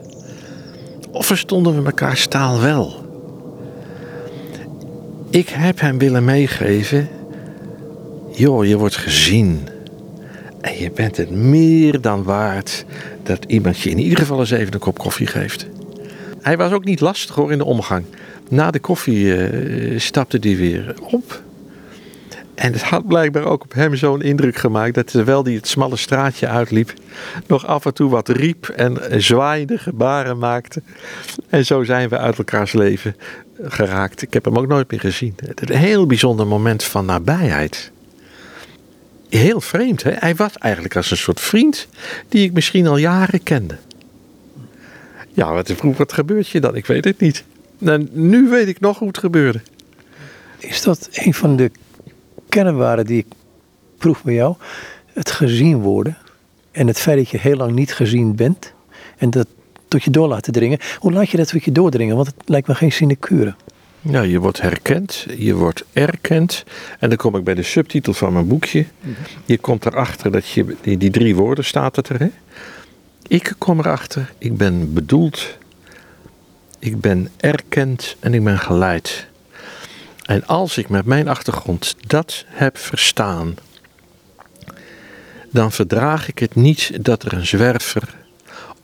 Of 1.12 1.26
verstonden 1.26 1.80
we 1.80 1.86
elkaar 1.86 2.28
taal 2.28 2.62
wel? 2.62 3.03
Ik 5.34 5.50
heb 5.50 5.80
hem 5.80 5.98
willen 5.98 6.24
meegeven. 6.24 7.10
Joh, 8.32 8.66
je 8.66 8.78
wordt 8.78 8.98
gezien. 8.98 9.68
En 10.62 10.78
je 10.78 10.92
bent 10.92 11.18
het 11.18 11.30
meer 11.30 12.02
dan 12.02 12.24
waard 12.24 12.86
dat 13.24 13.46
iemand 13.46 13.80
je 13.80 13.90
in 13.90 14.00
ieder 14.00 14.18
geval 14.18 14.40
eens 14.40 14.52
even 14.52 14.74
een 14.74 14.80
kop 14.80 14.98
koffie 14.98 15.28
geeft. 15.28 15.68
Hij 16.42 16.58
was 16.58 16.72
ook 16.72 16.84
niet 16.84 17.00
lastig 17.00 17.36
hoor 17.36 17.52
in 17.52 17.58
de 17.58 17.66
omgang. 17.66 18.06
Na 18.50 18.72
de 18.72 18.80
koffie 18.80 19.26
uh, 19.26 20.00
stapte 20.00 20.38
hij 20.42 20.58
weer 20.58 20.96
op. 21.02 21.42
En 22.56 22.74
het 22.74 22.84
had 22.84 23.08
blijkbaar 23.08 23.44
ook 23.44 23.64
op 23.64 23.74
hem 23.74 23.96
zo'n 23.96 24.22
indruk 24.22 24.56
gemaakt 24.56 24.94
dat 24.94 25.08
terwijl 25.08 25.44
hij 25.44 25.54
het 25.54 25.68
smalle 25.68 25.98
straatje 25.98 26.48
uitliep, 26.48 26.94
nog 27.48 27.66
af 27.68 27.86
en 27.86 27.94
toe 27.94 28.10
wat 28.10 28.30
riep 28.30 28.68
en 28.68 29.22
zwaaide 29.22 29.78
gebaren 29.78 30.38
maakte. 30.38 30.82
En 31.50 31.66
zo 31.66 31.84
zijn 31.84 32.10
we 32.10 32.18
uit 32.18 32.38
elkaars 32.38 32.74
leven 32.74 33.16
geraakt. 33.62 34.22
Ik 34.22 34.34
heb 34.34 34.46
hem 34.46 34.58
ook 34.58 34.68
nooit 34.68 34.92
meer 34.92 35.00
gezien. 35.00 35.36
Een 35.56 35.76
heel 35.76 36.06
bijzonder 36.06 36.48
moment 36.48 36.84
van 36.84 37.06
nabijheid. 37.06 37.92
Heel 39.30 39.62
vreemd, 39.62 40.04
hè? 40.04 40.12
Hij 40.12 40.36
was 40.36 40.58
eigenlijk 40.58 40.96
als 40.96 41.12
een 41.12 41.18
soort 41.18 41.40
vriend 41.40 41.88
die 42.30 42.46
ik 42.46 42.54
misschien 42.54 42.88
al 42.88 42.98
jaren 42.98 43.44
kende. 43.44 43.78
Ja, 45.30 45.54
wat, 45.54 45.74
wat 45.98 46.14
gebeurt 46.14 46.48
je 46.48 46.60
dan? 46.60 46.76
Ik 46.76 46.86
weet 46.86 47.06
het 47.06 47.20
niet. 47.20 47.44
Nu 48.12 48.50
weet 48.50 48.68
ik 48.68 48.80
nog 48.80 49.00
hoe 49.00 49.08
het 49.08 49.18
gebeurde. 49.18 49.62
Is 50.58 50.82
dat 50.82 51.10
een 51.12 51.34
van 51.34 51.56
de 51.56 51.72
kernwaarden 52.50 53.06
die 53.06 53.18
ik 53.18 53.28
proef 53.98 54.24
bij 54.24 54.34
jou? 54.34 54.56
Het 55.06 55.32
gezien 55.32 55.78
worden 55.78 56.18
en 56.72 56.88
het 56.88 57.00
feit 57.00 57.18
dat 57.18 57.30
je 57.30 57.38
heel 57.38 57.56
lang 57.56 57.72
niet 57.72 57.94
gezien 57.94 58.36
bent 58.36 58.74
en 59.18 59.30
dat 59.30 59.48
tot 59.94 60.04
je 60.04 60.12
door 60.12 60.28
laten 60.28 60.54
dringen. 60.54 60.80
Hoe 61.00 61.12
laat 61.12 61.30
je 61.30 61.38
dat 61.38 61.48
tot 61.48 61.64
je 61.64 61.72
doordringen? 61.72 62.16
Want 62.16 62.28
het 62.28 62.36
lijkt 62.46 62.68
me 62.68 62.76
geen 62.76 62.92
sinecure. 62.92 63.56
Ja, 64.02 64.22
je 64.22 64.40
wordt 64.40 64.62
herkend, 64.62 65.26
je 65.38 65.54
wordt 65.56 65.84
erkend. 65.94 66.64
En 67.00 67.10
dan 67.10 67.18
kom 67.18 67.36
ik 67.36 67.44
bij 67.44 67.54
de 67.54 67.64
subtitel 67.64 68.14
van 68.14 68.34
mijn 68.34 68.48
boekje. 68.48 68.86
Je 69.46 69.58
komt 69.58 69.86
erachter 69.86 70.32
dat 70.32 70.48
je, 70.48 70.76
die, 70.82 70.98
die 70.98 71.10
drie 71.10 71.36
woorden 71.36 71.66
staat 71.66 71.96
het 71.96 72.10
er. 72.10 72.20
Hè? 72.20 72.30
Ik 73.28 73.54
kom 73.58 73.80
erachter, 73.80 74.34
ik 74.38 74.58
ben 74.58 74.94
bedoeld, 74.94 75.58
ik 76.80 77.02
ben 77.02 77.30
erkend 77.38 78.16
en 78.20 78.34
ik 78.34 78.44
ben 78.44 78.60
geleid. 78.60 79.28
En 80.26 80.46
als 80.46 80.78
ik 80.78 80.90
met 80.90 81.06
mijn 81.06 81.28
achtergrond 81.28 81.96
dat 82.08 82.46
heb 82.48 82.78
verstaan, 82.78 83.56
dan 85.52 85.72
verdraag 85.72 86.28
ik 86.28 86.40
het 86.40 86.56
niet 86.56 86.92
dat 87.02 87.24
er 87.24 87.34
een 87.34 87.46
zwerver 87.46 88.22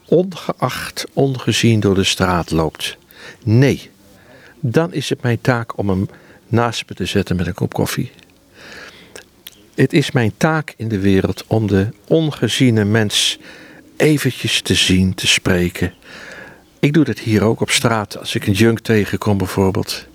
ongeacht, 0.10 1.06
ongezien 1.14 1.80
door 1.80 1.96
de 1.96 2.04
straat 2.04 2.52
loopt. 2.52 2.98
Nee, 3.44 3.90
dan 4.60 4.94
is 4.94 5.10
het 5.10 5.22
mijn 5.22 5.42
taak 5.42 5.78
om 5.78 5.90
hem 5.90 6.10
naast 6.48 6.84
me 6.88 6.96
te 6.96 7.06
zetten 7.06 7.36
met 7.36 7.48
een 7.48 7.54
kop 7.54 7.74
koffie. 7.74 8.12
Het 9.76 9.94
is 9.94 10.12
mijn 10.12 10.34
taak 10.38 10.74
in 10.78 10.88
de 10.88 11.00
wereld 11.00 11.44
om 11.48 11.68
de 11.68 11.88
ongeziene 12.08 12.86
mens 12.86 13.40
eventjes 13.98 14.62
te 14.62 14.74
zien, 14.74 15.14
te 15.14 15.28
spreken. 15.28 15.94
Ik 16.80 16.94
doe 16.94 17.04
dat 17.04 17.20
hier 17.20 17.44
ook 17.44 17.62
op 17.62 17.70
straat 17.70 18.18
als 18.18 18.36
ik 18.36 18.48
een 18.48 18.54
junk 18.54 18.80
tegenkom 18.80 19.38
bijvoorbeeld. 19.38 20.08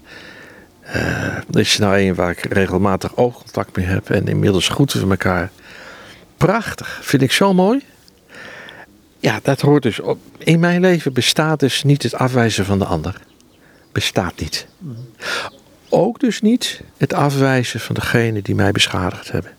Uh, 0.87 0.97
er 1.37 1.61
is 1.61 1.79
nou 1.79 1.99
een 1.99 2.15
waar 2.15 2.31
ik 2.31 2.45
regelmatig 2.45 3.17
oogcontact 3.17 3.77
mee 3.77 3.87
heb 3.87 4.11
en 4.11 4.29
inmiddels 4.29 4.69
groeten 4.69 5.01
we 5.05 5.11
elkaar. 5.11 5.51
Prachtig, 6.37 7.01
vind 7.03 7.23
ik 7.23 7.33
zo 7.33 7.55
mooi. 7.55 7.83
Ja, 9.25 9.41
dat 9.43 9.61
hoort 9.61 9.83
dus 9.83 10.01
op. 10.01 10.19
In 10.39 10.61
mijn 10.61 10.81
leven 10.81 11.13
bestaat 11.13 11.61
dus 11.61 11.83
niet 11.83 12.03
het 12.03 12.15
afwijzen 12.15 12.65
van 12.65 12.79
de 12.79 12.85
ander. 12.85 13.21
Bestaat 13.93 14.41
niet. 14.41 14.67
Ook 15.89 16.21
dus 16.21 16.41
niet 16.41 16.83
het 16.97 17.13
afwijzen 17.13 17.81
van 17.81 17.95
degene 17.95 18.43
die 18.43 18.55
mij 18.55 18.73
beschadigd 18.73 19.31
hebben. 19.31 19.51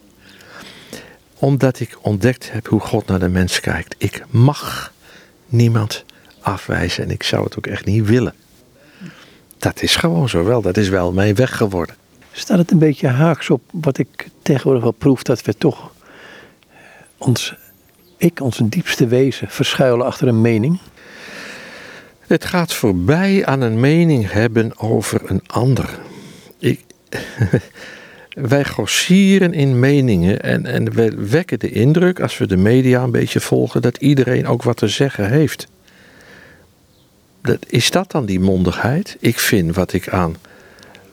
Omdat 1.40 1.80
ik 1.80 1.98
ontdekt 2.02 2.52
heb 2.52 2.68
hoe 2.68 2.80
God 2.80 3.08
naar 3.08 3.20
de 3.20 3.30
mens 3.30 3.60
kijkt. 3.60 3.96
Ik 3.98 4.24
mag 4.30 4.94
niemand 5.46 6.06
afwijzen 6.40 7.04
en 7.04 7.12
ik 7.12 7.24
zou 7.24 7.44
het 7.44 7.58
ook 7.58 7.68
echt 7.68 7.86
niet 7.86 8.06
willen. 8.06 8.34
Dat 9.58 9.82
is 9.82 9.96
gewoon 9.96 10.30
zo 10.30 10.44
wel. 10.44 10.62
Dat 10.62 10.78
is 10.78 10.90
wel 10.90 11.12
mijn 11.12 11.36
weg 11.36 11.58
geworden. 11.58 11.96
Staat 12.32 12.58
het 12.58 12.72
een 12.72 12.80
beetje 12.80 13.08
haaks 13.08 13.50
op 13.50 13.62
wat 13.72 13.98
ik 13.98 14.30
tegenwoordig 14.42 14.84
wel 14.84 14.92
proef 14.92 15.24
dat 15.24 15.42
we 15.42 15.58
toch 15.58 15.92
ons 17.18 17.56
ik, 18.18 18.40
onze 18.40 18.70
diepste 18.70 19.08
wezen, 19.08 19.50
verschuilen 19.50 20.06
achter 20.06 20.28
een 20.28 20.42
mening? 20.42 20.80
Het 22.20 22.46
gaat 22.46 22.74
voorbij 22.74 23.46
aan 23.46 23.62
een 23.62 23.80
mening 23.80 24.32
hebben 24.32 24.80
over 24.80 25.22
een 25.26 25.42
ander. 25.48 26.00
Ik, 26.60 26.82
wij 28.30 28.64
grossieren 28.64 29.54
in 29.54 29.80
meningen 29.80 30.42
en, 30.42 30.66
en 30.66 30.92
we 30.94 31.28
wekken 31.30 31.60
de 31.60 31.72
indruk, 31.72 32.20
als 32.20 32.38
we 32.38 32.48
de 32.48 32.58
media 32.58 33.04
een 33.04 33.12
beetje 33.12 33.40
volgen, 33.40 33.82
dat 33.82 33.98
iedereen 33.98 34.48
ook 34.48 34.64
wat 34.64 34.78
te 34.78 34.88
zeggen 34.88 35.30
heeft. 35.30 35.68
Dat, 37.42 37.66
is 37.68 37.92
dat 37.92 38.12
dan 38.12 38.26
die 38.26 38.40
mondigheid? 38.40 39.18
Ik 39.20 39.40
vind 39.40 39.76
wat 39.76 39.94
ik 39.94 40.10
aan 40.10 40.36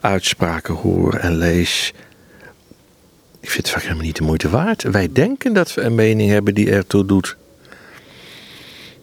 uitspraken 0.01 0.75
hoor 0.75 1.15
en 1.15 1.37
lees 1.37 1.93
ik 3.43 3.51
vind 3.51 3.67
het 3.67 3.71
vaak 3.71 3.83
helemaal 3.83 4.05
niet 4.05 4.17
de 4.17 4.23
moeite 4.23 4.49
waard. 4.49 4.83
Wij 4.83 5.09
denken 5.13 5.53
dat 5.53 5.75
we 5.75 5.81
een 5.81 5.95
mening 5.95 6.31
hebben 6.31 6.55
die 6.55 6.71
ertoe 6.71 7.07
doet. 7.07 7.37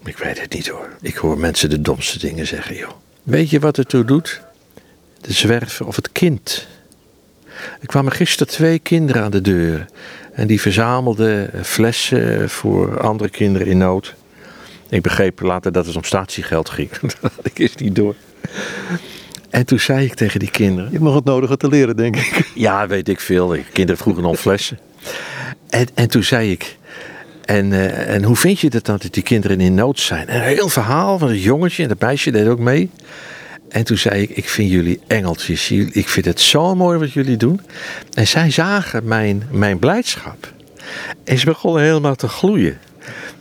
Ik 0.04 0.18
weet 0.18 0.42
het 0.42 0.54
niet 0.54 0.68
hoor. 0.68 0.90
Ik 1.02 1.16
hoor 1.16 1.38
mensen 1.38 1.70
de 1.70 1.82
domste 1.82 2.20
dingen 2.20 2.48
zeggen, 2.48 2.76
joh. 2.76 2.92
Weet 3.24 3.50
je 3.50 3.60
wat 3.60 3.78
ertoe 3.78 4.06
doet? 4.06 4.42
De 5.22 5.34
zwerver 5.34 5.88
of 5.88 5.96
het 5.96 6.12
kind. 6.12 6.68
Er 7.82 7.88
kwamen 7.88 8.12
gisteren 8.12 8.54
twee 8.54 8.80
kinderen 8.80 9.24
aan 9.24 9.32
de 9.32 9.42
deur. 9.42 9.86
En 10.34 10.48
die 10.48 10.62
verzamelden 10.62 11.66
flessen 11.66 12.50
voor 12.50 13.00
andere 13.00 13.30
kinderen 13.30 13.68
in 13.68 13.78
nood. 13.78 14.16
Ik 14.90 15.02
begreep 15.02 15.40
later 15.40 15.72
dat 15.72 15.86
het 15.86 15.96
om 15.96 16.04
statiegeld 16.04 16.70
ging. 16.70 16.90
ik 17.42 17.60
eens 17.60 17.76
niet 17.76 17.96
door. 17.96 18.16
En 19.50 19.66
toen 19.66 19.80
zei 19.80 20.06
ik 20.06 20.14
tegen 20.14 20.40
die 20.40 20.52
kinderen. 20.52 20.92
Je 20.92 21.00
mag 21.00 21.14
het 21.14 21.24
nodige 21.24 21.58
te 21.58 21.68
leren, 21.68 21.96
denk 21.96 22.16
ik. 22.16 22.52
Ja, 22.56 22.88
weet 22.88 23.10
ik 23.10 23.20
veel. 23.20 23.58
Kinderen 23.74 24.02
vroegen 24.02 24.26
om 24.26 24.36
flessen. 24.36 24.80
En, 25.70 25.88
en 25.94 26.10
toen 26.10 26.24
zei 26.24 26.52
ik. 26.52 26.78
En, 27.46 27.72
uh, 27.72 28.14
en 28.14 28.24
hoe 28.24 28.36
vind 28.36 28.60
je 28.60 28.70
dat 28.70 28.86
dan 28.86 28.98
dat 29.02 29.14
die 29.14 29.24
kinderen 29.24 29.62
in 29.62 29.74
nood 29.74 30.00
zijn? 30.00 30.28
En 30.28 30.36
een 30.36 30.48
heel 30.48 30.70
verhaal 30.70 31.18
van 31.18 31.30
het 31.30 31.44
jongetje 31.44 31.84
en 31.84 31.90
het 31.90 32.00
meisje 32.00 32.32
deed 32.32 32.48
ook 32.48 32.60
mee. 32.60 32.90
En 33.70 33.84
toen 33.84 33.98
zei 33.98 34.22
ik, 34.22 34.30
ik 34.30 34.50
vind 34.50 34.72
jullie 34.72 35.00
engeltjes. 35.08 35.72
Ik 35.72 36.08
vind 36.08 36.26
het 36.26 36.42
zo 36.42 36.76
mooi 36.76 37.00
wat 37.00 37.12
jullie 37.12 37.38
doen. 37.38 37.62
En 38.14 38.28
zij 38.28 38.52
zagen 38.52 39.08
mijn, 39.08 39.44
mijn 39.52 39.80
blijdschap. 39.80 40.54
En 41.24 41.38
ze 41.38 41.46
begonnen 41.46 41.84
helemaal 41.84 42.16
te 42.16 42.28
gloeien. 42.28 42.78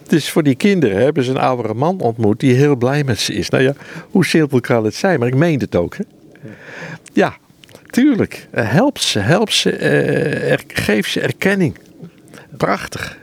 Dus 0.08 0.30
voor 0.30 0.42
die 0.42 0.54
kinderen 0.54 1.02
hebben 1.02 1.24
ze 1.24 1.30
een 1.30 1.38
oudere 1.38 1.74
man 1.74 2.00
ontmoet 2.00 2.40
die 2.40 2.54
heel 2.54 2.76
blij 2.76 3.04
met 3.04 3.18
ze 3.18 3.34
is. 3.34 3.48
Nou 3.48 3.62
ja, 3.62 3.72
hoe 4.10 4.24
simpel 4.24 4.60
kan 4.60 4.84
het 4.84 4.94
zijn? 4.94 5.18
Maar 5.18 5.28
ik 5.28 5.34
meen 5.34 5.60
het 5.60 5.76
ook. 5.76 5.96
Hè? 5.96 6.04
Ja, 7.12 7.36
tuurlijk. 7.90 8.48
Eh, 8.50 8.70
help 8.70 8.98
ze, 8.98 9.18
help 9.18 9.50
ze, 9.50 9.70
er, 9.70 10.62
geef 10.66 11.08
ze 11.08 11.20
erkenning. 11.20 11.78
Prachtig. 12.56 13.18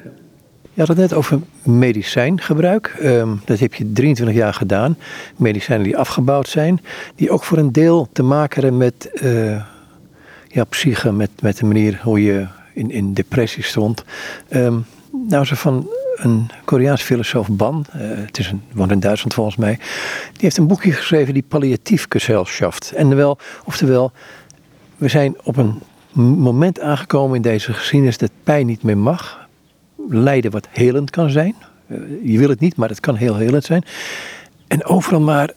Je 0.74 0.82
had 0.82 0.88
het 0.88 0.98
net 0.98 1.14
over 1.14 1.40
medicijngebruik. 1.64 2.96
Um, 3.04 3.42
dat 3.46 3.60
heb 3.60 3.74
je 3.74 3.92
23 3.92 4.36
jaar 4.36 4.54
gedaan. 4.54 4.98
Medicijnen 5.36 5.86
die 5.86 5.98
afgebouwd 5.98 6.48
zijn. 6.48 6.82
Die 7.16 7.32
ook 7.32 7.44
voor 7.44 7.58
een 7.58 7.72
deel 7.72 8.10
te 8.12 8.24
maken 8.24 8.62
hebben 8.62 8.80
met 8.80 9.10
uh, 9.24 9.62
ja, 10.48 10.64
psyche. 10.64 11.12
Met, 11.12 11.30
met 11.42 11.58
de 11.58 11.66
manier 11.66 12.00
hoe 12.04 12.24
je 12.24 12.48
in, 12.74 12.92
in 12.92 13.14
depressie 13.14 13.64
stond. 13.64 14.04
Um, 14.50 14.86
nou, 15.28 15.46
ze 15.46 15.56
van 15.56 15.88
een 16.16 16.50
Koreaans 16.66 17.02
filosoof 17.02 17.48
Ban, 17.50 17.86
uh, 17.96 18.02
het 18.02 18.38
is 18.38 18.48
een, 18.48 18.62
woont 18.74 18.92
in 18.92 19.00
Duitsland 19.00 19.34
volgens 19.34 19.56
mij, 19.56 19.76
die 20.32 20.42
heeft 20.42 20.58
een 20.58 20.68
boekje 20.68 20.92
geschreven 20.92 21.34
die 21.34 21.46
palliatief 21.48 22.06
Gesellschaft. 22.10 22.92
En 22.92 23.16
wel, 23.16 23.38
oftewel, 23.66 24.12
we 24.98 25.08
zijn 25.08 25.36
op 25.44 25.58
een 25.58 25.82
moment 26.38 26.80
aangekomen 26.80 27.36
in 27.36 27.42
deze 27.42 27.74
geschiedenis 27.74 28.18
dat 28.18 28.32
pijn 28.44 28.66
niet 28.66 28.84
meer 28.84 28.98
mag, 28.98 29.48
lijden 30.10 30.52
wat 30.52 30.68
helend 30.72 31.10
kan 31.10 31.30
zijn. 31.30 31.56
Uh, 31.88 31.98
je 32.24 32.38
wil 32.38 32.50
het 32.50 32.60
niet, 32.60 32.76
maar 32.76 32.90
het 32.90 33.00
kan 33.00 33.16
heel 33.16 33.36
helend 33.36 33.64
zijn. 33.64 33.84
En 34.68 34.86
overal 34.86 35.22
maar 35.22 35.52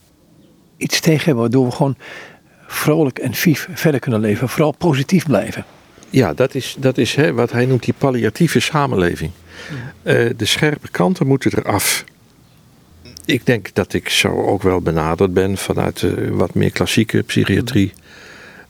iets 0.76 1.00
tegen 1.00 1.24
hebben 1.24 1.42
waardoor 1.42 1.66
we 1.66 1.72
gewoon 1.72 1.96
vrolijk 2.66 3.18
en 3.18 3.34
vief 3.34 3.68
verder 3.72 4.00
kunnen 4.00 4.20
leven, 4.20 4.48
vooral 4.48 4.74
positief 4.78 5.26
blijven. 5.26 5.64
Ja, 6.11 6.34
dat 6.34 6.54
is, 6.54 6.76
dat 6.78 6.98
is 6.98 7.14
hè, 7.14 7.32
wat 7.32 7.52
hij 7.52 7.66
noemt 7.66 7.84
die 7.84 7.94
palliatieve 7.98 8.61
samenleving. 8.61 9.30
Uh, 10.02 10.30
de 10.36 10.44
scherpe 10.44 10.88
kanten 10.90 11.26
moeten 11.26 11.59
eraf. 11.59 12.04
Ik 13.24 13.46
denk 13.46 13.74
dat 13.74 13.92
ik 13.92 14.09
zo 14.09 14.28
ook 14.28 14.62
wel 14.62 14.80
benaderd 14.80 15.34
ben 15.34 15.56
vanuit 15.56 16.02
uh, 16.02 16.28
wat 16.30 16.54
meer 16.54 16.70
klassieke 16.70 17.22
psychiatrie. 17.22 17.92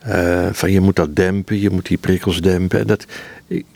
Uh, 0.06 0.48
van 0.52 0.70
je 0.70 0.80
moet 0.80 0.96
dat 0.96 1.16
dempen, 1.16 1.60
je 1.60 1.70
moet 1.70 1.86
die 1.86 1.98
prikkels 1.98 2.40
dempen. 2.40 2.80
En 2.80 2.86
dat, 2.86 3.04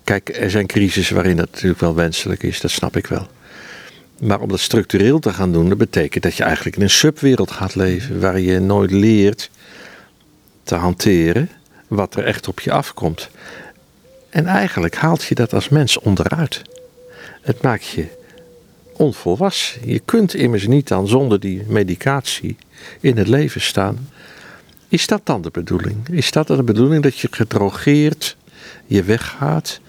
kijk, 0.04 0.36
er 0.36 0.50
zijn 0.50 0.66
crisissen 0.66 1.14
waarin 1.14 1.36
dat 1.36 1.50
natuurlijk 1.50 1.80
wel 1.80 1.94
wenselijk 1.94 2.42
is, 2.42 2.60
dat 2.60 2.70
snap 2.70 2.96
ik 2.96 3.06
wel. 3.06 3.28
Maar 4.20 4.40
om 4.40 4.48
dat 4.48 4.60
structureel 4.60 5.18
te 5.18 5.32
gaan 5.32 5.52
doen, 5.52 5.68
dat 5.68 5.78
betekent 5.78 6.22
dat 6.22 6.36
je 6.36 6.42
eigenlijk 6.42 6.76
in 6.76 6.82
een 6.82 6.90
subwereld 6.90 7.50
gaat 7.50 7.74
leven. 7.74 8.20
Waar 8.20 8.40
je 8.40 8.58
nooit 8.58 8.90
leert 8.90 9.50
te 10.62 10.74
hanteren 10.74 11.48
wat 11.88 12.16
er 12.16 12.24
echt 12.24 12.48
op 12.48 12.60
je 12.60 12.72
afkomt. 12.72 13.30
En 14.30 14.46
eigenlijk 14.46 14.96
haalt 14.96 15.24
je 15.24 15.34
dat 15.34 15.52
als 15.52 15.68
mens 15.68 15.98
onderuit. 15.98 16.62
Het 17.43 17.62
maakt 17.62 17.86
je 17.86 18.07
onvolwassen. 18.93 19.88
Je 19.90 20.01
kunt 20.05 20.34
immers 20.34 20.66
niet 20.66 20.88
dan 20.88 21.09
zonder 21.09 21.40
die 21.40 21.62
medicatie 21.66 22.57
in 23.01 23.16
het 23.16 23.28
leven 23.28 23.61
staan. 23.61 24.09
Is 24.88 25.07
dat 25.07 25.20
dan 25.24 25.43
de 25.43 25.51
bedoeling? 25.51 26.09
Is 26.09 26.30
dat 26.30 26.47
dan 26.47 26.57
de 26.57 26.62
bedoeling 26.62 27.03
dat 27.03 27.18
je 27.18 27.28
gedrogeerd 27.30 28.36
je 28.86 29.03
weggaat 29.03 29.80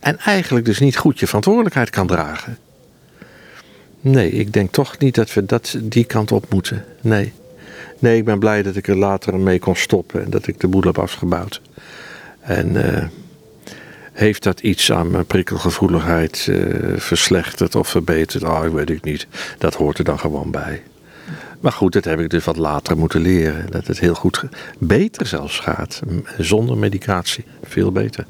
en 0.00 0.18
eigenlijk 0.18 0.66
dus 0.66 0.78
niet 0.78 0.96
goed 0.96 1.18
je 1.18 1.26
verantwoordelijkheid 1.26 1.90
kan 1.90 2.06
dragen. 2.06 2.58
Nee, 4.00 4.30
ik 4.30 4.52
denk 4.52 4.72
toch 4.72 4.98
niet 4.98 5.14
dat 5.14 5.34
we 5.34 5.46
dat, 5.46 5.78
die 5.82 6.04
kant 6.04 6.32
op 6.32 6.46
moeten. 6.50 6.84
Nee. 7.00 7.32
Nee, 7.98 8.16
ik 8.16 8.24
ben 8.24 8.38
blij 8.38 8.62
dat 8.62 8.76
ik 8.76 8.88
er 8.88 8.96
later 8.96 9.38
mee 9.38 9.58
kon 9.58 9.76
stoppen 9.76 10.24
en 10.24 10.30
dat 10.30 10.46
ik 10.46 10.60
de 10.60 10.68
boel 10.68 10.82
heb 10.82 10.98
afgebouwd. 10.98 11.60
En 12.40 12.94
eh, 12.94 13.06
heeft 14.20 14.42
dat 14.42 14.60
iets 14.60 14.92
aan 14.92 15.10
mijn 15.10 15.26
prikkelgevoeligheid 15.26 16.46
uh, 16.50 16.98
verslechterd 16.98 17.74
of 17.74 17.88
verbeterd? 17.88 18.44
Oh, 18.44 18.64
ik 18.64 18.72
weet 18.72 18.88
het 18.88 19.04
niet. 19.04 19.26
Dat 19.58 19.74
hoort 19.74 19.98
er 19.98 20.04
dan 20.04 20.18
gewoon 20.18 20.50
bij. 20.50 20.82
Maar 21.60 21.72
goed, 21.72 21.92
dat 21.92 22.04
heb 22.04 22.20
ik 22.20 22.28
dus 22.30 22.44
wat 22.44 22.56
later 22.56 22.98
moeten 22.98 23.20
leren. 23.20 23.70
Dat 23.70 23.86
het 23.86 24.00
heel 24.00 24.14
goed, 24.14 24.44
beter 24.78 25.26
zelfs 25.26 25.58
gaat. 25.58 26.02
Zonder 26.38 26.76
medicatie. 26.76 27.44
Veel 27.62 27.92
beter. 27.92 28.26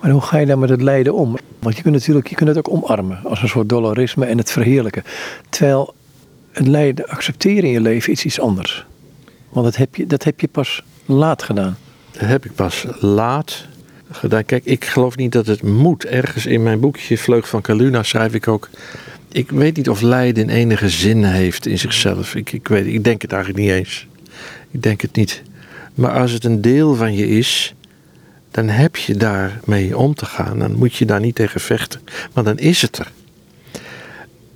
Maar 0.00 0.10
hoe 0.10 0.20
ga 0.20 0.38
je 0.38 0.46
dan 0.46 0.58
met 0.58 0.68
het 0.68 0.82
lijden 0.82 1.14
om? 1.14 1.36
Want 1.58 1.76
je 1.76 1.82
kunt 1.82 1.94
natuurlijk 1.94 2.28
je 2.28 2.34
kunt 2.34 2.48
het 2.48 2.58
ook 2.58 2.70
omarmen 2.70 3.20
als 3.24 3.42
een 3.42 3.48
soort 3.48 3.68
dolorisme 3.68 4.26
en 4.26 4.38
het 4.38 4.50
verheerlijken. 4.50 5.04
Terwijl 5.48 5.94
het 6.52 6.66
lijden 6.66 7.08
accepteren 7.08 7.64
in 7.64 7.70
je 7.70 7.80
leven 7.80 8.12
is 8.12 8.24
iets 8.24 8.40
anders. 8.40 8.86
Want 9.48 9.66
dat 9.66 9.76
heb 9.76 9.94
je, 9.94 10.06
dat 10.06 10.24
heb 10.24 10.40
je 10.40 10.48
pas 10.48 10.82
laat 11.06 11.42
gedaan. 11.42 11.76
Dat 12.10 12.28
heb 12.28 12.44
ik 12.44 12.54
pas 12.54 12.86
laat 13.00 13.66
gedaan. 14.14 14.44
Kijk, 14.44 14.64
ik 14.64 14.84
geloof 14.84 15.16
niet 15.16 15.32
dat 15.32 15.46
het 15.46 15.62
moet. 15.62 16.04
Ergens 16.04 16.46
in 16.46 16.62
mijn 16.62 16.80
boekje 16.80 17.18
Vleug 17.18 17.48
van 17.48 17.60
Caluna 17.60 18.02
schrijf 18.02 18.34
ik 18.34 18.48
ook. 18.48 18.68
Ik 19.32 19.50
weet 19.50 19.76
niet 19.76 19.88
of 19.88 20.00
lijden 20.00 20.48
enige 20.48 20.88
zin 20.88 21.24
heeft 21.24 21.66
in 21.66 21.78
zichzelf. 21.78 22.34
Ik, 22.34 22.52
ik, 22.52 22.68
weet, 22.68 22.86
ik 22.86 23.04
denk 23.04 23.22
het 23.22 23.32
eigenlijk 23.32 23.64
niet 23.64 23.72
eens. 23.72 24.06
Ik 24.70 24.82
denk 24.82 25.00
het 25.00 25.16
niet. 25.16 25.42
Maar 25.94 26.10
als 26.10 26.32
het 26.32 26.44
een 26.44 26.60
deel 26.60 26.94
van 26.94 27.14
je 27.14 27.28
is, 27.28 27.74
dan 28.50 28.68
heb 28.68 28.96
je 28.96 29.14
daarmee 29.14 29.96
om 29.96 30.14
te 30.14 30.24
gaan. 30.24 30.58
Dan 30.58 30.72
moet 30.72 30.94
je 30.94 31.04
daar 31.04 31.20
niet 31.20 31.34
tegen 31.34 31.60
vechten. 31.60 32.00
Maar 32.34 32.44
dan 32.44 32.58
is 32.58 32.82
het 32.82 32.98
er. 32.98 33.10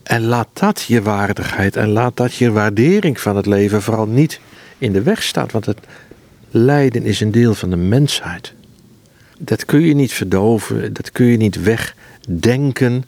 En 0.02 0.22
laat 0.22 0.48
dat 0.52 0.82
je 0.82 1.02
waardigheid 1.02 1.76
en 1.76 1.88
laat 1.88 2.16
dat 2.16 2.34
je 2.34 2.50
waardering 2.50 3.20
van 3.20 3.36
het 3.36 3.46
leven 3.46 3.82
vooral 3.82 4.07
niet 4.07 4.40
in 4.78 4.92
de 4.92 5.02
weg 5.02 5.22
staat. 5.22 5.52
Want 5.52 5.66
het 5.66 5.78
lijden 6.50 7.04
is 7.04 7.20
een 7.20 7.30
deel 7.30 7.54
van 7.54 7.70
de 7.70 7.76
mensheid. 7.76 8.52
Dat 9.39 9.64
kun 9.64 9.80
je 9.80 9.95
niet 9.95 10.12
verdoven, 10.12 10.93
dat 10.93 11.12
kun 11.12 11.26
je 11.26 11.37
niet 11.37 11.62
wegdenken. 11.62 13.05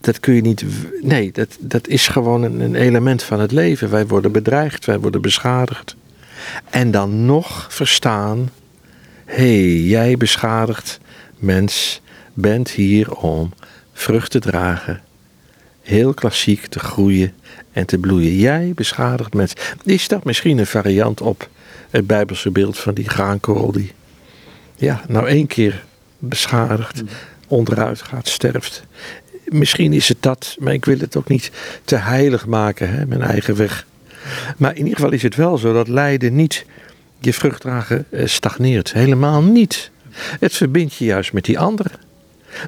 Dat 0.00 0.20
kun 0.20 0.34
je 0.34 0.40
niet. 0.40 0.64
Nee, 1.02 1.32
dat, 1.32 1.56
dat 1.60 1.88
is 1.88 2.08
gewoon 2.08 2.42
een, 2.42 2.60
een 2.60 2.74
element 2.74 3.22
van 3.22 3.40
het 3.40 3.52
leven. 3.52 3.90
Wij 3.90 4.06
worden 4.06 4.32
bedreigd, 4.32 4.84
wij 4.84 4.98
worden 4.98 5.20
beschadigd. 5.20 5.96
En 6.70 6.90
dan 6.90 7.26
nog 7.26 7.66
verstaan 7.70 8.48
hey, 9.28 9.76
jij 9.76 10.16
beschadigd 10.16 11.00
mens 11.36 12.00
bent 12.34 12.70
hier 12.70 13.14
om 13.14 13.52
vrucht 13.92 14.30
te 14.30 14.38
dragen. 14.38 15.00
Heel 15.82 16.14
klassiek 16.14 16.66
te 16.66 16.78
groeien 16.78 17.32
en 17.72 17.86
te 17.86 17.98
bloeien. 17.98 18.36
Jij 18.36 18.72
beschadigd 18.74 19.34
mens. 19.34 19.52
Is 19.84 20.08
dat 20.08 20.24
misschien 20.24 20.58
een 20.58 20.66
variant 20.66 21.20
op 21.20 21.48
het 21.90 22.06
Bijbelse 22.06 22.50
beeld 22.50 22.78
van 22.78 22.94
die 22.94 23.08
graankorrel 23.08 23.72
die, 23.72 23.92
ja, 24.78 25.02
nou 25.08 25.28
één 25.28 25.46
keer 25.46 25.84
beschadigd, 26.18 27.02
onderuit 27.48 28.02
gaat, 28.02 28.28
sterft. 28.28 28.82
Misschien 29.44 29.92
is 29.92 30.08
het 30.08 30.22
dat, 30.22 30.56
maar 30.58 30.72
ik 30.72 30.84
wil 30.84 30.98
het 30.98 31.16
ook 31.16 31.28
niet 31.28 31.50
te 31.84 31.96
heilig 31.96 32.46
maken, 32.46 32.90
hè, 32.90 33.06
mijn 33.06 33.22
eigen 33.22 33.56
weg. 33.56 33.86
Maar 34.56 34.70
in 34.70 34.82
ieder 34.82 34.94
geval 34.94 35.12
is 35.12 35.22
het 35.22 35.34
wel 35.34 35.58
zo 35.58 35.72
dat 35.72 35.88
lijden 35.88 36.34
niet 36.34 36.66
je 37.18 37.32
vruchtdragen 37.32 38.06
eh, 38.10 38.26
stagneert. 38.26 38.92
Helemaal 38.92 39.42
niet. 39.42 39.90
Het 40.40 40.54
verbindt 40.54 40.94
je 40.94 41.04
juist 41.04 41.32
met 41.32 41.44
die 41.44 41.58
anderen. 41.58 41.92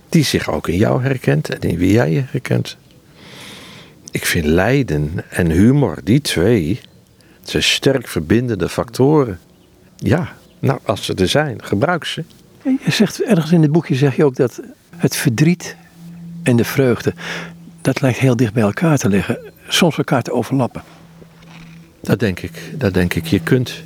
Die 0.09 0.25
zich 0.25 0.51
ook 0.51 0.69
in 0.69 0.77
jou 0.77 1.03
herkent 1.03 1.49
en 1.49 1.61
in 1.61 1.79
wie 1.79 1.93
jij 1.93 2.11
je 2.11 2.23
herkent. 2.27 2.77
Ik 4.11 4.27
vind 4.27 4.45
lijden 4.45 5.25
en 5.29 5.51
humor, 5.51 5.99
die 6.05 6.21
twee, 6.21 6.81
zijn 7.43 7.63
sterk 7.63 8.09
verbindende 8.09 8.69
factoren. 8.69 9.39
Ja, 9.97 10.37
nou, 10.61 10.79
als 10.85 11.05
ze 11.05 11.15
er 11.15 11.29
zijn, 11.29 11.65
gebruik 11.65 12.05
ze. 12.05 12.25
Je 12.63 12.91
zegt 12.91 13.23
ergens 13.23 13.53
in 13.53 13.63
het 13.63 13.73
boekje 13.73 13.95
zeg 13.95 14.17
je 14.17 14.25
ook 14.25 14.37
dat 14.37 14.61
het 14.97 15.17
verdriet 15.17 15.77
en 16.43 16.57
de 16.57 16.65
vreugde, 16.65 17.15
dat 17.81 18.01
lijkt 18.01 18.19
heel 18.19 18.37
dicht 18.37 18.53
bij 18.53 18.63
elkaar 18.63 18.99
te 18.99 19.09
liggen. 19.09 19.39
Soms 19.69 19.99
elkaar 19.99 20.23
te 20.23 20.33
overlappen. 20.33 20.83
Dat 22.01 22.19
denk 22.19 22.41
ik. 22.41 22.75
Dat 22.75 22.95
denk 22.95 23.15
ik. 23.15 23.27
Je 23.27 23.41
kunt 23.41 23.83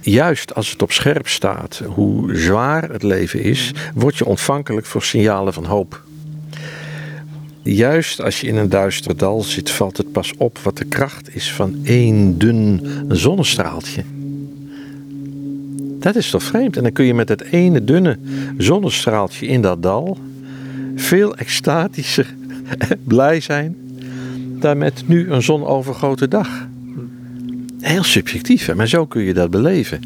juist 0.00 0.54
als 0.54 0.70
het 0.70 0.82
op 0.82 0.92
scherp 0.92 1.28
staat 1.28 1.82
hoe 1.86 2.36
zwaar 2.36 2.90
het 2.90 3.02
leven 3.02 3.42
is, 3.42 3.72
word 3.94 4.16
je 4.16 4.24
ontvankelijk 4.24 4.86
voor 4.86 5.02
signalen 5.02 5.52
van 5.52 5.64
hoop. 5.64 6.02
Juist 7.62 8.20
als 8.20 8.40
je 8.40 8.46
in 8.46 8.56
een 8.56 8.68
duister 8.68 9.16
dal 9.16 9.42
zit, 9.42 9.70
valt 9.70 9.96
het 9.96 10.12
pas 10.12 10.32
op 10.36 10.58
wat 10.58 10.76
de 10.76 10.84
kracht 10.84 11.34
is 11.34 11.52
van 11.52 11.80
één 11.82 12.38
dun 12.38 12.86
zonnestraaltje. 13.08 14.04
Dat 16.00 16.16
is 16.16 16.30
toch 16.30 16.42
vreemd? 16.42 16.76
En 16.76 16.82
dan 16.82 16.92
kun 16.92 17.04
je 17.04 17.14
met 17.14 17.28
het 17.28 17.42
ene 17.42 17.84
dunne 17.84 18.18
zonnestraaltje 18.58 19.46
in 19.46 19.60
dat 19.60 19.82
dal 19.82 20.18
veel 20.96 21.36
extatischer 21.36 22.34
blij 23.04 23.40
zijn 23.40 23.76
dan 24.60 24.78
met 24.78 25.02
nu 25.06 25.30
een 25.30 25.42
zonovergoten 25.42 26.30
dag. 26.30 26.68
Heel 27.80 28.02
subjectief, 28.02 28.74
maar 28.74 28.88
zo 28.88 29.06
kun 29.06 29.22
je 29.22 29.34
dat 29.34 29.50
beleven. 29.50 30.00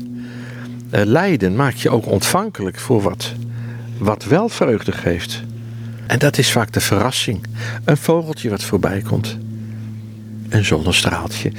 Uh, 0.95 1.01
lijden 1.05 1.57
maakt 1.57 1.80
je 1.80 1.90
ook 1.90 2.07
ontvankelijk 2.07 2.78
voor 2.78 3.03
wat, 3.03 3.32
wat 3.99 4.24
wel 4.24 4.49
vreugde 4.49 4.92
geeft. 4.92 5.42
En 6.07 6.18
dat 6.18 6.38
is 6.38 6.53
vaak 6.53 6.72
de 6.72 6.80
verrassing. 6.80 7.45
Een 7.84 7.97
vogeltje 7.97 8.51
wat 8.51 8.62
voorbij 8.62 9.01
komt. 9.01 9.38
Een 10.49 10.64
zonnestraaltje. 10.64 11.53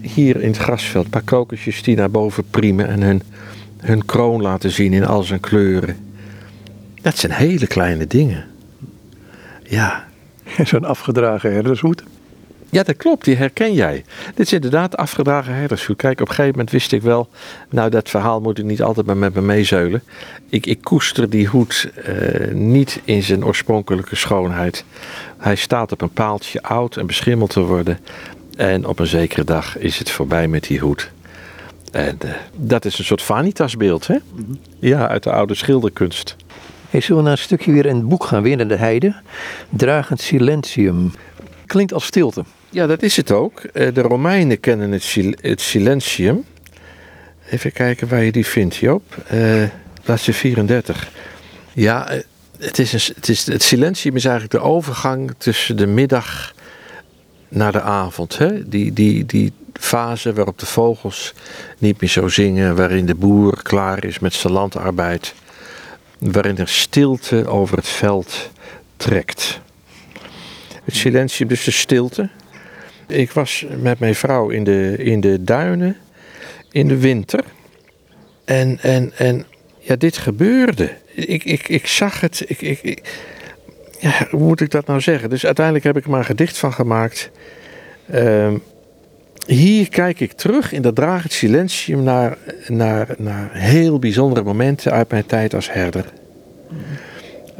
Hier 0.00 0.40
in 0.40 0.48
het 0.48 0.58
grasveld, 0.58 1.04
een 1.04 1.10
paar 1.10 1.22
kokosjes 1.22 1.82
die 1.82 1.96
naar 1.96 2.10
boven 2.10 2.44
priemen 2.50 2.88
en 2.88 3.02
hun, 3.02 3.22
hun 3.80 4.04
kroon 4.04 4.42
laten 4.42 4.70
zien 4.70 4.92
in 4.92 5.06
al 5.06 5.22
zijn 5.22 5.40
kleuren. 5.40 5.96
Dat 7.02 7.18
zijn 7.18 7.32
hele 7.32 7.66
kleine 7.66 8.06
dingen. 8.06 8.44
Ja. 9.62 10.08
Zo'n 10.64 10.84
afgedragen 10.84 11.52
herdershoed. 11.52 12.02
Ja, 12.70 12.82
dat 12.82 12.96
klopt, 12.96 13.24
die 13.24 13.36
herken 13.36 13.72
jij. 13.72 14.04
Dit 14.34 14.46
is 14.46 14.52
inderdaad 14.52 14.96
afgedragen 14.96 15.54
herdersvoet. 15.54 15.96
Kijk, 15.96 16.20
op 16.20 16.28
een 16.28 16.34
gegeven 16.34 16.50
moment 16.50 16.70
wist 16.70 16.92
ik 16.92 17.02
wel, 17.02 17.28
nou 17.70 17.90
dat 17.90 18.08
verhaal 18.08 18.40
moet 18.40 18.58
ik 18.58 18.64
niet 18.64 18.82
altijd 18.82 19.06
maar 19.06 19.16
met 19.16 19.34
me 19.34 19.40
meezeulen. 19.40 20.02
Ik, 20.48 20.66
ik 20.66 20.82
koester 20.82 21.30
die 21.30 21.46
hoed 21.46 21.90
uh, 22.08 22.52
niet 22.52 23.00
in 23.04 23.22
zijn 23.22 23.44
oorspronkelijke 23.44 24.16
schoonheid. 24.16 24.84
Hij 25.38 25.54
staat 25.54 25.92
op 25.92 26.00
een 26.00 26.12
paaltje 26.12 26.62
oud 26.62 26.96
en 26.96 27.06
beschimmeld 27.06 27.50
te 27.50 27.60
worden. 27.60 27.98
En 28.56 28.86
op 28.86 28.98
een 28.98 29.06
zekere 29.06 29.44
dag 29.44 29.78
is 29.78 29.98
het 29.98 30.10
voorbij 30.10 30.48
met 30.48 30.62
die 30.62 30.78
hoed. 30.78 31.10
En 31.90 32.18
uh, 32.24 32.30
dat 32.56 32.84
is 32.84 32.98
een 32.98 33.04
soort 33.04 33.22
vanitasbeeld, 33.22 34.06
hè? 34.06 34.14
Mm 34.14 34.44
-hmm. 34.44 34.58
Ja, 34.78 35.08
uit 35.08 35.22
de 35.22 35.32
oude 35.32 35.54
schilderkunst. 35.54 36.36
Hey, 36.90 37.00
zullen 37.00 37.16
we 37.16 37.28
naar 37.28 37.38
een 37.38 37.44
stukje 37.44 37.72
weer 37.72 37.86
in 37.86 37.96
het 37.96 38.08
boek 38.08 38.24
gaan, 38.24 38.42
weer 38.42 38.56
naar 38.56 38.68
de 38.68 38.76
heide? 38.76 39.14
Dragend 39.68 40.20
silentium. 40.20 41.12
Klinkt 41.66 41.92
als 41.92 42.04
stilte. 42.04 42.44
Ja, 42.70 42.86
dat 42.86 43.02
is 43.02 43.16
het 43.16 43.32
ook. 43.32 43.60
Eh, 43.60 43.94
de 43.94 44.00
Romeinen 44.00 44.60
kennen 44.60 44.92
het, 44.92 45.02
sil 45.10 45.30
het 45.40 45.60
silentium. 45.60 46.44
Even 47.50 47.72
kijken 47.72 48.08
waar 48.08 48.22
je 48.22 48.32
die 48.32 48.46
vindt, 48.46 48.76
Joop. 48.76 49.16
Uh, 49.32 49.62
bladzijde 50.04 50.38
34. 50.38 51.10
Ja, 51.72 52.08
eh, 52.08 52.20
het, 52.58 52.78
is 52.78 52.92
een, 52.92 53.14
het, 53.14 53.28
is, 53.28 53.46
het 53.46 53.62
silentium 53.62 54.16
is 54.16 54.24
eigenlijk 54.24 54.54
de 54.54 54.68
overgang 54.68 55.34
tussen 55.38 55.76
de 55.76 55.86
middag 55.86 56.54
naar 57.50 57.72
de 57.72 57.80
avond. 57.80 58.38
Hè? 58.38 58.68
Die, 58.68 58.92
die, 58.92 59.26
die 59.26 59.52
fase 59.72 60.32
waarop 60.32 60.58
de 60.58 60.66
vogels 60.66 61.34
niet 61.78 62.00
meer 62.00 62.10
zo 62.10 62.28
zingen, 62.28 62.76
waarin 62.76 63.06
de 63.06 63.14
boer 63.14 63.62
klaar 63.62 64.04
is 64.04 64.18
met 64.18 64.34
zijn 64.34 64.52
landarbeid, 64.52 65.34
waarin 66.18 66.58
er 66.58 66.68
stilte 66.68 67.46
over 67.46 67.76
het 67.76 67.88
veld 67.88 68.50
trekt. 68.96 69.60
Het 70.84 70.96
silentium, 70.96 71.48
dus 71.48 71.64
de 71.64 71.70
stilte. 71.70 72.28
Ik 73.06 73.32
was 73.32 73.64
met 73.78 73.98
mijn 73.98 74.14
vrouw 74.14 74.48
in 74.48 74.64
de, 74.64 74.94
in 74.98 75.20
de 75.20 75.44
duinen 75.44 75.96
in 76.70 76.88
de 76.88 76.98
winter. 76.98 77.44
En, 78.44 78.78
en, 78.80 79.12
en 79.16 79.46
ja, 79.78 79.96
dit 79.96 80.16
gebeurde. 80.16 80.90
Ik, 81.14 81.44
ik, 81.44 81.68
ik 81.68 81.86
zag 81.86 82.20
het. 82.20 82.44
Ik, 82.46 82.60
ik, 82.60 83.18
ja, 84.00 84.26
hoe 84.30 84.40
moet 84.40 84.60
ik 84.60 84.70
dat 84.70 84.86
nou 84.86 85.00
zeggen? 85.00 85.30
Dus 85.30 85.46
uiteindelijk 85.46 85.84
heb 85.84 85.96
ik 85.96 86.04
er 86.04 86.10
maar 86.10 86.18
een 86.18 86.24
gedicht 86.24 86.58
van 86.58 86.72
gemaakt. 86.72 87.30
Uh, 88.14 88.52
hier 89.46 89.88
kijk 89.88 90.20
ik 90.20 90.32
terug 90.32 90.72
in 90.72 90.82
dat 90.82 90.94
dragend 90.94 91.32
silentium 91.32 92.02
naar, 92.02 92.38
naar, 92.68 93.14
naar 93.18 93.50
heel 93.52 93.98
bijzondere 93.98 94.42
momenten 94.42 94.92
uit 94.92 95.10
mijn 95.10 95.26
tijd 95.26 95.54
als 95.54 95.72
herder. 95.72 96.04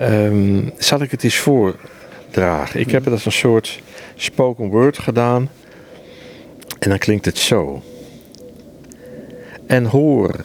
Um, 0.01 0.73
zal 0.79 1.03
ik 1.03 1.11
het 1.11 1.25
eens 1.25 1.37
voordragen? 1.37 2.81
Ik 2.81 2.91
heb 2.91 3.05
het 3.05 3.13
als 3.13 3.27
een 3.27 3.33
soort 3.33 3.81
spoken 4.15 4.69
word 4.69 4.99
gedaan. 4.99 5.51
En 6.79 6.89
dan 6.89 6.99
klinkt 6.99 7.25
het 7.25 7.39
zo. 7.39 7.83
En 9.67 9.85
hoor, 9.85 10.45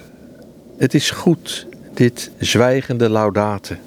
het 0.78 0.94
is 0.94 1.12
goed 1.12 1.68
dit 1.94 2.32
zwijgende 2.40 3.10
laudate. 3.10 3.78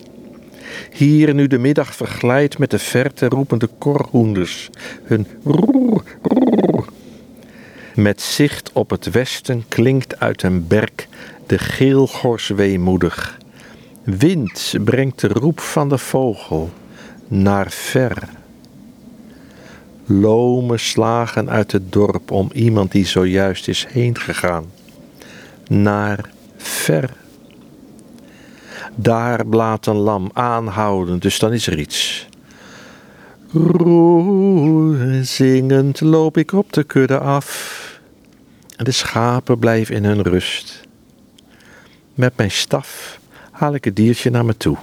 Hier 0.92 1.34
nu 1.34 1.46
de 1.46 1.58
middag 1.58 1.94
verglijdt 1.94 2.58
met 2.58 2.70
de 2.70 2.78
verte 2.78 3.28
roepende 3.28 3.68
korhoenders, 3.78 4.70
hun 5.02 5.26
roer, 5.44 6.02
roer. 6.22 6.84
Met 7.94 8.20
zicht 8.20 8.70
op 8.72 8.90
het 8.90 9.10
westen 9.10 9.64
klinkt 9.68 10.20
uit 10.20 10.42
een 10.42 10.66
berk 10.66 11.08
de 11.46 11.58
geelgors 11.58 12.48
weemoedig. 12.48 13.38
Wind 14.02 14.74
brengt 14.84 15.20
de 15.20 15.28
roep 15.28 15.60
van 15.60 15.88
de 15.88 15.98
vogel 15.98 16.70
naar 17.28 17.70
ver. 17.70 18.28
Lome 20.06 20.78
slagen 20.78 21.50
uit 21.50 21.72
het 21.72 21.92
dorp 21.92 22.30
om 22.30 22.50
iemand 22.52 22.92
die 22.92 23.06
zojuist 23.06 23.68
is 23.68 23.86
heengegaan. 23.88 24.64
Naar 25.68 26.30
ver. 26.56 27.10
Daar 29.00 29.46
blaat 29.46 29.86
een 29.86 29.96
lam 29.96 30.30
aanhoudend, 30.32 31.22
dus 31.22 31.38
dan 31.38 31.52
is 31.52 31.66
er 31.66 31.78
iets. 31.78 32.26
Zingend 35.22 36.00
loop 36.00 36.36
ik 36.36 36.52
op 36.52 36.72
de 36.72 36.84
kudde 36.84 37.18
af. 37.18 38.00
En 38.76 38.84
de 38.84 38.90
schapen 38.90 39.58
blijven 39.58 39.94
in 39.94 40.04
hun 40.04 40.22
rust. 40.22 40.80
Met 42.14 42.36
mijn 42.36 42.50
staf 42.50 43.18
haal 43.50 43.74
ik 43.74 43.84
het 43.84 43.96
diertje 43.96 44.30
naar 44.30 44.44
me 44.44 44.56
toe. 44.56 44.76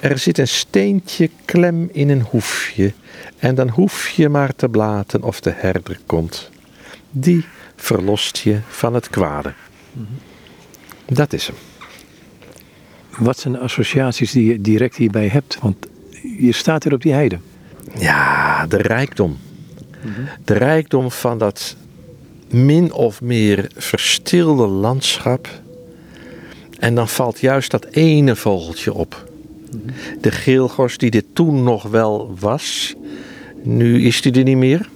Er 0.00 0.18
zit 0.18 0.38
een 0.38 0.48
steentje 0.48 1.30
klem 1.44 1.88
in 1.92 2.08
een 2.08 2.22
hoefje, 2.22 2.92
en 3.38 3.54
dan 3.54 3.68
hoef 3.68 4.08
je 4.08 4.28
maar 4.28 4.54
te 4.54 4.68
blaten 4.68 5.22
of 5.22 5.40
de 5.40 5.52
herder 5.56 5.98
komt. 6.06 6.50
Die 7.10 7.44
verlost 7.76 8.38
je 8.38 8.58
van 8.68 8.94
het 8.94 9.10
kwade. 9.10 9.52
Dat 11.06 11.32
is 11.32 11.46
hem. 11.46 11.56
Wat 13.18 13.38
zijn 13.38 13.52
de 13.52 13.58
associaties 13.58 14.32
die 14.32 14.44
je 14.44 14.60
direct 14.60 14.96
hierbij 14.96 15.28
hebt? 15.28 15.58
Want 15.60 15.76
je 16.38 16.52
staat 16.52 16.84
hier 16.84 16.92
op 16.92 17.02
die 17.02 17.12
heide. 17.12 17.38
Ja, 17.98 18.66
de 18.66 18.76
rijkdom. 18.76 19.36
De 20.44 20.54
rijkdom 20.54 21.10
van 21.10 21.38
dat 21.38 21.76
min 22.50 22.92
of 22.92 23.20
meer 23.22 23.70
verstilde 23.76 24.66
landschap. 24.66 25.48
En 26.78 26.94
dan 26.94 27.08
valt 27.08 27.40
juist 27.40 27.70
dat 27.70 27.84
ene 27.84 28.36
vogeltje 28.36 28.92
op. 28.92 29.30
De 30.20 30.30
geelgors 30.30 30.98
die 30.98 31.10
dit 31.10 31.24
toen 31.32 31.62
nog 31.62 31.82
wel 31.82 32.34
was. 32.40 32.94
Nu 33.62 34.02
is 34.02 34.20
die 34.20 34.32
er 34.32 34.42
niet 34.42 34.56
meer. 34.56 34.88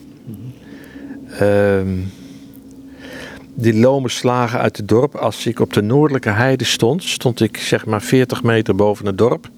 Ehm, 1.39 1.89
die 3.61 3.79
lome 3.79 4.09
slagen 4.09 4.59
uit 4.59 4.77
het 4.77 4.89
dorp. 4.89 5.15
Als 5.15 5.47
ik 5.47 5.61
op 5.61 5.73
de 5.73 5.83
noordelijke 5.83 6.31
heide 6.31 6.65
stond, 6.65 7.03
stond 7.05 7.41
ik 7.41 7.57
zeg 7.57 7.87
maar 7.87 8.03
40 8.03 8.43
meter 8.43 8.75
boven 8.75 9.07
het 9.07 9.19
dorp. 9.19 9.51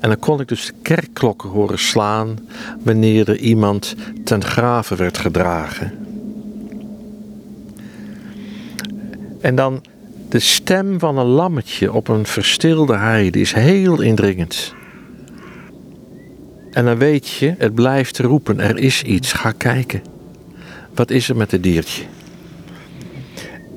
En 0.00 0.08
dan 0.08 0.18
kon 0.18 0.40
ik 0.40 0.48
dus 0.48 0.66
de 0.66 0.72
kerkklokken 0.82 1.48
horen 1.48 1.78
slaan 1.78 2.38
wanneer 2.82 3.28
er 3.28 3.38
iemand 3.38 3.94
ten 4.24 4.44
graven 4.44 4.96
werd 4.96 5.18
gedragen. 5.18 5.92
En 9.40 9.54
dan 9.54 9.84
de 10.28 10.38
stem 10.38 10.98
van 10.98 11.18
een 11.18 11.26
lammetje 11.26 11.92
op 11.92 12.08
een 12.08 12.26
verstilde 12.26 12.96
heide 12.96 13.40
is 13.40 13.52
heel 13.52 14.00
indringend. 14.00 14.74
En 16.70 16.84
dan 16.84 16.98
weet 16.98 17.28
je, 17.28 17.54
het 17.58 17.74
blijft 17.74 18.18
roepen, 18.18 18.60
er 18.60 18.78
is 18.78 19.02
iets, 19.02 19.32
ga 19.32 19.52
kijken. 19.52 20.02
Wat 20.94 21.10
is 21.10 21.28
er 21.28 21.36
met 21.36 21.50
het 21.50 21.62
diertje? 21.62 22.02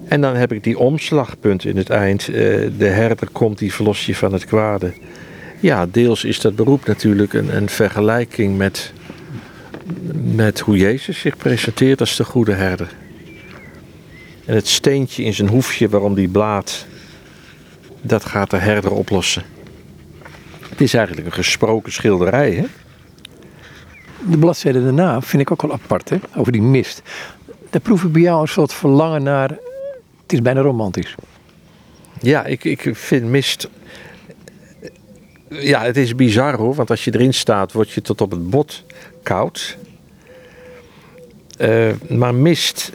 En 0.07 0.21
dan 0.21 0.35
heb 0.35 0.51
ik 0.51 0.63
die 0.63 0.77
omslagpunt 0.79 1.65
in 1.65 1.77
het 1.77 1.89
eind. 1.89 2.27
eh, 2.27 2.33
De 2.77 2.87
herder 2.87 3.27
komt, 3.31 3.57
die 3.57 3.73
verlost 3.73 4.05
je 4.05 4.15
van 4.15 4.33
het 4.33 4.45
kwade. 4.45 4.93
Ja, 5.59 5.85
deels 5.85 6.23
is 6.23 6.39
dat 6.39 6.55
beroep 6.55 6.85
natuurlijk 6.85 7.33
een, 7.33 7.55
een 7.55 7.69
vergelijking 7.69 8.57
met, 8.57 8.93
met 10.35 10.59
hoe 10.59 10.77
Jezus 10.77 11.19
zich 11.19 11.37
presenteert 11.37 11.99
als 11.99 12.15
de 12.15 12.23
goede 12.23 12.53
herder. 12.53 12.89
En 14.45 14.55
het 14.55 14.67
steentje 14.67 15.23
in 15.23 15.33
zijn 15.33 15.47
hoefje 15.47 15.89
waarom 15.89 16.13
die 16.15 16.27
blaat, 16.27 16.85
dat 18.01 18.25
gaat 18.25 18.49
de 18.49 18.57
herder 18.57 18.91
oplossen. 18.91 19.43
Het 20.69 20.81
is 20.81 20.93
eigenlijk 20.93 21.27
een 21.27 21.33
gesproken 21.33 21.91
schilderij, 21.91 22.51
hè? 22.51 22.65
De 24.29 24.37
bladzijde 24.37 24.83
daarna 24.83 25.21
vind 25.21 25.41
ik 25.41 25.51
ook 25.51 25.61
wel 25.61 25.73
apart, 25.73 26.09
hè? 26.09 26.17
over 26.35 26.51
die 26.51 26.61
mist. 26.61 27.01
Daar 27.69 27.81
proef 27.81 28.03
ik 28.03 28.11
bij 28.11 28.21
jou 28.21 28.41
een 28.41 28.47
soort 28.47 28.73
verlangen 28.73 29.23
naar. 29.23 29.57
Het 30.27 30.35
is 30.35 30.41
bijna 30.41 30.61
romantisch. 30.61 31.15
Ja, 32.21 32.45
ik, 32.45 32.63
ik 32.63 32.89
vind 32.91 33.25
mist. 33.25 33.69
Ja, 35.49 35.83
het 35.83 35.97
is 35.97 36.15
bizar 36.15 36.55
hoor, 36.55 36.75
want 36.75 36.89
als 36.89 37.03
je 37.03 37.13
erin 37.13 37.33
staat, 37.33 37.71
word 37.71 37.91
je 37.91 38.01
tot 38.01 38.21
op 38.21 38.31
het 38.31 38.49
bot 38.49 38.83
koud. 39.23 39.77
Eh, 41.57 41.91
maar 42.09 42.35
mist 42.35 42.91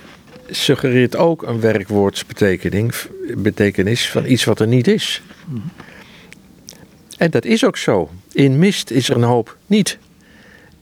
suggereert 0.51 1.16
ook 1.16 1.43
een 1.43 1.61
werkwoordsbetekenis 1.61 3.09
betekenis 3.37 4.11
van 4.11 4.26
iets 4.26 4.45
wat 4.45 4.61
er 4.61 4.66
niet 4.66 4.87
is. 4.89 5.22
En 7.18 7.30
dat 7.30 7.45
is 7.45 7.64
ook 7.64 7.76
zo. 7.76 8.11
In 8.33 8.59
mist 8.59 8.91
is 8.91 9.09
er 9.09 9.16
een 9.16 9.22
hoop 9.22 9.57
niet. 9.66 9.99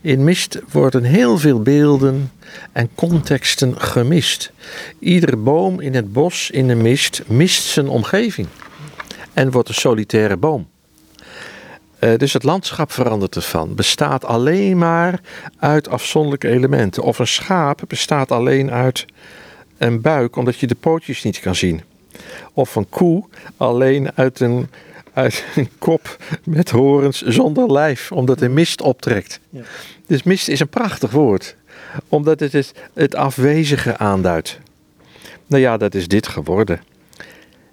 In 0.00 0.24
mist 0.24 0.58
worden 0.72 1.02
heel 1.02 1.38
veel 1.38 1.62
beelden 1.62 2.32
en 2.72 2.90
contexten 2.94 3.80
gemist. 3.80 4.52
Iedere 4.98 5.36
boom 5.36 5.80
in 5.80 5.94
het 5.94 6.12
bos 6.12 6.50
in 6.50 6.68
de 6.68 6.74
mist 6.74 7.22
mist 7.26 7.62
zijn 7.62 7.88
omgeving 7.88 8.48
en 9.32 9.50
wordt 9.50 9.68
een 9.68 9.74
solitaire 9.74 10.36
boom. 10.36 10.68
Eh, 11.98 12.16
dus 12.16 12.32
het 12.32 12.42
landschap 12.42 12.92
verandert 12.92 13.36
ervan. 13.36 13.74
Bestaat 13.74 14.24
alleen 14.24 14.78
maar 14.78 15.20
uit 15.58 15.88
afzonderlijke 15.88 16.48
elementen. 16.48 17.02
Of 17.02 17.18
een 17.18 17.26
schaap 17.26 17.80
bestaat 17.86 18.30
alleen 18.30 18.70
uit 18.70 19.06
een 19.78 20.00
buik 20.00 20.36
omdat 20.36 20.58
je 20.58 20.66
de 20.66 20.74
pootjes 20.74 21.22
niet 21.22 21.40
kan 21.40 21.54
zien. 21.54 21.82
Of 22.52 22.76
een 22.76 22.88
koe 22.88 23.24
alleen 23.56 24.10
uit 24.14 24.40
een, 24.40 24.70
uit 25.12 25.44
een 25.56 25.70
kop 25.78 26.16
met 26.44 26.70
horens 26.70 27.22
zonder 27.22 27.72
lijf, 27.72 28.12
omdat 28.12 28.40
er 28.40 28.50
mist 28.50 28.80
optrekt. 28.80 29.40
Ja. 29.50 29.62
Dus 30.06 30.22
mist 30.22 30.48
is 30.48 30.60
een 30.60 30.68
prachtig 30.68 31.10
woord, 31.10 31.56
omdat 32.08 32.40
het 32.40 32.52
het, 32.52 32.72
het 32.94 33.14
afwezige 33.14 33.96
aanduidt. 33.96 34.58
Nou 35.46 35.62
ja, 35.62 35.76
dat 35.76 35.94
is 35.94 36.08
dit 36.08 36.28
geworden. 36.28 36.80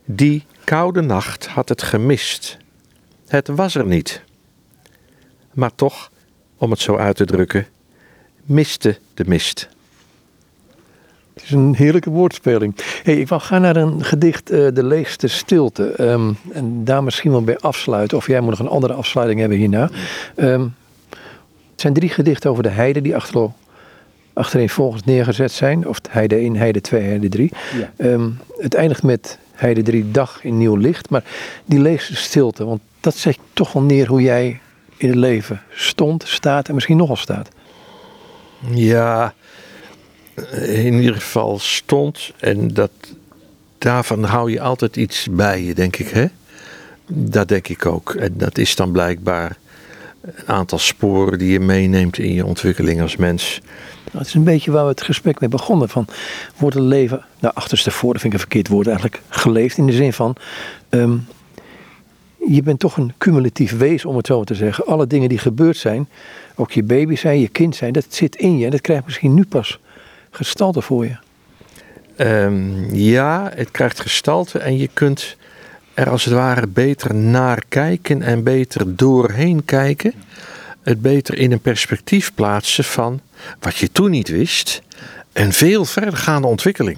Die 0.05 0.45
koude 0.63 1.01
nacht 1.01 1.47
had 1.47 1.69
het 1.69 1.81
gemist. 1.81 2.57
Het 3.27 3.47
was 3.47 3.75
er 3.75 3.85
niet. 3.85 4.21
Maar 5.53 5.75
toch, 5.75 6.11
om 6.57 6.71
het 6.71 6.79
zo 6.79 6.97
uit 6.97 7.15
te 7.15 7.25
drukken, 7.25 7.67
miste 8.43 8.97
de 9.13 9.23
mist. 9.27 9.69
Het 11.37 11.45
is 11.45 11.51
een 11.51 11.75
heerlijke 11.75 12.09
woordspeling. 12.09 12.75
Hey, 13.03 13.19
ik 13.19 13.27
wil 13.27 13.39
gaan 13.39 13.61
naar 13.61 13.75
een 13.75 14.03
gedicht, 14.03 14.49
eh, 14.49 14.67
De 14.73 14.83
Leegste 14.83 15.27
Stilte. 15.27 15.91
Ehm, 15.91 16.31
en 16.51 16.83
daar 16.83 17.03
misschien 17.03 17.31
wel 17.31 17.43
bij 17.43 17.57
afsluiten. 17.57 18.17
Of 18.17 18.27
jij 18.27 18.39
moet 18.39 18.49
nog 18.49 18.59
een 18.59 18.67
andere 18.67 18.93
afsluiting 18.93 19.39
hebben 19.39 19.57
hierna. 19.57 19.89
Ehm, 20.35 20.61
het 21.71 21.81
zijn 21.81 21.93
drie 21.93 22.09
gedichten 22.09 22.49
over 22.49 22.63
de 22.63 22.69
heide 22.69 23.01
die 23.01 23.15
achter, 23.15 23.49
achtereenvolgens 24.33 25.03
neergezet 25.03 25.51
zijn. 25.51 25.87
Of 25.87 25.99
heide 26.09 26.35
1, 26.35 26.55
heide 26.55 26.81
2, 26.81 27.03
heide 27.03 27.29
3. 27.29 27.51
Ja. 27.79 27.91
Ehm, 27.97 28.29
het 28.57 28.73
eindigt 28.73 29.03
met 29.03 29.39
heide 29.51 29.81
3, 29.81 30.11
dag 30.11 30.43
in 30.43 30.57
nieuw 30.57 30.75
licht. 30.75 31.09
Maar 31.09 31.23
die 31.65 31.79
leegste 31.79 32.15
stilte, 32.15 32.65
want 32.65 32.81
dat 32.99 33.15
zet 33.15 33.37
toch 33.53 33.73
wel 33.73 33.83
neer 33.83 34.07
hoe 34.07 34.21
jij 34.21 34.59
in 34.97 35.07
het 35.09 35.17
leven 35.17 35.61
stond, 35.69 36.23
staat 36.27 36.67
en 36.67 36.73
misschien 36.73 36.97
nogal 36.97 37.15
staat. 37.15 37.49
Ja, 38.73 39.33
in 40.61 40.93
ieder 40.93 41.15
geval 41.15 41.59
stond. 41.59 42.31
En 42.39 42.73
dat, 42.73 42.91
daarvan 43.77 44.23
hou 44.23 44.51
je 44.51 44.61
altijd 44.61 44.95
iets 44.95 45.27
bij 45.31 45.63
je, 45.63 45.73
denk 45.73 45.97
ik. 45.97 46.09
Hè? 46.09 46.25
Dat 47.07 47.47
denk 47.47 47.67
ik 47.67 47.85
ook. 47.85 48.13
En 48.13 48.33
dat 48.37 48.57
is 48.57 48.75
dan 48.75 48.91
blijkbaar 48.91 49.57
een 50.21 50.47
aantal 50.47 50.77
sporen 50.77 51.39
die 51.39 51.51
je 51.51 51.59
meeneemt 51.59 52.17
in 52.17 52.33
je 52.33 52.45
ontwikkeling 52.45 53.01
als 53.01 53.15
mens. 53.15 53.61
Nou, 54.05 54.17
het 54.17 54.27
is 54.27 54.33
een 54.33 54.43
beetje 54.43 54.71
waar 54.71 54.83
we 54.83 54.89
het 54.89 55.01
gesprek 55.01 55.39
mee 55.39 55.49
begonnen. 55.49 55.89
Van, 55.89 56.07
wordt 56.57 56.75
het 56.75 56.85
leven, 56.85 57.25
nou 57.39 57.53
achterstevoren 57.55 58.19
vind 58.19 58.33
ik 58.33 58.39
een 58.39 58.45
verkeerd 58.45 58.67
woord 58.67 58.87
eigenlijk, 58.87 59.21
geleefd 59.29 59.77
in 59.77 59.85
de 59.85 59.91
zin 59.91 60.13
van... 60.13 60.35
ehm, 60.89 61.17
je 62.47 62.63
bent 62.63 62.79
toch 62.79 62.97
een 62.97 63.13
cumulatief 63.17 63.77
wezen, 63.77 64.09
om 64.09 64.17
het 64.17 64.27
zo 64.27 64.43
te 64.43 64.55
zeggen. 64.55 64.85
Alle 64.85 65.07
dingen 65.07 65.29
die 65.29 65.37
gebeurd 65.37 65.77
zijn, 65.77 66.09
ook 66.55 66.71
je 66.71 66.83
baby 66.83 67.15
zijn, 67.15 67.39
je 67.39 67.47
kind 67.47 67.75
zijn, 67.75 67.93
dat 67.93 68.05
zit 68.09 68.35
in 68.35 68.57
je. 68.57 68.65
En 68.65 68.71
dat 68.71 68.81
krijgt 68.81 69.05
misschien 69.05 69.33
nu 69.33 69.45
pas 69.45 69.79
gestalte 70.31 70.81
voor 70.81 71.05
je. 71.05 71.17
Ehm, 72.15 72.95
ja, 72.95 73.51
het 73.55 73.71
krijgt 73.71 73.99
gestalte 73.99 74.59
en 74.59 74.77
je 74.77 74.89
kunt 74.93 75.37
er 75.93 76.09
als 76.09 76.25
het 76.25 76.33
ware 76.33 76.67
beter 76.67 77.15
naar 77.15 77.63
kijken 77.67 78.21
en 78.21 78.43
beter 78.43 78.95
doorheen 78.95 79.65
kijken. 79.65 80.13
Het 80.81 81.01
beter 81.01 81.37
in 81.37 81.51
een 81.51 81.59
perspectief 81.59 82.33
plaatsen 82.33 82.83
van 82.83 83.21
wat 83.59 83.77
je 83.77 83.91
toen 83.91 84.11
niet 84.11 84.27
wist. 84.27 84.81
Een 85.33 85.53
veel 85.53 85.85
verdergaande 85.85 86.47
ontwikkeling. 86.47 86.97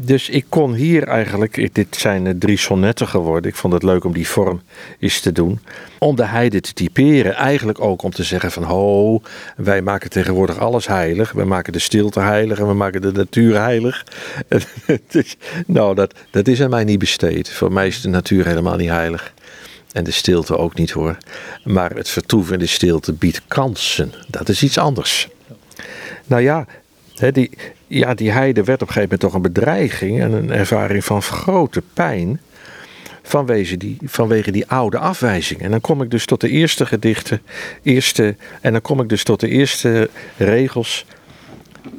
Dus 0.00 0.28
ik 0.28 0.44
kon 0.48 0.74
hier 0.74 1.02
eigenlijk, 1.02 1.74
dit 1.74 1.96
zijn 1.96 2.38
drie 2.38 2.56
sonnetten 2.56 3.08
geworden. 3.08 3.50
Ik 3.50 3.56
vond 3.56 3.72
het 3.72 3.82
leuk 3.82 4.04
om 4.04 4.12
die 4.12 4.28
vorm 4.28 4.62
eens 4.98 5.20
te 5.20 5.32
doen. 5.32 5.60
Om 5.98 6.16
de 6.16 6.24
heide 6.24 6.60
te 6.60 6.72
typeren. 6.72 7.34
Eigenlijk 7.34 7.80
ook 7.80 8.02
om 8.02 8.10
te 8.10 8.22
zeggen 8.22 8.52
van 8.52 8.62
ho, 8.62 9.20
wij 9.56 9.82
maken 9.82 10.10
tegenwoordig 10.10 10.58
alles 10.58 10.86
heilig. 10.86 11.32
We 11.32 11.44
maken 11.44 11.72
de 11.72 11.78
stilte 11.78 12.20
heilig 12.20 12.58
en 12.58 12.66
we 12.66 12.74
maken 12.74 13.02
de 13.02 13.12
natuur 13.12 13.60
heilig. 13.60 14.06
nou, 15.66 15.94
dat, 15.94 16.14
dat 16.30 16.48
is 16.48 16.62
aan 16.62 16.70
mij 16.70 16.84
niet 16.84 16.98
besteed. 16.98 17.50
Voor 17.50 17.72
mij 17.72 17.86
is 17.86 18.00
de 18.00 18.08
natuur 18.08 18.46
helemaal 18.46 18.76
niet 18.76 18.90
heilig. 18.90 19.32
En 19.92 20.04
de 20.04 20.10
stilte 20.10 20.56
ook 20.56 20.74
niet 20.74 20.90
hoor. 20.90 21.16
Maar 21.64 21.90
het 21.90 22.08
vertoeven 22.08 22.52
in 22.52 22.58
de 22.58 22.66
stilte 22.66 23.12
biedt 23.12 23.42
kansen. 23.48 24.12
Dat 24.28 24.48
is 24.48 24.62
iets 24.62 24.78
anders. 24.78 25.28
Nou 26.26 26.42
ja, 26.42 26.66
die, 27.32 27.50
ja, 27.88 28.14
die 28.14 28.30
heide 28.30 28.64
werd 28.64 28.82
op 28.82 28.88
een 28.88 28.94
gegeven 28.94 29.18
moment 29.18 29.20
toch 29.20 29.34
een 29.34 29.52
bedreiging 29.52 30.20
en 30.20 30.32
een 30.32 30.52
ervaring 30.52 31.04
van 31.04 31.22
grote 31.22 31.82
pijn. 31.92 32.40
Vanwege 33.22 33.76
die, 33.76 33.96
vanwege 34.04 34.50
die 34.50 34.66
oude 34.66 34.98
afwijzing. 34.98 35.60
En 35.60 35.70
dan 35.70 35.80
kom 35.80 36.02
ik 36.02 36.10
dus 36.10 36.26
tot 36.26 36.40
de 36.40 36.48
eerste 36.48 36.86
gedichten. 36.86 37.42
Eerste, 37.82 38.36
en 38.60 38.72
dan 38.72 38.80
kom 38.80 39.00
ik 39.00 39.08
dus 39.08 39.24
tot 39.24 39.40
de 39.40 39.48
eerste 39.48 40.10
regels. 40.36 41.06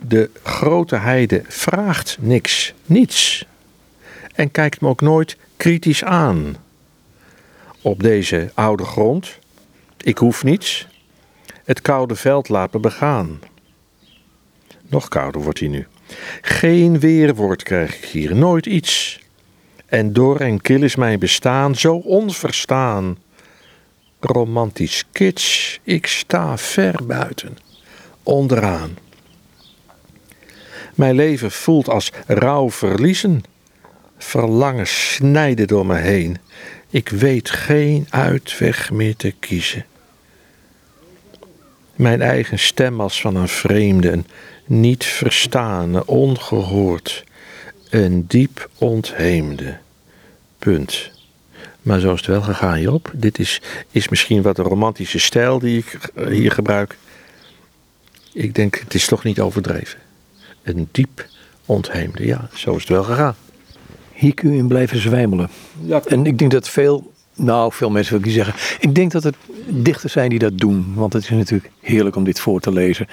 De 0.01 0.29
grote 0.43 0.95
heide 0.95 1.43
vraagt 1.47 2.17
niks, 2.19 2.73
niets. 2.85 3.45
En 4.35 4.51
kijkt 4.51 4.81
me 4.81 4.87
ook 4.87 5.01
nooit 5.01 5.37
kritisch 5.57 6.03
aan. 6.03 6.55
Op 7.81 8.03
deze 8.03 8.51
oude 8.53 8.85
grond. 8.85 9.37
Ik 9.97 10.17
hoef 10.17 10.43
niets. 10.43 10.87
Het 11.63 11.81
koude 11.81 12.15
veld 12.15 12.49
laat 12.49 12.73
me 12.73 12.79
begaan. 12.79 13.39
Nog 14.89 15.07
kouder 15.07 15.41
wordt 15.41 15.59
hij 15.59 15.67
nu. 15.67 15.87
Geen 16.41 16.99
weerwoord 16.99 17.63
krijg 17.63 17.97
ik 17.97 18.05
hier, 18.05 18.35
nooit 18.35 18.65
iets. 18.65 19.19
En 19.85 20.13
door 20.13 20.39
en 20.39 20.61
kil 20.61 20.83
is 20.83 20.95
mijn 20.95 21.19
bestaan 21.19 21.75
zo 21.75 21.95
onverstaan. 21.95 23.17
Romantisch 24.19 25.03
kitsch, 25.11 25.77
ik 25.83 26.07
sta 26.07 26.57
ver 26.57 27.05
buiten, 27.05 27.57
onderaan. 28.23 28.97
Mijn 30.95 31.15
leven 31.15 31.51
voelt 31.51 31.89
als 31.89 32.11
rouw 32.27 32.69
verliezen. 32.71 33.43
Verlangen 34.17 34.87
snijden 34.87 35.67
door 35.67 35.85
me 35.85 35.97
heen. 35.97 36.37
Ik 36.89 37.09
weet 37.09 37.49
geen 37.49 38.07
uitweg 38.09 38.91
meer 38.91 39.15
te 39.15 39.33
kiezen. 39.39 39.85
Mijn 41.95 42.21
eigen 42.21 42.59
stem 42.59 43.01
als 43.01 43.21
van 43.21 43.35
een 43.35 43.47
vreemde, 43.47 44.23
niet 44.69 45.05
verstane, 45.05 46.05
ongehoord, 46.05 47.23
een 47.89 48.25
diep 48.27 48.69
ontheemde. 48.77 49.77
Punt. 50.59 51.11
Maar 51.81 51.99
zo 51.99 52.13
is 52.13 52.19
het 52.19 52.29
wel 52.29 52.41
gegaan, 52.41 52.81
Job. 52.81 53.11
Dit 53.13 53.39
is, 53.39 53.61
is 53.91 54.09
misschien 54.09 54.41
wat 54.41 54.57
een 54.57 54.65
romantische 54.65 55.19
stijl 55.19 55.59
die 55.59 55.77
ik 55.77 56.11
hier 56.27 56.51
gebruik. 56.51 56.97
Ik 58.33 58.55
denk, 58.55 58.79
het 58.79 58.93
is 58.93 59.05
toch 59.05 59.23
niet 59.23 59.39
overdreven. 59.39 59.99
Een 60.63 60.87
diep 60.91 61.25
ontheemde, 61.65 62.25
ja, 62.25 62.49
zo 62.53 62.75
is 62.75 62.81
het 62.81 62.89
wel 62.89 63.03
gegaan. 63.03 63.35
Hier 64.13 64.33
kun 64.33 64.51
je 64.51 64.57
in 64.57 64.67
blijven 64.67 65.01
zwijmelen. 65.01 65.49
Ja. 65.81 66.01
En 66.05 66.25
ik 66.25 66.37
denk 66.37 66.51
dat 66.51 66.69
veel 66.69 67.13
nou, 67.39 67.73
veel 67.73 67.89
mensen 67.89 68.11
wil 68.11 68.19
ik 68.19 68.25
niet 68.25 68.35
zeggen. 68.35 68.77
Ik 68.79 68.95
denk 68.95 69.11
dat 69.11 69.23
er 69.23 69.33
dichters 69.67 70.13
zijn 70.13 70.29
die 70.29 70.39
dat 70.39 70.57
doen. 70.57 70.93
Want 70.95 71.13
het 71.13 71.23
is 71.23 71.29
natuurlijk 71.29 71.71
heerlijk 71.79 72.15
om 72.15 72.23
dit 72.23 72.39
voor 72.39 72.59
te 72.59 72.71
lezen. 72.71 73.07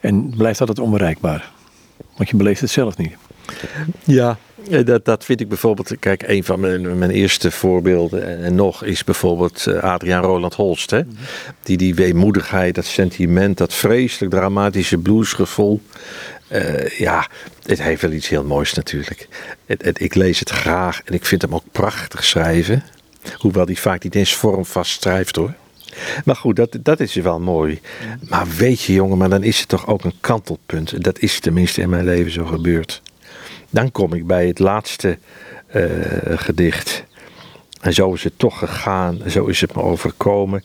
En 0.00 0.14
het 0.26 0.36
blijft 0.36 0.60
altijd 0.60 0.78
onbereikbaar. 0.78 1.50
Want 2.16 2.28
je 2.30 2.36
beleeft 2.36 2.60
het 2.60 2.70
zelf 2.70 2.96
niet. 2.96 3.16
Ja, 4.04 4.38
dat, 4.84 5.04
dat 5.04 5.24
vind 5.24 5.40
ik 5.40 5.48
bijvoorbeeld. 5.48 5.98
Kijk, 5.98 6.22
een 6.26 6.44
van 6.44 6.60
mijn, 6.60 6.98
mijn 6.98 7.10
eerste 7.10 7.50
voorbeelden 7.50 8.44
en 8.44 8.54
nog 8.54 8.84
is 8.84 9.04
bijvoorbeeld 9.04 9.66
eh, 9.66 9.82
Adriaan 9.82 10.22
Roland 10.22 10.54
Holst. 10.54 10.90
Hè? 10.90 11.00
Die 11.62 11.76
die 11.76 11.94
weemoedigheid, 11.94 12.74
dat 12.74 12.84
sentiment, 12.84 13.56
dat 13.58 13.74
vreselijk 13.74 14.32
dramatische 14.34 14.98
bluesgevoel. 14.98 15.80
Uh, 16.52 16.88
ja, 16.88 17.26
het 17.62 17.82
heeft 17.82 18.02
wel 18.02 18.12
iets 18.12 18.28
heel 18.28 18.44
moois 18.44 18.74
natuurlijk. 18.74 19.28
Het, 19.66 20.00
ik 20.00 20.14
lees 20.14 20.38
het 20.38 20.50
graag 20.50 21.00
en 21.04 21.14
ik 21.14 21.24
vind 21.24 21.42
hem 21.42 21.54
ook 21.54 21.64
prachtig 21.72 22.24
schrijven. 22.24 22.82
Hoewel 23.38 23.64
hij 23.64 23.76
vaak 23.76 24.02
niet 24.02 24.14
eens 24.14 24.34
vormvast 24.34 25.02
schrijft 25.02 25.36
hoor. 25.36 25.54
Maar 26.24 26.36
goed, 26.36 26.56
dat, 26.56 26.78
dat 26.82 27.00
is 27.00 27.14
wel 27.14 27.40
mooi. 27.40 27.80
Maar 28.28 28.46
weet 28.58 28.82
je 28.82 28.92
jongen, 28.92 29.18
maar 29.18 29.28
dan 29.28 29.42
is 29.42 29.58
het 29.58 29.68
toch 29.68 29.86
ook 29.86 30.04
een 30.04 30.20
kantelpunt. 30.20 31.04
Dat 31.04 31.18
is 31.18 31.40
tenminste 31.40 31.80
in 31.80 31.88
mijn 31.88 32.04
leven 32.04 32.32
zo 32.32 32.44
gebeurd. 32.44 33.02
Dan 33.70 33.92
kom 33.92 34.12
ik 34.12 34.26
bij 34.26 34.46
het 34.46 34.58
laatste 34.58 35.18
uh, 35.74 35.84
gedicht. 36.24 37.04
En 37.80 37.92
zo 37.92 38.12
is 38.12 38.24
het 38.24 38.38
toch 38.38 38.58
gegaan. 38.58 39.20
Zo 39.28 39.46
is 39.46 39.60
het 39.60 39.74
me 39.74 39.82
overkomen. 39.82 40.64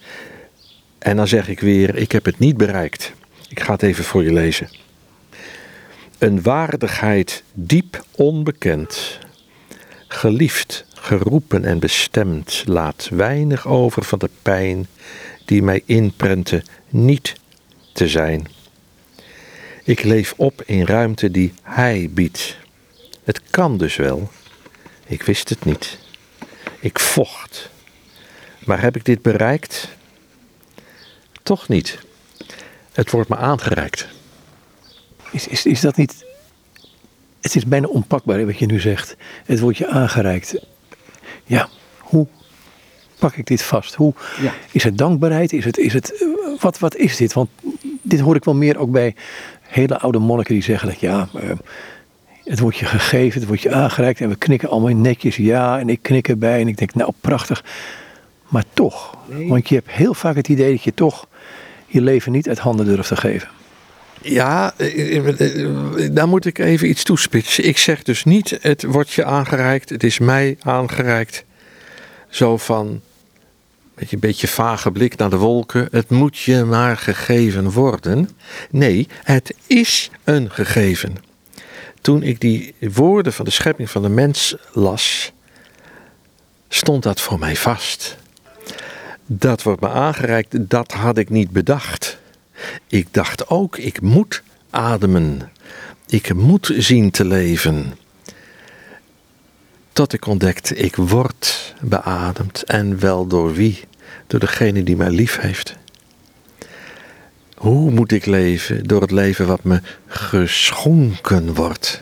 En 0.97 1.16
dan 1.16 1.28
zeg 1.28 1.47
ik 1.47 1.59
weer, 1.59 1.95
ik 1.95 2.12
heb 2.12 2.26
het 2.26 2.39
niet 2.39 2.57
bereikt. 2.57 3.14
Ik 3.49 3.59
ga 3.59 3.72
het 3.72 3.84
even 3.84 4.03
voor 4.03 4.24
je 4.24 4.34
lezen. 4.34 4.70
Een 6.18 6.41
waardigheid 6.41 7.43
diep 7.53 8.03
onbekend. 8.12 9.20
Geliefd 10.14 10.86
geroepen 10.93 11.66
en 11.66 11.80
bestemd, 11.80 12.64
laat 12.66 13.07
weinig 13.12 13.68
over 13.68 14.03
van 14.03 14.20
de 14.20 14.30
pijn 14.41 14.88
die 15.45 15.64
mij 15.64 15.84
inprente 15.86 16.64
niet 16.89 17.34
te 17.93 18.07
zijn. 18.07 18.47
Ik 19.84 20.03
leef 20.03 20.34
op 20.38 20.62
in 20.66 20.86
ruimte 20.86 21.32
die 21.32 21.53
Hij 21.64 22.09
biedt. 22.12 22.57
Het 23.24 23.41
kan 23.49 23.78
dus 23.78 23.95
wel. 23.95 24.32
Ik 25.05 25.24
wist 25.24 25.49
het 25.49 25.66
niet. 25.66 25.97
Ik 26.80 26.99
vocht. 26.99 27.70
Maar 28.66 28.82
heb 28.82 28.95
ik 28.95 29.05
dit 29.05 29.22
bereikt? 29.22 29.88
Toch 31.43 31.68
niet. 31.68 31.99
Het 32.91 33.12
wordt 33.12 33.30
me 33.30 33.36
aangereikt. 33.36 34.07
Is, 35.32 35.47
is, 35.47 35.66
is 35.66 35.82
dat 35.82 35.97
niet. 35.97 36.26
Het 37.42 37.56
is 37.56 37.66
bijna 37.66 37.88
onpakbaar 37.88 38.46
wat 38.46 38.60
je 38.60 38.66
nu 38.66 38.80
zegt. 38.80 39.16
Het 39.46 39.60
wordt 39.60 39.78
je 39.78 39.88
aangereikt 39.88 40.56
ja, 41.52 41.70
hoe 42.00 42.28
pak 43.20 43.36
ik 43.36 43.46
dit 43.46 43.64
vast? 43.64 43.96
Hoe, 43.96 44.14
ja. 44.42 44.54
Is 44.72 44.84
het 44.84 44.98
dankbaarheid? 44.98 45.54
Is 45.54 45.66
het, 45.66 45.78
is 45.78 45.94
het, 45.94 46.26
wat, 46.60 46.80
wat 46.80 46.96
is 46.96 47.18
dit? 47.18 47.34
Want 47.34 47.50
dit 48.02 48.20
hoor 48.20 48.36
ik 48.36 48.44
wel 48.44 48.56
meer 48.56 48.78
ook 48.78 48.92
bij 48.92 49.16
hele 49.62 50.00
oude 50.00 50.20
monniken 50.20 50.54
die 50.54 50.64
zeggen 50.64 50.88
dat 50.88 51.00
ja, 51.00 51.30
uh, 51.36 51.52
het 52.44 52.60
wordt 52.60 52.78
je 52.78 52.86
gegeven, 52.86 53.39
het 53.39 53.48
wordt 53.48 53.62
je 53.62 53.72
aangereikt 53.74 54.22
en 54.22 54.30
we 54.30 54.36
knikken 54.36 54.70
allemaal 54.70 54.96
netjes 54.96 55.36
ja 55.36 55.80
en 55.80 55.89
ik 55.89 56.02
knik 56.02 56.28
erbij 56.28 56.62
en 56.62 56.68
ik 56.68 56.78
denk 56.78 56.94
nou 56.94 57.12
prachtig. 57.22 57.64
Maar 58.48 58.64
toch, 58.74 59.18
want 59.48 59.70
je 59.70 59.76
hebt 59.76 59.89
heel 59.89 60.14
vaak 60.14 60.36
het 60.36 60.48
idee 60.48 60.72
dat 60.72 60.84
je 60.84 60.94
toch 60.94 61.28
je 61.88 62.02
leven 62.02 62.32
niet 62.32 62.48
uit 62.48 62.60
handen 62.60 62.86
durft 62.86 63.08
te 63.08 63.16
geven. 63.16 63.50
Ja, 64.22 64.74
eh, 64.78 65.17
eh, 65.17 65.61
eh, 65.63 66.09
daar 66.11 66.28
moet 66.28 66.45
ik 66.45 66.57
even 66.59 66.89
iets 66.89 67.03
toespitsen. 67.03 67.67
Ik 67.67 67.78
zeg 67.78 68.03
dus 68.03 68.24
niet, 68.24 68.57
het 68.61 68.84
wordt 68.84 69.11
je 69.11 69.26
aangereikt, 69.26 69.89
het 69.89 70.03
is 70.03 70.19
mij 70.19 70.57
aangereikt. 70.61 71.43
Zo 72.30 72.57
van, 72.57 73.01
met 73.95 74.11
een 74.11 74.19
beetje 74.19 74.47
vage 74.47 74.91
blik 74.91 75.17
naar 75.17 75.30
de 75.30 75.38
wolken, 75.38 75.88
het 75.91 76.09
moet 76.09 76.38
je 76.38 76.63
maar 76.63 76.97
gegeven 76.97 77.72
worden. 77.72 78.30
Nee, 78.69 79.07
het 79.24 79.53
is 79.67 80.09
een 80.24 80.51
gegeven. 80.51 81.15
Toen 82.01 82.24
ik 82.24 82.39
die 82.39 82.76
woorden 82.80 83.34
van 83.34 83.45
de 83.45 83.51
schepping 83.51 83.89
van 83.89 84.01
de 84.01 84.09
mens 84.09 84.55
las, 84.74 85.32
stond 86.69 87.03
dat 87.03 87.22
voor 87.22 87.39
mij 87.39 87.55
vast. 87.55 88.17
Dat 89.26 89.63
wordt 89.63 89.82
me 89.82 89.89
aangereikt, 89.89 90.69
dat 90.69 90.91
had 90.91 91.17
ik 91.17 91.30
niet 91.30 91.51
bedacht. 91.51 92.19
Ik 92.88 93.07
dacht 93.12 93.49
ook, 93.49 93.78
ik 93.78 94.01
moet 94.01 94.43
ademen. 94.70 95.51
Ik 96.07 96.34
moet 96.34 96.72
zien 96.78 97.12
te 97.12 97.26
leven. 97.26 97.93
Tot 99.93 100.14
ik 100.14 100.26
ontdekte, 100.26 100.76
ik 100.76 100.95
word 100.95 101.74
beademd. 101.82 102.64
En 102.64 102.99
wel 102.99 103.28
door 103.28 103.53
wie? 103.53 103.80
Door 104.28 104.39
degene 104.39 104.84
die 104.84 104.95
mij 104.95 105.09
lief 105.09 105.39
heeft. 105.39 105.76
Hoe 107.55 107.91
moet 107.91 108.12
ik 108.12 108.26
leven? 108.26 108.84
Door 108.84 109.01
het 109.01 109.12
leven 109.12 109.47
wat 109.47 109.64
me 109.64 109.82
geschonken 110.07 111.53
wordt. 111.53 112.01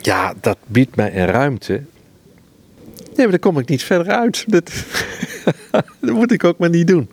Ja, 0.00 0.34
dat 0.40 0.58
biedt 0.66 0.96
mij 0.96 1.16
een 1.16 1.26
ruimte. 1.26 1.72
Nee, 1.72 3.26
maar 3.26 3.30
daar 3.30 3.38
kom 3.38 3.58
ik 3.58 3.68
niet 3.68 3.82
verder 3.82 4.12
uit. 4.12 4.44
Dat, 4.46 4.70
dat 6.00 6.14
moet 6.14 6.32
ik 6.32 6.44
ook 6.44 6.58
maar 6.58 6.70
niet 6.70 6.86
doen. 6.86 7.10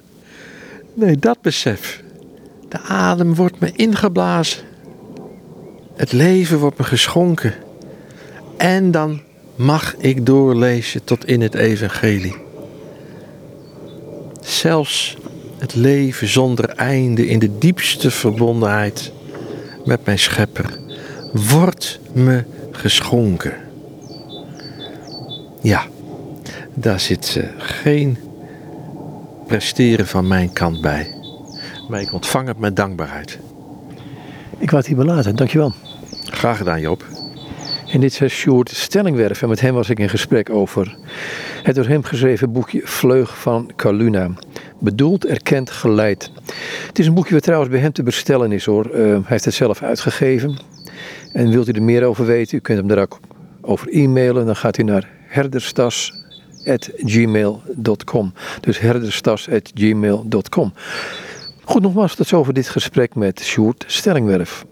Nee, 0.95 1.17
dat 1.17 1.41
besef. 1.41 2.03
De 2.69 2.79
adem 2.79 3.35
wordt 3.35 3.59
me 3.59 3.71
ingeblazen. 3.71 4.63
Het 5.95 6.11
leven 6.11 6.59
wordt 6.59 6.77
me 6.77 6.83
geschonken. 6.83 7.53
En 8.57 8.91
dan 8.91 9.21
mag 9.55 9.95
ik 9.97 10.25
doorlezen 10.25 11.03
tot 11.03 11.25
in 11.25 11.41
het 11.41 11.53
evangelie. 11.53 12.35
Zelfs 14.41 15.17
het 15.57 15.75
leven 15.75 16.27
zonder 16.27 16.69
einde 16.69 17.27
in 17.27 17.39
de 17.39 17.57
diepste 17.57 18.11
verbondenheid 18.11 19.11
met 19.85 20.05
mijn 20.05 20.19
schepper 20.19 20.79
wordt 21.33 21.99
me 22.13 22.43
geschonken. 22.71 23.53
Ja, 25.61 25.85
daar 26.73 26.99
zit 26.99 27.35
eh, 27.37 27.43
geen 27.57 28.17
presteren 29.47 30.07
van 30.07 30.27
mijn 30.27 30.53
kant 30.53 30.81
bij. 30.81 31.15
Maar 31.89 32.01
ik 32.01 32.13
ontvang 32.13 32.47
het 32.47 32.59
met 32.59 32.75
dankbaarheid. 32.75 33.39
Ik 34.57 34.69
wou 34.69 34.77
het 34.77 34.85
hierbij 34.85 35.05
laten, 35.05 35.35
dankjewel. 35.35 35.73
Graag 36.23 36.57
gedaan, 36.57 36.81
Joop. 36.81 37.05
En 37.91 37.99
dit 37.99 38.21
is 38.21 38.33
Sjoerd 38.33 38.69
Stellingwerf 38.69 39.41
en 39.41 39.49
met 39.49 39.61
hem 39.61 39.73
was 39.73 39.89
ik 39.89 39.99
in 39.99 40.09
gesprek 40.09 40.49
over 40.49 40.97
het 41.63 41.75
door 41.75 41.85
hem 41.85 42.03
geschreven 42.03 42.51
boekje 42.51 42.81
Vleug 42.83 43.37
van 43.37 43.71
Kaluna. 43.75 44.29
Bedoeld, 44.79 45.25
erkend, 45.25 45.71
geleid. 45.71 46.31
Het 46.87 46.99
is 46.99 47.07
een 47.07 47.13
boekje 47.13 47.33
wat 47.33 47.43
trouwens 47.43 47.71
bij 47.71 47.79
hem 47.79 47.91
te 47.91 48.03
bestellen 48.03 48.51
is 48.51 48.65
hoor. 48.65 48.85
Uh, 48.85 48.95
hij 48.95 49.21
heeft 49.25 49.45
het 49.45 49.53
zelf 49.53 49.81
uitgegeven. 49.81 50.57
En 51.33 51.49
wilt 51.49 51.67
u 51.67 51.71
er 51.71 51.83
meer 51.83 52.03
over 52.03 52.25
weten, 52.25 52.57
u 52.57 52.61
kunt 52.61 52.77
hem 52.77 52.87
daar 52.87 53.01
ook 53.01 53.19
over 53.61 53.87
e-mailen. 53.89 54.45
Dan 54.45 54.55
gaat 54.55 54.77
u 54.77 54.83
naar 54.83 55.09
herderstas.gmail.com. 56.65 58.33
Dus 58.61 58.79
herderstas.gmail.com. 58.79 60.73
Goed, 61.63 61.81
nogmaals 61.81 62.15
tot 62.15 62.27
zover 62.27 62.53
dit 62.53 62.69
gesprek 62.69 63.15
met 63.15 63.39
Sjoerd 63.39 63.83
Stellingwerf. 63.87 64.65